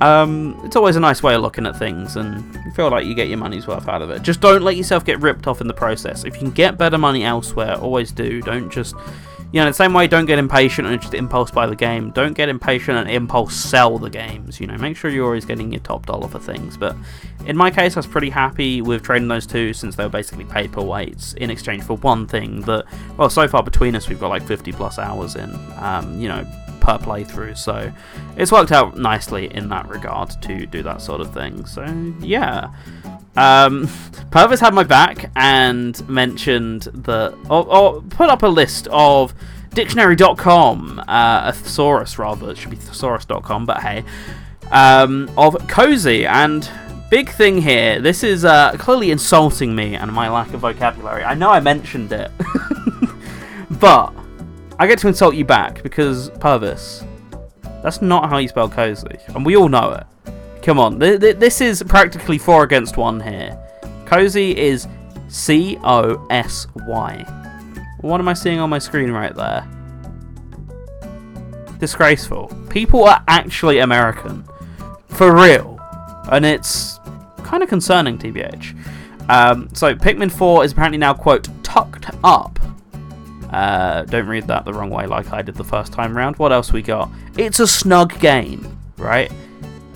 Um, 0.00 0.60
it's 0.64 0.76
always 0.76 0.96
a 0.96 1.00
nice 1.00 1.22
way 1.22 1.34
of 1.34 1.42
looking 1.42 1.66
at 1.66 1.76
things, 1.76 2.16
and 2.16 2.54
you 2.64 2.70
feel 2.72 2.90
like 2.90 3.06
you 3.06 3.14
get 3.14 3.28
your 3.28 3.38
money's 3.38 3.66
worth 3.66 3.88
out 3.88 4.02
of 4.02 4.10
it. 4.10 4.22
Just 4.22 4.40
don't 4.40 4.62
let 4.62 4.76
yourself 4.76 5.04
get 5.04 5.20
ripped 5.20 5.46
off 5.46 5.60
in 5.60 5.66
the 5.66 5.74
process. 5.74 6.24
If 6.24 6.34
you 6.34 6.40
can 6.40 6.50
get 6.50 6.78
better 6.78 6.98
money 6.98 7.24
elsewhere, 7.24 7.74
always 7.76 8.12
do. 8.12 8.40
Don't 8.42 8.70
just 8.70 8.94
you 9.50 9.60
know, 9.60 9.66
the 9.66 9.72
same 9.72 9.94
way, 9.94 10.06
don't 10.06 10.26
get 10.26 10.38
impatient 10.38 10.86
and 10.86 11.00
just 11.00 11.14
impulse 11.14 11.50
buy 11.50 11.66
the 11.66 11.74
game. 11.74 12.10
Don't 12.10 12.34
get 12.34 12.50
impatient 12.50 12.98
and 12.98 13.08
impulse 13.08 13.54
sell 13.54 13.98
the 13.98 14.10
games. 14.10 14.60
You 14.60 14.66
know, 14.66 14.76
make 14.76 14.94
sure 14.94 15.10
you're 15.10 15.24
always 15.24 15.46
getting 15.46 15.72
your 15.72 15.80
top 15.80 16.04
dollar 16.04 16.28
for 16.28 16.38
things. 16.38 16.76
But 16.76 16.94
in 17.46 17.56
my 17.56 17.70
case, 17.70 17.96
I 17.96 18.00
was 18.00 18.06
pretty 18.06 18.28
happy 18.28 18.82
with 18.82 19.02
trading 19.02 19.28
those 19.28 19.46
two 19.46 19.72
since 19.72 19.96
they 19.96 20.04
were 20.04 20.10
basically 20.10 20.44
paperweights 20.44 21.34
in 21.36 21.48
exchange 21.48 21.84
for 21.84 21.96
one 21.96 22.26
thing 22.26 22.60
that, 22.62 22.84
well, 23.16 23.30
so 23.30 23.48
far 23.48 23.62
between 23.62 23.96
us, 23.96 24.06
we've 24.08 24.20
got 24.20 24.28
like 24.28 24.42
50 24.42 24.72
plus 24.72 24.98
hours 24.98 25.34
in, 25.34 25.50
um, 25.76 26.20
you 26.20 26.28
know, 26.28 26.46
per 26.88 27.04
playthrough. 27.04 27.58
So 27.58 27.92
it's 28.36 28.50
worked 28.50 28.72
out 28.72 28.96
nicely 28.96 29.52
in 29.54 29.68
that 29.68 29.88
regard 29.88 30.30
to 30.42 30.66
do 30.66 30.82
that 30.82 31.02
sort 31.02 31.20
of 31.20 31.34
thing. 31.34 31.66
So 31.66 31.84
yeah. 32.20 32.70
Um, 33.36 33.88
Purvis 34.30 34.60
had 34.60 34.72
my 34.72 34.84
back 34.84 35.30
and 35.36 36.08
mentioned 36.08 36.82
that, 36.94 37.34
or, 37.50 37.66
or 37.66 38.02
put 38.02 38.30
up 38.30 38.42
a 38.42 38.48
list 38.48 38.88
of 38.90 39.34
dictionary.com, 39.74 41.00
uh, 41.06 41.42
a 41.44 41.52
thesaurus 41.52 42.18
rather, 42.18 42.50
it 42.50 42.56
should 42.56 42.70
be 42.70 42.76
thesaurus.com, 42.76 43.66
but 43.66 43.80
hey, 43.80 44.04
um, 44.70 45.30
of 45.36 45.56
cozy. 45.68 46.26
And 46.26 46.68
big 47.10 47.28
thing 47.28 47.60
here, 47.60 48.00
this 48.00 48.24
is 48.24 48.44
uh, 48.44 48.72
clearly 48.78 49.10
insulting 49.10 49.74
me 49.74 49.94
and 49.94 50.10
my 50.10 50.30
lack 50.30 50.54
of 50.54 50.60
vocabulary. 50.60 51.22
I 51.22 51.34
know 51.34 51.50
I 51.50 51.60
mentioned 51.60 52.12
it, 52.12 52.30
but 53.70 54.14
I 54.78 54.86
get 54.86 54.98
to 55.00 55.08
insult 55.08 55.34
you 55.34 55.44
back 55.44 55.82
because 55.82 56.30
Purvis, 56.40 57.04
that's 57.82 58.00
not 58.00 58.30
how 58.30 58.38
you 58.38 58.48
spell 58.48 58.68
cozy, 58.68 59.18
and 59.28 59.44
we 59.44 59.56
all 59.56 59.68
know 59.68 59.92
it. 59.92 60.32
Come 60.62 60.78
on, 60.78 61.00
th 61.00 61.20
th 61.20 61.36
this 61.36 61.60
is 61.60 61.82
practically 61.82 62.38
four 62.38 62.62
against 62.62 62.96
one 62.96 63.20
here. 63.20 63.58
Cozy 64.06 64.56
is 64.56 64.86
C 65.28 65.78
O 65.82 66.26
S 66.30 66.66
Y. 66.86 67.24
What 68.00 68.20
am 68.20 68.28
I 68.28 68.34
seeing 68.34 68.60
on 68.60 68.70
my 68.70 68.78
screen 68.78 69.10
right 69.10 69.34
there? 69.34 69.66
Disgraceful. 71.78 72.48
People 72.70 73.04
are 73.04 73.22
actually 73.28 73.78
American. 73.78 74.44
For 75.08 75.34
real. 75.34 75.78
And 76.30 76.44
it's 76.44 77.00
kind 77.42 77.62
of 77.62 77.68
concerning, 77.68 78.18
TBH. 78.18 78.76
Um, 79.28 79.68
so, 79.74 79.94
Pikmin 79.94 80.30
4 80.30 80.64
is 80.64 80.72
apparently 80.72 80.98
now, 80.98 81.14
quote, 81.14 81.48
tucked 81.62 82.06
up. 82.22 82.58
Uh, 83.50 84.04
don't 84.04 84.26
read 84.26 84.46
that 84.46 84.64
the 84.64 84.72
wrong 84.72 84.90
way 84.90 85.06
like 85.06 85.32
I 85.32 85.42
did 85.42 85.54
the 85.54 85.64
first 85.64 85.92
time 85.92 86.16
round. 86.16 86.36
What 86.38 86.52
else 86.52 86.72
we 86.72 86.82
got? 86.82 87.10
It's 87.36 87.60
a 87.60 87.66
snug 87.66 88.18
game, 88.20 88.78
right? 88.96 89.32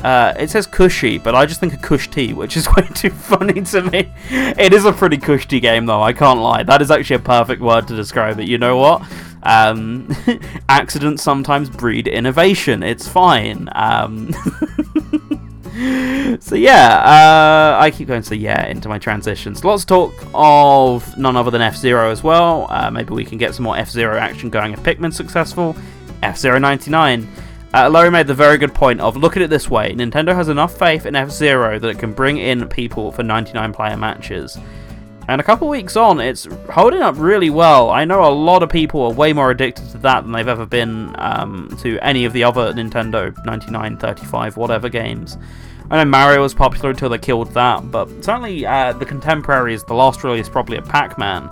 Uh, 0.02 0.34
it 0.36 0.50
says 0.50 0.66
cushy, 0.66 1.16
but 1.18 1.34
I 1.34 1.46
just 1.46 1.60
think 1.60 1.74
of 1.74 1.80
cush 1.80 2.10
tea, 2.10 2.32
which 2.32 2.56
is 2.56 2.66
way 2.76 2.88
too 2.94 3.10
funny 3.10 3.62
to 3.62 3.82
me. 3.82 4.12
It 4.30 4.72
is 4.72 4.84
a 4.84 4.92
pretty 4.92 5.18
cushy 5.18 5.60
game, 5.60 5.86
though, 5.86 6.02
I 6.02 6.12
can't 6.12 6.40
lie. 6.40 6.62
That 6.64 6.82
is 6.82 6.90
actually 6.90 7.16
a 7.16 7.20
perfect 7.20 7.62
word 7.62 7.86
to 7.88 7.96
describe 7.96 8.40
it. 8.40 8.48
You 8.48 8.58
know 8.58 8.76
what? 8.78 9.02
Um, 9.44 10.08
accidents 10.68 11.22
sometimes 11.22 11.70
breed 11.70 12.08
innovation. 12.08 12.82
It's 12.82 13.06
fine. 13.08 13.68
Um, 13.72 14.30
so 16.40 16.54
yeah, 16.54 16.98
uh, 16.98 17.80
I 17.80 17.90
keep 17.90 18.08
going 18.08 18.22
to 18.22 18.36
yeah 18.36 18.66
into 18.66 18.90
my 18.90 18.98
transitions. 18.98 19.64
Lots 19.64 19.84
of 19.84 19.86
talk 19.86 20.14
of 20.34 21.16
none 21.16 21.34
other 21.34 21.50
than 21.50 21.62
F 21.62 21.76
Zero 21.76 22.10
as 22.10 22.22
well. 22.22 22.66
Uh, 22.68 22.90
maybe 22.90 23.14
we 23.14 23.24
can 23.24 23.38
get 23.38 23.54
some 23.54 23.64
more 23.64 23.76
F 23.76 23.88
Zero 23.88 24.18
action 24.18 24.50
going 24.50 24.74
if 24.74 24.80
Pikmin's 24.80 25.16
successful. 25.16 25.74
F 26.22 26.36
Zero 26.36 26.58
ninety 26.58 26.90
nine. 26.90 27.26
Uh, 27.72 27.88
Laurie 27.88 28.10
made 28.10 28.26
the 28.26 28.34
very 28.34 28.58
good 28.58 28.74
point 28.74 29.00
of 29.00 29.16
look 29.16 29.34
at 29.34 29.40
it 29.42 29.48
this 29.48 29.70
way 29.70 29.94
Nintendo 29.94 30.34
has 30.34 30.50
enough 30.50 30.78
faith 30.78 31.06
in 31.06 31.16
F 31.16 31.30
Zero 31.30 31.78
that 31.78 31.88
it 31.88 31.98
can 31.98 32.12
bring 32.12 32.36
in 32.36 32.68
people 32.68 33.10
for 33.10 33.22
99 33.22 33.72
player 33.72 33.96
matches. 33.96 34.58
And 35.32 35.40
a 35.40 35.44
couple 35.44 35.66
weeks 35.66 35.96
on, 35.96 36.20
it's 36.20 36.46
holding 36.68 37.00
up 37.00 37.14
really 37.16 37.48
well. 37.48 37.88
I 37.88 38.04
know 38.04 38.22
a 38.22 38.28
lot 38.28 38.62
of 38.62 38.68
people 38.68 39.00
are 39.04 39.12
way 39.14 39.32
more 39.32 39.50
addicted 39.50 39.88
to 39.92 39.98
that 39.98 40.24
than 40.24 40.32
they've 40.32 40.46
ever 40.46 40.66
been 40.66 41.16
um, 41.18 41.74
to 41.80 41.98
any 42.00 42.26
of 42.26 42.34
the 42.34 42.44
other 42.44 42.70
Nintendo 42.74 43.34
99, 43.46 43.96
35, 43.96 44.58
whatever 44.58 44.90
games. 44.90 45.38
I 45.90 45.96
know 45.96 46.10
Mario 46.10 46.42
was 46.42 46.52
popular 46.52 46.90
until 46.90 47.08
they 47.08 47.16
killed 47.16 47.50
that, 47.54 47.90
but 47.90 48.10
certainly 48.22 48.66
uh, 48.66 48.92
the 48.92 49.06
contemporaries, 49.06 49.82
the 49.84 49.94
last 49.94 50.22
release 50.22 50.50
probably 50.50 50.76
a 50.76 50.82
Pac 50.82 51.16
Man. 51.16 51.48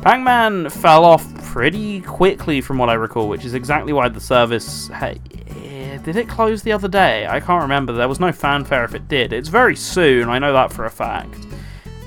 Pac 0.00 0.20
Man 0.20 0.70
fell 0.70 1.04
off 1.04 1.26
pretty 1.42 2.00
quickly 2.00 2.60
from 2.60 2.78
what 2.78 2.90
I 2.90 2.94
recall, 2.94 3.28
which 3.28 3.44
is 3.44 3.54
exactly 3.54 3.92
why 3.92 4.08
the 4.08 4.20
service. 4.20 4.86
Hey, 4.86 5.20
eh, 5.48 5.96
did 5.96 6.14
it 6.14 6.28
close 6.28 6.62
the 6.62 6.70
other 6.70 6.86
day? 6.86 7.26
I 7.26 7.40
can't 7.40 7.62
remember. 7.62 7.92
There 7.92 8.06
was 8.06 8.20
no 8.20 8.30
fanfare 8.30 8.84
if 8.84 8.94
it 8.94 9.08
did. 9.08 9.32
It's 9.32 9.48
very 9.48 9.74
soon, 9.74 10.28
I 10.28 10.38
know 10.38 10.52
that 10.52 10.72
for 10.72 10.84
a 10.84 10.90
fact. 10.90 11.44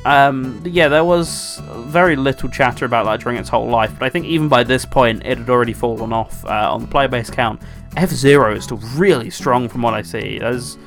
Um, 0.07 0.61
yeah, 0.63 0.87
there 0.87 1.03
was 1.03 1.61
very 1.67 2.15
little 2.15 2.47
chatter 2.47 2.85
about 2.85 3.03
that 3.07 3.19
during 3.19 3.37
its 3.37 3.49
whole 3.49 3.67
life, 3.67 3.91
but 3.99 4.05
I 4.05 4.09
think 4.09 4.25
even 4.25 4.47
by 4.47 4.63
this 4.63 4.85
point 4.85 5.25
it 5.25 5.37
had 5.37 5.49
already 5.49 5.73
fallen 5.73 6.13
off 6.13 6.45
uh, 6.45 6.71
on 6.71 6.79
the 6.79 6.87
player 6.87 7.09
base 7.09 7.29
count. 7.29 7.61
F 7.97 8.09
Zero 8.11 8.55
is 8.55 8.63
still 8.63 8.77
really 8.95 9.29
strong 9.29 9.67
from 9.67 9.81
what 9.81 9.93
I 9.93 10.01
see. 10.03 10.39
There's 10.39 10.77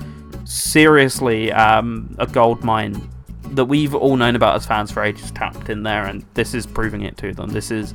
seriously 0.47 1.53
um, 1.53 2.17
a 2.19 2.27
gold 2.27 2.65
mine 2.65 3.11
that 3.51 3.67
we've 3.67 3.95
all 3.95 4.17
known 4.17 4.37
about 4.37 4.57
as 4.57 4.65
fans 4.65 4.91
for 4.91 5.03
ages 5.03 5.31
tapped 5.33 5.69
in 5.69 5.83
there, 5.83 6.07
and 6.07 6.25
this 6.33 6.55
is 6.55 6.67
proving 6.67 7.03
it 7.03 7.19
to 7.19 7.35
them. 7.35 7.51
This 7.51 7.71
is 7.71 7.93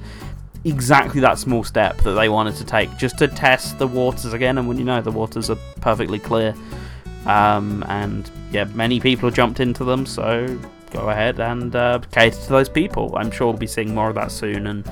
exactly 0.64 1.22
that 1.22 1.40
small 1.40 1.64
step 1.64 1.98
that 2.04 2.12
they 2.12 2.30
wanted 2.30 2.56
to 2.58 2.66
take 2.66 2.96
just 2.98 3.18
to 3.18 3.28
test 3.28 3.80
the 3.80 3.88
waters 3.88 4.34
again, 4.34 4.60
and 4.60 4.68
when 4.68 4.78
you 4.78 4.86
know 4.86 5.02
the 5.02 5.10
waters 5.10 5.50
are 5.50 5.58
perfectly 5.82 6.20
clear. 6.20 6.54
Um, 7.26 7.84
and 7.88 8.30
yeah, 8.52 8.66
many 8.66 9.00
people 9.00 9.28
have 9.28 9.36
jumped 9.36 9.60
into 9.60 9.84
them, 9.84 10.06
so 10.06 10.60
go 10.96 11.10
ahead 11.10 11.40
and 11.40 11.76
uh, 11.76 12.00
cater 12.12 12.38
to 12.38 12.50
those 12.50 12.70
people. 12.70 13.14
I'm 13.18 13.32
sure 13.32 13.48
we'll 13.48 13.58
be 13.58 13.68
seeing 13.68 13.94
more 13.94 14.10
of 14.10 14.16
that 14.16 14.32
soon, 14.32 14.68
and 14.68 14.86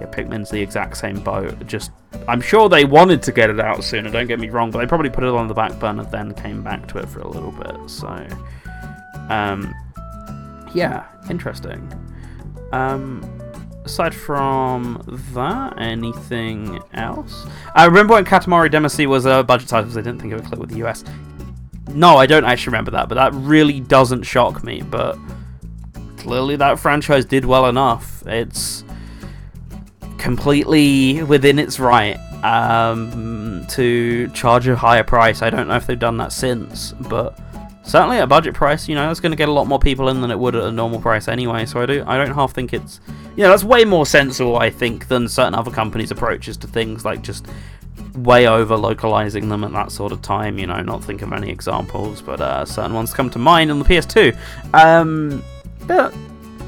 yeah, 0.00 0.06
Pikmin's 0.06 0.50
the 0.50 0.60
exact 0.60 0.96
same 0.96 1.20
boat. 1.20 1.66
Just, 1.66 1.90
I'm 2.26 2.40
sure 2.40 2.68
they 2.68 2.84
wanted 2.84 3.22
to 3.24 3.32
get 3.32 3.50
it 3.50 3.60
out 3.60 3.84
sooner. 3.84 4.10
Don't 4.10 4.26
get 4.26 4.40
me 4.40 4.48
wrong, 4.48 4.70
but 4.70 4.78
they 4.78 4.86
probably 4.86 5.10
put 5.10 5.24
it 5.24 5.30
on 5.30 5.48
the 5.48 5.54
back 5.54 5.78
burner, 5.78 6.02
and 6.02 6.10
then 6.10 6.34
came 6.34 6.62
back 6.62 6.88
to 6.88 6.98
it 6.98 7.08
for 7.08 7.20
a 7.20 7.28
little 7.28 7.52
bit. 7.52 7.90
So, 7.90 8.08
um, 9.28 9.74
yeah, 10.74 11.06
interesting. 11.28 11.92
Um, 12.72 13.22
aside 13.84 14.14
from 14.14 15.02
that, 15.32 15.78
anything 15.78 16.80
else? 16.94 17.46
I 17.74 17.84
remember 17.84 18.14
when 18.14 18.24
Katamari 18.24 18.70
Damacy 18.70 19.06
was 19.06 19.26
a 19.26 19.42
budget 19.42 19.68
title 19.68 19.84
because 19.84 19.98
I 19.98 20.02
didn't 20.02 20.20
think 20.20 20.32
it 20.32 20.36
would 20.36 20.46
click 20.46 20.60
with 20.60 20.70
the 20.70 20.84
US. 20.86 21.04
No, 21.94 22.16
I 22.16 22.26
don't 22.26 22.44
actually 22.44 22.70
remember 22.70 22.92
that, 22.92 23.08
but 23.08 23.16
that 23.16 23.34
really 23.34 23.80
doesn't 23.80 24.22
shock 24.22 24.62
me. 24.62 24.82
But 24.82 25.18
clearly, 26.20 26.56
that 26.56 26.78
franchise 26.78 27.24
did 27.24 27.44
well 27.44 27.66
enough. 27.66 28.22
It's 28.26 28.84
completely 30.18 31.22
within 31.22 31.58
its 31.58 31.80
right 31.80 32.18
um, 32.44 33.64
to 33.70 34.28
charge 34.28 34.68
a 34.68 34.76
higher 34.76 35.02
price. 35.02 35.42
I 35.42 35.50
don't 35.50 35.68
know 35.68 35.76
if 35.76 35.86
they've 35.86 35.98
done 35.98 36.18
that 36.18 36.32
since, 36.32 36.92
but 36.92 37.38
certainly 37.82 38.18
at 38.18 38.24
a 38.24 38.26
budget 38.26 38.54
price, 38.54 38.88
you 38.88 38.94
know, 38.94 39.10
it's 39.10 39.20
going 39.20 39.32
to 39.32 39.36
get 39.36 39.48
a 39.48 39.52
lot 39.52 39.66
more 39.66 39.78
people 39.78 40.08
in 40.08 40.20
than 40.20 40.30
it 40.30 40.38
would 40.38 40.54
at 40.54 40.64
a 40.64 40.70
normal 40.70 41.00
price 41.00 41.26
anyway. 41.26 41.66
So 41.66 41.80
I 41.80 41.86
do, 41.86 42.04
I 42.06 42.16
don't 42.16 42.34
half 42.34 42.52
think 42.52 42.72
it's, 42.72 43.00
you 43.36 43.42
know, 43.42 43.50
that's 43.50 43.64
way 43.64 43.84
more 43.84 44.06
sensible, 44.06 44.58
I 44.58 44.70
think, 44.70 45.08
than 45.08 45.28
certain 45.28 45.54
other 45.54 45.70
companies' 45.70 46.10
approaches 46.10 46.56
to 46.58 46.66
things 46.66 47.04
like 47.04 47.22
just 47.22 47.46
way 48.14 48.46
over 48.46 48.76
localizing 48.76 49.48
them 49.48 49.64
at 49.64 49.72
that 49.72 49.90
sort 49.92 50.12
of 50.12 50.22
time. 50.22 50.58
You 50.58 50.66
know, 50.66 50.80
not 50.82 51.02
think 51.02 51.22
of 51.22 51.32
any 51.32 51.50
examples, 51.50 52.20
but 52.20 52.40
uh, 52.40 52.64
certain 52.64 52.94
ones 52.94 53.14
come 53.14 53.30
to 53.30 53.38
mind 53.38 53.70
on 53.70 53.78
the 53.78 53.84
PS2. 53.84 54.36
Um, 54.74 55.42
but 55.90 56.12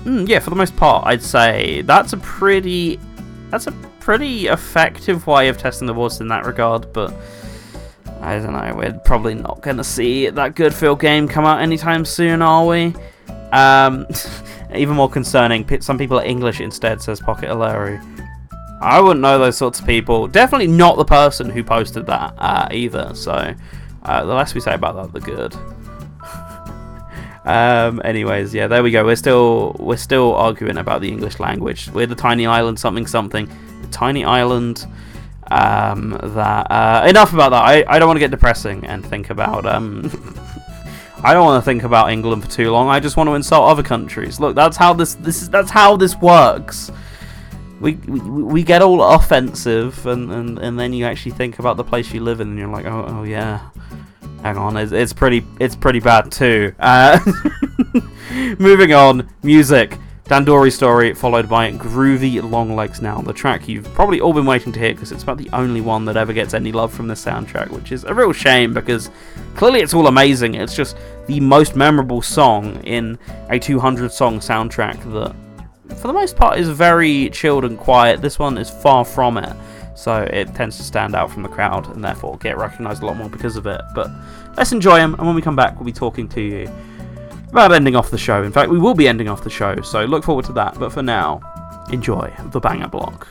mm, 0.04 0.28
yeah, 0.28 0.40
for 0.40 0.50
the 0.50 0.56
most 0.56 0.74
part, 0.74 1.06
I'd 1.06 1.22
say 1.22 1.82
that's 1.82 2.12
a 2.12 2.16
pretty, 2.16 2.98
that's 3.50 3.68
a 3.68 3.72
pretty 4.00 4.48
effective 4.48 5.28
way 5.28 5.46
of 5.46 5.56
testing 5.58 5.86
the 5.86 5.94
waters 5.94 6.20
in 6.20 6.26
that 6.26 6.44
regard. 6.44 6.92
But 6.92 7.14
I 8.20 8.40
don't 8.40 8.52
know, 8.52 8.74
we're 8.76 8.98
probably 9.04 9.34
not 9.34 9.60
going 9.60 9.76
to 9.76 9.84
see 9.84 10.28
that 10.28 10.56
good 10.56 10.74
feel 10.74 10.96
game 10.96 11.28
come 11.28 11.44
out 11.44 11.62
anytime 11.62 12.04
soon, 12.04 12.42
are 12.42 12.66
we? 12.66 12.96
Um, 13.52 14.08
even 14.74 14.96
more 14.96 15.08
concerning, 15.08 15.80
some 15.80 15.98
people 15.98 16.18
are 16.18 16.24
English 16.24 16.60
instead, 16.60 17.00
says 17.00 17.20
Pocket 17.20 17.48
Alaru. 17.48 18.02
I 18.80 19.00
wouldn't 19.00 19.20
know 19.20 19.38
those 19.38 19.56
sorts 19.56 19.78
of 19.78 19.86
people. 19.86 20.26
Definitely 20.26 20.66
not 20.66 20.96
the 20.96 21.04
person 21.04 21.48
who 21.48 21.62
posted 21.62 22.06
that 22.06 22.34
uh, 22.38 22.66
either. 22.72 23.14
So 23.14 23.54
uh, 24.02 24.24
the 24.24 24.34
less 24.34 24.52
we 24.52 24.60
say 24.60 24.74
about 24.74 24.96
that, 24.96 25.12
the 25.12 25.24
good. 25.24 25.54
Um, 27.44 28.00
anyways, 28.04 28.54
yeah, 28.54 28.66
there 28.66 28.82
we 28.82 28.90
go. 28.90 29.04
We're 29.04 29.16
still 29.16 29.76
we're 29.78 29.96
still 29.96 30.34
arguing 30.34 30.78
about 30.78 31.00
the 31.00 31.08
English 31.08 31.40
language. 31.40 31.90
We're 31.90 32.06
the 32.06 32.14
tiny 32.14 32.46
island, 32.46 32.78
something 32.78 33.06
something. 33.06 33.48
The 33.82 33.88
tiny 33.88 34.24
island. 34.24 34.86
Um, 35.50 36.18
that 36.22 36.70
uh, 36.70 37.04
enough 37.06 37.34
about 37.34 37.50
that. 37.50 37.62
I, 37.62 37.84
I 37.86 37.98
don't 37.98 38.08
want 38.08 38.16
to 38.16 38.20
get 38.20 38.30
depressing 38.30 38.86
and 38.86 39.04
think 39.04 39.30
about 39.30 39.66
um. 39.66 40.10
I 41.24 41.34
don't 41.34 41.44
want 41.44 41.62
to 41.62 41.64
think 41.64 41.84
about 41.84 42.10
England 42.10 42.42
for 42.42 42.50
too 42.50 42.72
long. 42.72 42.88
I 42.88 42.98
just 42.98 43.16
want 43.16 43.28
to 43.28 43.34
insult 43.34 43.70
other 43.70 43.84
countries. 43.84 44.40
Look, 44.40 44.56
that's 44.56 44.76
how 44.76 44.92
this 44.92 45.14
this 45.14 45.42
is 45.42 45.50
that's 45.50 45.70
how 45.70 45.96
this 45.96 46.16
works 46.16 46.90
we, 47.82 47.94
we, 47.94 48.20
we 48.20 48.62
get 48.62 48.80
all 48.80 49.02
offensive, 49.02 50.06
and, 50.06 50.30
and, 50.30 50.58
and 50.58 50.78
then 50.78 50.92
you 50.92 51.04
actually 51.04 51.32
think 51.32 51.58
about 51.58 51.76
the 51.76 51.84
place 51.84 52.14
you 52.14 52.20
live 52.20 52.40
in, 52.40 52.50
and 52.50 52.58
you're 52.58 52.68
like, 52.68 52.86
oh, 52.86 53.04
oh 53.08 53.22
yeah, 53.24 53.68
hang 54.42 54.56
on, 54.56 54.76
it's, 54.76 54.92
it's 54.92 55.12
pretty 55.12 55.44
it's 55.60 55.76
pretty 55.76 56.00
bad 56.00 56.30
too. 56.30 56.74
Uh, 56.78 57.18
moving 58.58 58.92
on, 58.92 59.28
music. 59.42 59.98
Dandori 60.24 60.72
Story, 60.72 61.12
followed 61.12 61.48
by 61.48 61.70
Groovy 61.72 62.40
Long 62.48 62.74
Legs 62.74 63.02
Now, 63.02 63.20
the 63.20 63.34
track 63.34 63.68
you've 63.68 63.92
probably 63.92 64.20
all 64.20 64.32
been 64.32 64.46
waiting 64.46 64.72
to 64.72 64.78
hear 64.78 64.94
because 64.94 65.12
it's 65.12 65.24
about 65.24 65.36
the 65.36 65.50
only 65.52 65.82
one 65.82 66.06
that 66.06 66.16
ever 66.16 66.32
gets 66.32 66.54
any 66.54 66.72
love 66.72 66.92
from 66.92 67.06
the 67.06 67.14
soundtrack, 67.14 67.70
which 67.70 67.92
is 67.92 68.04
a 68.04 68.14
real 68.14 68.32
shame 68.32 68.72
because 68.72 69.10
clearly 69.56 69.80
it's 69.80 69.92
all 69.92 70.06
amazing. 70.06 70.54
It's 70.54 70.74
just 70.74 70.96
the 71.26 71.40
most 71.40 71.76
memorable 71.76 72.22
song 72.22 72.76
in 72.84 73.18
a 73.50 73.58
200 73.58 74.10
song 74.10 74.38
soundtrack 74.38 75.02
that 75.12 75.34
for 75.96 76.08
the 76.08 76.12
most 76.12 76.36
part, 76.36 76.58
is 76.58 76.68
very 76.68 77.30
chilled 77.30 77.64
and 77.64 77.78
quiet. 77.78 78.20
This 78.20 78.38
one 78.38 78.58
is 78.58 78.70
far 78.70 79.04
from 79.04 79.38
it, 79.38 79.54
so 79.94 80.22
it 80.22 80.54
tends 80.54 80.76
to 80.78 80.82
stand 80.82 81.14
out 81.14 81.30
from 81.30 81.42
the 81.42 81.48
crowd 81.48 81.88
and 81.94 82.04
therefore 82.04 82.36
get 82.38 82.56
recognised 82.56 83.02
a 83.02 83.06
lot 83.06 83.16
more 83.16 83.28
because 83.28 83.56
of 83.56 83.66
it. 83.66 83.80
But 83.94 84.10
let's 84.56 84.72
enjoy 84.72 84.96
them, 84.96 85.14
and 85.14 85.26
when 85.26 85.34
we 85.34 85.42
come 85.42 85.56
back, 85.56 85.76
we'll 85.76 85.84
be 85.84 85.92
talking 85.92 86.28
to 86.30 86.40
you 86.40 86.70
about 87.50 87.72
ending 87.72 87.96
off 87.96 88.10
the 88.10 88.18
show. 88.18 88.42
In 88.42 88.52
fact, 88.52 88.70
we 88.70 88.78
will 88.78 88.94
be 88.94 89.08
ending 89.08 89.28
off 89.28 89.44
the 89.44 89.50
show, 89.50 89.80
so 89.82 90.04
look 90.04 90.24
forward 90.24 90.46
to 90.46 90.52
that. 90.54 90.78
But 90.78 90.92
for 90.92 91.02
now, 91.02 91.40
enjoy 91.92 92.32
the 92.50 92.60
banger 92.60 92.88
block. 92.88 93.28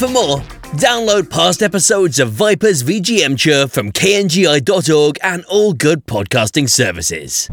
For 0.00 0.08
more? 0.08 0.38
Download 0.78 1.28
past 1.28 1.62
episodes 1.62 2.18
of 2.18 2.30
Vipers 2.30 2.82
VGM 2.82 3.36
from 3.68 3.92
kngi.org 3.92 5.18
and 5.22 5.44
all 5.44 5.74
good 5.74 6.06
podcasting 6.06 6.70
services. 6.70 7.50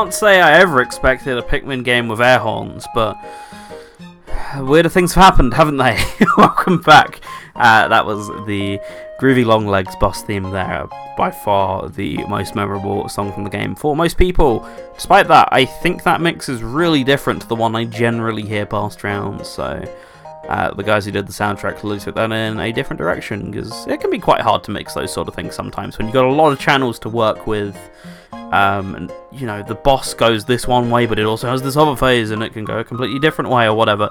Can't 0.00 0.14
say 0.14 0.40
I 0.40 0.58
ever 0.58 0.80
expected 0.80 1.36
a 1.36 1.42
Pikmin 1.42 1.84
game 1.84 2.08
with 2.08 2.22
air 2.22 2.38
horns, 2.38 2.86
but 2.94 3.18
weirder 4.56 4.88
things 4.88 5.12
have 5.12 5.22
happened, 5.22 5.52
haven't 5.52 5.76
they? 5.76 6.02
Welcome 6.38 6.80
back. 6.80 7.20
Uh, 7.54 7.86
that 7.86 8.06
was 8.06 8.28
the 8.46 8.80
Groovy 9.20 9.44
Long 9.44 9.66
Legs 9.66 9.94
boss 9.96 10.22
theme 10.22 10.52
there, 10.52 10.88
by 11.18 11.30
far 11.30 11.90
the 11.90 12.16
most 12.28 12.54
memorable 12.54 13.10
song 13.10 13.30
from 13.30 13.44
the 13.44 13.50
game 13.50 13.74
for 13.74 13.94
most 13.94 14.16
people. 14.16 14.66
Despite 14.94 15.28
that, 15.28 15.50
I 15.52 15.66
think 15.66 16.02
that 16.04 16.22
mix 16.22 16.48
is 16.48 16.62
really 16.62 17.04
different 17.04 17.42
to 17.42 17.48
the 17.48 17.56
one 17.56 17.76
I 17.76 17.84
generally 17.84 18.46
hear 18.46 18.64
past 18.64 19.04
rounds, 19.04 19.50
so 19.50 19.84
uh, 20.48 20.72
the 20.74 20.82
guys 20.82 21.04
who 21.04 21.10
did 21.10 21.26
the 21.26 21.32
soundtrack 21.32 21.76
clearly 21.78 22.00
took 22.00 22.14
that 22.14 22.32
in 22.32 22.58
a 22.58 22.72
different 22.72 22.98
direction, 22.98 23.50
because 23.50 23.86
it 23.86 24.00
can 24.00 24.10
be 24.10 24.18
quite 24.18 24.40
hard 24.40 24.64
to 24.64 24.70
mix 24.70 24.94
those 24.94 25.12
sort 25.12 25.28
of 25.28 25.34
things 25.34 25.54
sometimes 25.54 25.98
when 25.98 26.06
you've 26.06 26.14
got 26.14 26.24
a 26.24 26.32
lot 26.32 26.52
of 26.52 26.58
channels 26.58 26.98
to 27.00 27.08
work 27.08 27.46
with. 27.46 27.76
Um, 28.32 28.96
and 28.96 29.12
you 29.30 29.46
know 29.46 29.62
the 29.62 29.76
boss 29.76 30.12
goes 30.12 30.44
this 30.44 30.66
one 30.66 30.90
way, 30.90 31.06
but 31.06 31.20
it 31.20 31.24
also 31.24 31.48
has 31.48 31.62
this 31.62 31.76
other 31.76 31.94
phase, 31.94 32.30
and 32.30 32.42
it 32.42 32.52
can 32.52 32.64
go 32.64 32.78
a 32.78 32.84
completely 32.84 33.20
different 33.20 33.50
way 33.50 33.66
or 33.66 33.74
whatever. 33.74 34.08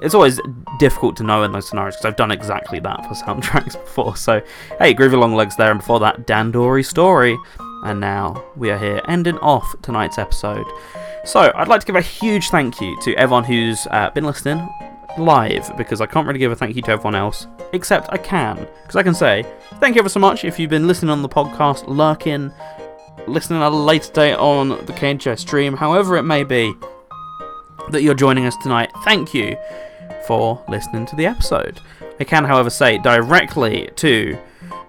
It's 0.00 0.14
always 0.14 0.40
difficult 0.78 1.16
to 1.18 1.24
know 1.24 1.42
in 1.42 1.52
those 1.52 1.68
scenarios 1.68 1.96
because 1.96 2.06
I've 2.06 2.16
done 2.16 2.30
exactly 2.30 2.80
that 2.80 3.04
for 3.04 3.14
soundtracks 3.14 3.72
before. 3.72 4.16
So, 4.16 4.40
hey, 4.78 4.94
Groovy 4.94 5.18
Long 5.18 5.34
Legs 5.34 5.56
there, 5.56 5.70
and 5.70 5.80
before 5.80 6.00
that, 6.00 6.26
Dandori 6.26 6.86
Story, 6.86 7.36
and 7.84 8.00
now 8.00 8.42
we 8.56 8.70
are 8.70 8.78
here 8.78 9.02
ending 9.08 9.36
off 9.38 9.74
tonight's 9.82 10.16
episode. 10.16 10.66
So, 11.24 11.52
I'd 11.54 11.68
like 11.68 11.80
to 11.80 11.86
give 11.86 11.96
a 11.96 12.00
huge 12.00 12.48
thank 12.48 12.80
you 12.80 12.98
to 13.02 13.14
everyone 13.16 13.44
who's 13.44 13.86
uh, 13.90 14.08
been 14.10 14.24
listening 14.24 14.66
live 15.18 15.76
because 15.76 16.00
I 16.00 16.06
can't 16.06 16.26
really 16.26 16.38
give 16.38 16.52
a 16.52 16.56
thank 16.56 16.76
you 16.76 16.82
to 16.82 16.90
everyone 16.92 17.14
else, 17.14 17.46
except 17.72 18.10
I 18.10 18.16
can 18.18 18.66
because 18.82 18.96
I 18.96 19.02
can 19.02 19.14
say 19.14 19.44
thank 19.74 19.96
you 19.96 20.00
ever 20.00 20.08
so 20.08 20.20
much 20.20 20.44
if 20.44 20.58
you've 20.58 20.70
been 20.70 20.86
listening 20.86 21.10
on 21.10 21.22
the 21.22 21.28
podcast, 21.28 21.86
lurking 21.86 22.52
listening 23.26 23.62
at 23.62 23.72
a 23.72 23.76
later 23.76 24.12
date 24.12 24.34
on 24.34 24.70
the 24.70 24.92
KNGI 24.92 25.38
stream, 25.38 25.76
however 25.76 26.16
it 26.16 26.22
may 26.22 26.44
be 26.44 26.74
that 27.90 28.02
you're 28.02 28.14
joining 28.14 28.46
us 28.46 28.56
tonight, 28.56 28.90
thank 29.04 29.34
you 29.34 29.56
for 30.26 30.62
listening 30.68 31.06
to 31.06 31.16
the 31.16 31.26
episode. 31.26 31.80
I 32.20 32.24
can, 32.24 32.44
however, 32.44 32.70
say 32.70 32.98
directly 32.98 33.90
to 33.96 34.38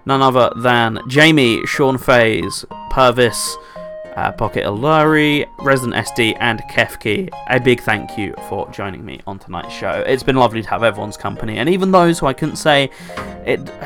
none 0.06 0.22
other 0.22 0.52
than 0.58 1.00
Jamie, 1.08 1.66
Sean 1.66 1.98
Fays, 1.98 2.66
Purvis, 2.90 3.58
uh, 4.16 4.32
Pocket 4.32 4.66
Alari, 4.66 5.48
Resident 5.60 6.08
SD, 6.08 6.38
and 6.40 6.60
Kefki. 6.70 7.30
A 7.48 7.60
big 7.60 7.82
thank 7.82 8.18
you 8.18 8.34
for 8.50 8.70
joining 8.72 9.04
me 9.06 9.20
on 9.28 9.40
tonight's 9.40 9.74
show. 9.74 10.04
It's 10.06 10.24
been 10.24 10.36
lovely 10.36 10.62
to 10.62 10.70
have 10.70 10.84
everyone's 10.84 11.18
company, 11.18 11.58
and 11.58 11.70
even 11.70 11.92
those 11.92 12.20
who 12.20 12.28
I 12.28 12.34
couldn't 12.34 12.58
say 12.58 12.90
it. 13.46 13.70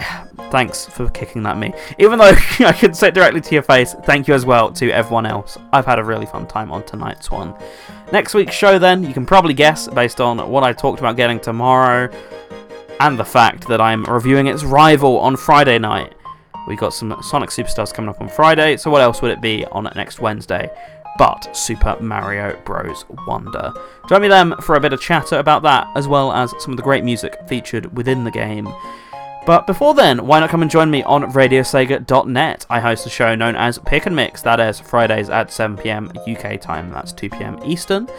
Thanks 0.49 0.85
for 0.85 1.09
kicking 1.09 1.43
that 1.43 1.57
me. 1.57 1.73
Even 1.99 2.19
though 2.19 2.33
I 2.59 2.71
couldn't 2.71 2.93
say 2.93 3.09
it 3.09 3.13
directly 3.13 3.41
to 3.41 3.53
your 3.53 3.63
face, 3.63 3.95
thank 4.05 4.29
you 4.29 4.33
as 4.33 4.45
well 4.45 4.71
to 4.71 4.89
everyone 4.91 5.25
else. 5.25 5.57
I've 5.73 5.85
had 5.85 5.99
a 5.99 6.03
really 6.05 6.25
fun 6.25 6.47
time 6.47 6.71
on 6.71 6.85
tonight's 6.85 7.29
one. 7.29 7.53
Next 8.13 8.33
week's 8.33 8.55
show, 8.55 8.79
then, 8.79 9.03
you 9.03 9.13
can 9.13 9.25
probably 9.25 9.53
guess 9.53 9.89
based 9.89 10.21
on 10.21 10.49
what 10.49 10.63
I 10.63 10.71
talked 10.71 10.99
about 10.99 11.17
getting 11.17 11.41
tomorrow 11.41 12.09
and 13.01 13.19
the 13.19 13.25
fact 13.25 13.67
that 13.67 13.81
I'm 13.81 14.05
reviewing 14.05 14.47
its 14.47 14.63
rival 14.63 15.19
on 15.19 15.35
Friday 15.35 15.79
night. 15.79 16.13
We 16.67 16.75
got 16.75 16.93
some 16.93 17.17
Sonic 17.23 17.49
Superstars 17.49 17.93
coming 17.93 18.09
up 18.09 18.21
on 18.21 18.27
Friday, 18.27 18.77
so 18.77 18.91
what 18.91 19.01
else 19.01 19.21
would 19.21 19.31
it 19.31 19.41
be 19.41 19.65
on 19.67 19.89
next 19.95 20.19
Wednesday? 20.19 20.69
But 21.17 21.55
Super 21.55 21.97
Mario 21.99 22.59
Bros. 22.65 23.05
Wonder. 23.27 23.73
Join 24.07 24.21
me 24.21 24.27
then 24.27 24.55
for 24.57 24.75
a 24.75 24.79
bit 24.79 24.93
of 24.93 25.01
chatter 25.01 25.39
about 25.39 25.63
that, 25.63 25.87
as 25.95 26.07
well 26.07 26.31
as 26.31 26.53
some 26.59 26.73
of 26.73 26.77
the 26.77 26.83
great 26.83 27.03
music 27.03 27.37
featured 27.47 27.95
within 27.95 28.23
the 28.23 28.31
game. 28.31 28.67
But 29.47 29.65
before 29.65 29.93
then, 29.93 30.27
why 30.27 30.41
not 30.41 30.49
come 30.49 30.61
and 30.61 30.69
join 30.69 30.91
me 30.91 31.03
on 31.03 31.31
RadioSega.net? 31.31 32.65
I 32.69 32.81
host 32.81 33.05
a 33.05 33.09
show 33.09 33.33
known 33.33 33.55
as 33.55 33.79
Pick 33.79 34.05
and 34.05 34.15
Mix, 34.15 34.41
that 34.41 34.59
is 34.59 34.77
Fridays 34.77 35.29
at 35.29 35.47
7pm 35.47 36.11
UK 36.27 36.59
time, 36.59 36.91
that's 36.91 37.13
2pm 37.13 37.65
Eastern. 37.65 38.09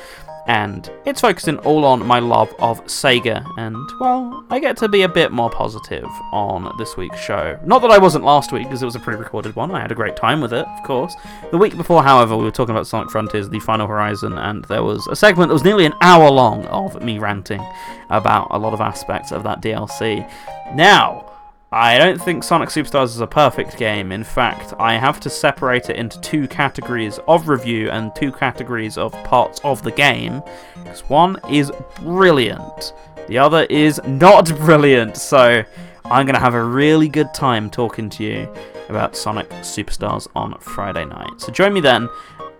And 0.48 0.90
it's 1.04 1.20
focusing 1.20 1.58
all 1.58 1.84
on 1.84 2.04
my 2.06 2.18
love 2.18 2.52
of 2.58 2.82
Sega, 2.86 3.46
and 3.58 3.76
well, 4.00 4.44
I 4.48 4.58
get 4.58 4.78
to 4.78 4.88
be 4.88 5.02
a 5.02 5.08
bit 5.08 5.30
more 5.30 5.50
positive 5.50 6.08
on 6.32 6.74
this 6.78 6.96
week's 6.96 7.20
show. 7.20 7.58
Not 7.64 7.82
that 7.82 7.90
I 7.90 7.98
wasn't 7.98 8.24
last 8.24 8.50
week, 8.50 8.64
because 8.64 8.82
it 8.82 8.86
was 8.86 8.96
a 8.96 9.00
pre 9.00 9.14
recorded 9.14 9.54
one, 9.54 9.70
I 9.70 9.80
had 9.80 9.92
a 9.92 9.94
great 9.94 10.16
time 10.16 10.40
with 10.40 10.54
it, 10.54 10.66
of 10.66 10.82
course. 10.84 11.14
The 11.50 11.58
week 11.58 11.76
before, 11.76 12.02
however, 12.02 12.34
we 12.34 12.44
were 12.44 12.50
talking 12.50 12.74
about 12.74 12.86
Sonic 12.86 13.10
Frontiers, 13.10 13.50
the 13.50 13.60
final 13.60 13.86
horizon, 13.86 14.38
and 14.38 14.64
there 14.64 14.82
was 14.82 15.06
a 15.08 15.16
segment 15.16 15.48
that 15.50 15.54
was 15.54 15.64
nearly 15.64 15.84
an 15.84 15.94
hour 16.00 16.30
long 16.30 16.64
of 16.66 17.02
me 17.02 17.18
ranting 17.18 17.64
about 18.08 18.48
a 18.50 18.58
lot 18.58 18.72
of 18.72 18.80
aspects 18.80 19.32
of 19.32 19.42
that 19.42 19.60
DLC. 19.60 20.26
Now, 20.74 21.27
I 21.70 21.98
don't 21.98 22.18
think 22.20 22.44
Sonic 22.44 22.70
Superstars 22.70 23.06
is 23.08 23.20
a 23.20 23.26
perfect 23.26 23.76
game. 23.76 24.10
In 24.10 24.24
fact, 24.24 24.72
I 24.78 24.94
have 24.94 25.20
to 25.20 25.28
separate 25.28 25.90
it 25.90 25.96
into 25.96 26.18
two 26.22 26.48
categories 26.48 27.20
of 27.28 27.48
review 27.48 27.90
and 27.90 28.14
two 28.14 28.32
categories 28.32 28.96
of 28.96 29.12
parts 29.24 29.60
of 29.64 29.82
the 29.82 29.92
game. 29.92 30.42
Because 30.82 31.00
one 31.10 31.36
is 31.50 31.70
brilliant, 32.00 32.94
the 33.26 33.36
other 33.36 33.66
is 33.68 34.00
not 34.06 34.46
brilliant. 34.60 35.18
So 35.18 35.62
I'm 36.06 36.24
going 36.24 36.34
to 36.34 36.40
have 36.40 36.54
a 36.54 36.64
really 36.64 37.08
good 37.08 37.34
time 37.34 37.68
talking 37.68 38.08
to 38.10 38.24
you 38.24 38.48
about 38.88 39.14
Sonic 39.14 39.50
Superstars 39.60 40.26
on 40.34 40.58
Friday 40.60 41.04
night. 41.04 41.38
So 41.38 41.52
join 41.52 41.74
me 41.74 41.82
then. 41.82 42.08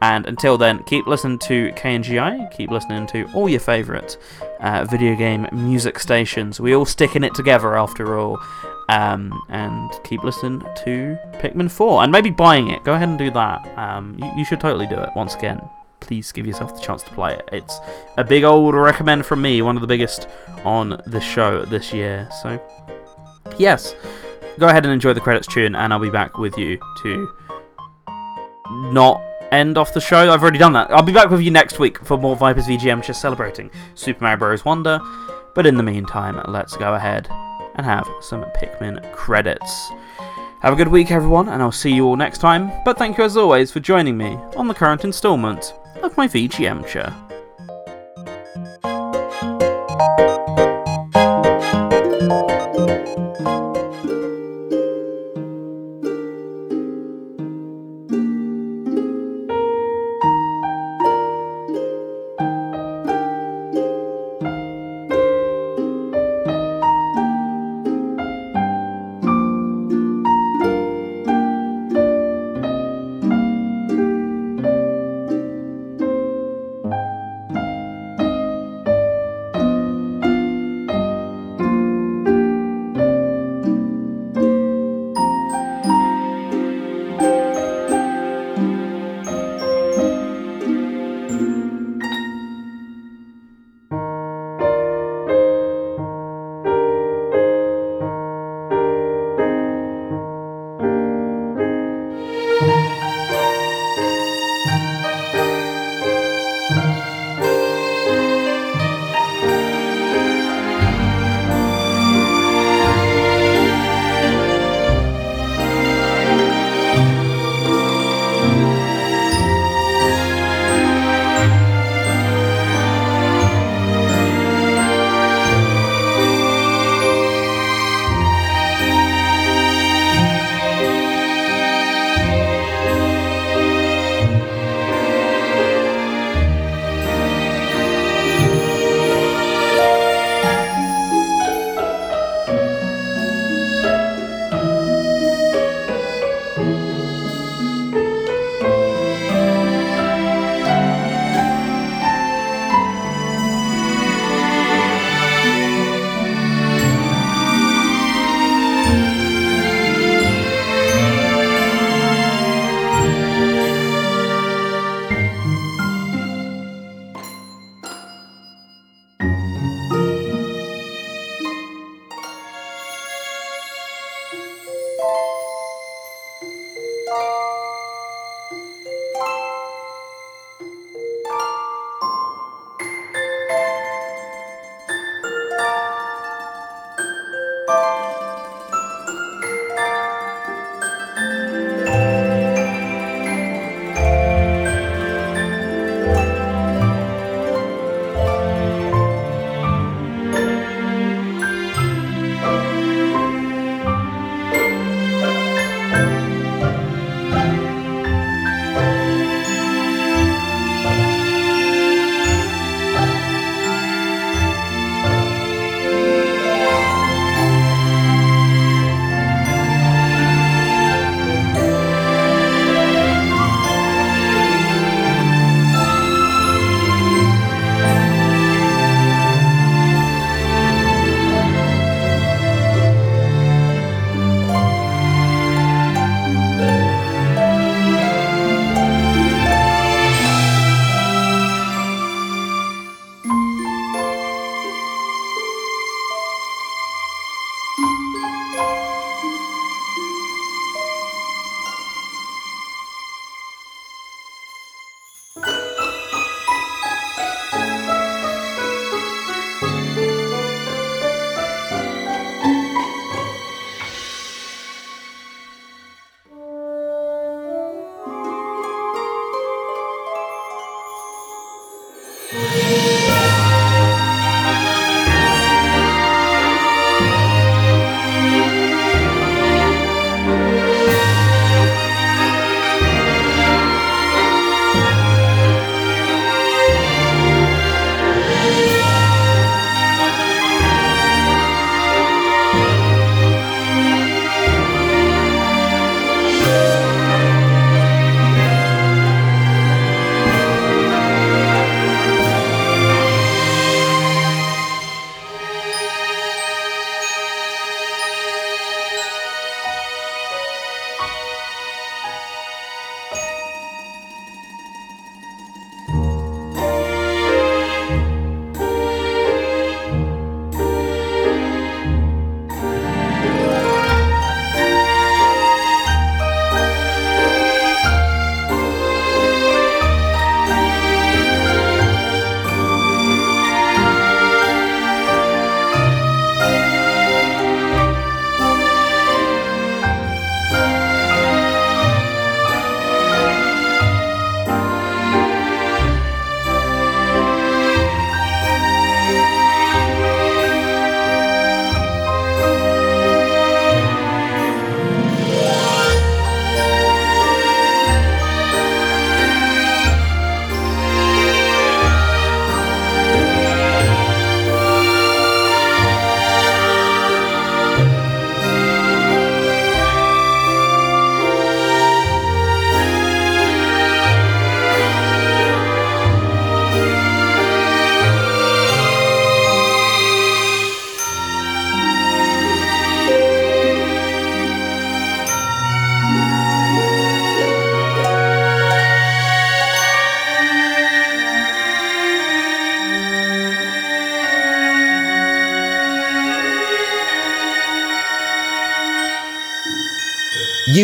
And 0.03 0.27
until 0.27 0.59
then, 0.59 0.85
keep 0.85 1.07
listening 1.07 1.39
to 1.41 1.73
KNGI, 1.73 2.53
keep 2.53 2.71
listening 2.71 3.07
to 3.09 3.25
all 3.33 3.49
your 3.49 3.59
favourite 3.59 4.17
uh, 4.61 4.85
video 4.85 5.17
game 5.17 5.49
music 5.51 5.99
stations. 5.99 6.61
We 6.61 6.77
all 6.77 6.85
sticking 6.85 7.25
it 7.25 7.35
together 7.35 7.77
after 7.77 8.17
all. 8.19 8.39
Um, 8.91 9.43
and 9.51 9.91
keep 10.03 10.25
listening 10.25 10.61
to 10.61 11.19
Pikmin 11.35 11.71
4 11.71 12.05
and 12.05 12.11
maybe 12.11 12.31
buying 12.31 12.71
it. 12.71 12.85
Go 12.85 12.95
ahead 12.95 13.11
and 13.11 13.19
do 13.19 13.31
that. 13.33 13.79
Um, 13.79 14.17
you, 14.19 14.33
you, 14.39 14.45
should 14.47 14.61
totally 14.61 14.87
do 14.87 14.95
it. 14.95 15.11
Once 15.15 15.35
again, 15.35 15.61
please 16.01 16.33
give 16.33 16.47
yourself 16.47 16.75
the 16.75 16.81
chance 16.81 17.03
to 17.03 17.11
play 17.11 17.35
it. 17.35 17.47
It's 17.53 17.79
a 18.17 18.25
big 18.25 18.45
old 18.45 18.75
recommend 18.75 19.27
from 19.27 19.43
me, 19.43 19.61
one 19.61 19.77
of 19.77 19.83
the 19.83 19.87
biggest 19.87 20.27
on 20.65 21.03
the 21.07 21.21
show 21.21 21.67
this 21.67 21.93
year. 21.93 22.29
So, 22.41 22.59
yes, 23.59 23.95
go 24.59 24.69
ahead 24.69 24.85
and 24.87 24.93
enjoy 24.93 25.13
the 25.13 25.21
credits 25.21 25.47
tune, 25.47 25.75
and 25.75 25.93
I'll 25.93 25.99
be 25.99 26.09
back 26.09 26.39
with 26.39 26.57
you 26.57 26.79
to 27.03 27.31
not 28.93 29.23
end 29.53 29.79
off 29.79 29.95
the 29.95 30.01
show. 30.01 30.33
I've 30.33 30.43
already 30.43 30.59
done 30.59 30.73
that. 30.75 30.91
I'll 30.91 31.03
be 31.03 31.13
back 31.13 31.31
with 31.31 31.41
you 31.41 31.51
next 31.51 31.79
week 31.79 32.05
for 32.05 32.17
more 32.17 32.37
Vipers 32.37 32.67
VGM, 32.67 33.05
just 33.05 33.21
celebrating 33.21 33.71
Super 33.95 34.25
Mario 34.25 34.39
Bros. 34.39 34.65
Wonder. 34.65 35.01
But 35.55 35.67
in 35.67 35.77
the 35.77 35.83
meantime, 35.83 36.41
let's 36.49 36.77
go 36.77 36.95
ahead 36.95 37.29
and 37.79 37.87
have 37.87 38.07
some 38.21 38.45
Pikmin 38.61 39.11
credits. 39.13 39.91
Have 40.61 40.73
a 40.73 40.77
good 40.77 40.89
week, 40.89 41.11
everyone, 41.11 41.49
and 41.49 41.63
I'll 41.63 41.73
see 41.73 41.93
you 41.93 42.05
all 42.05 42.17
next 42.17 42.39
time. 42.39 42.71
But 42.85 42.99
thank 42.99 43.17
you 43.17 43.25
as 43.25 43.37
always 43.37 43.71
for 43.71 43.81
joining 43.81 44.17
me 44.17 44.37
on 44.57 44.67
the 44.69 44.75
current 44.75 45.05
instalment 45.05 45.73
of 46.03 46.17
my 46.17 46.29
VGMture. 46.29 47.28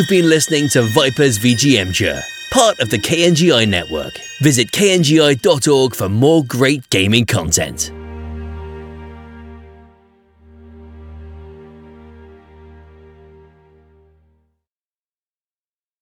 You've 0.05 0.11
been 0.11 0.29
listening 0.29 0.69
to 0.69 0.83
Vipers 0.83 1.39
VGMture, 1.39 2.21
part 2.51 2.79
of 2.81 2.91
the 2.91 2.99
KNGI 2.99 3.67
network. 3.67 4.13
Visit 4.43 4.71
kngi.org 4.71 5.95
for 5.95 6.11
more 6.11 6.45
great 6.45 6.91
gaming 6.91 7.25
content. 7.25 7.91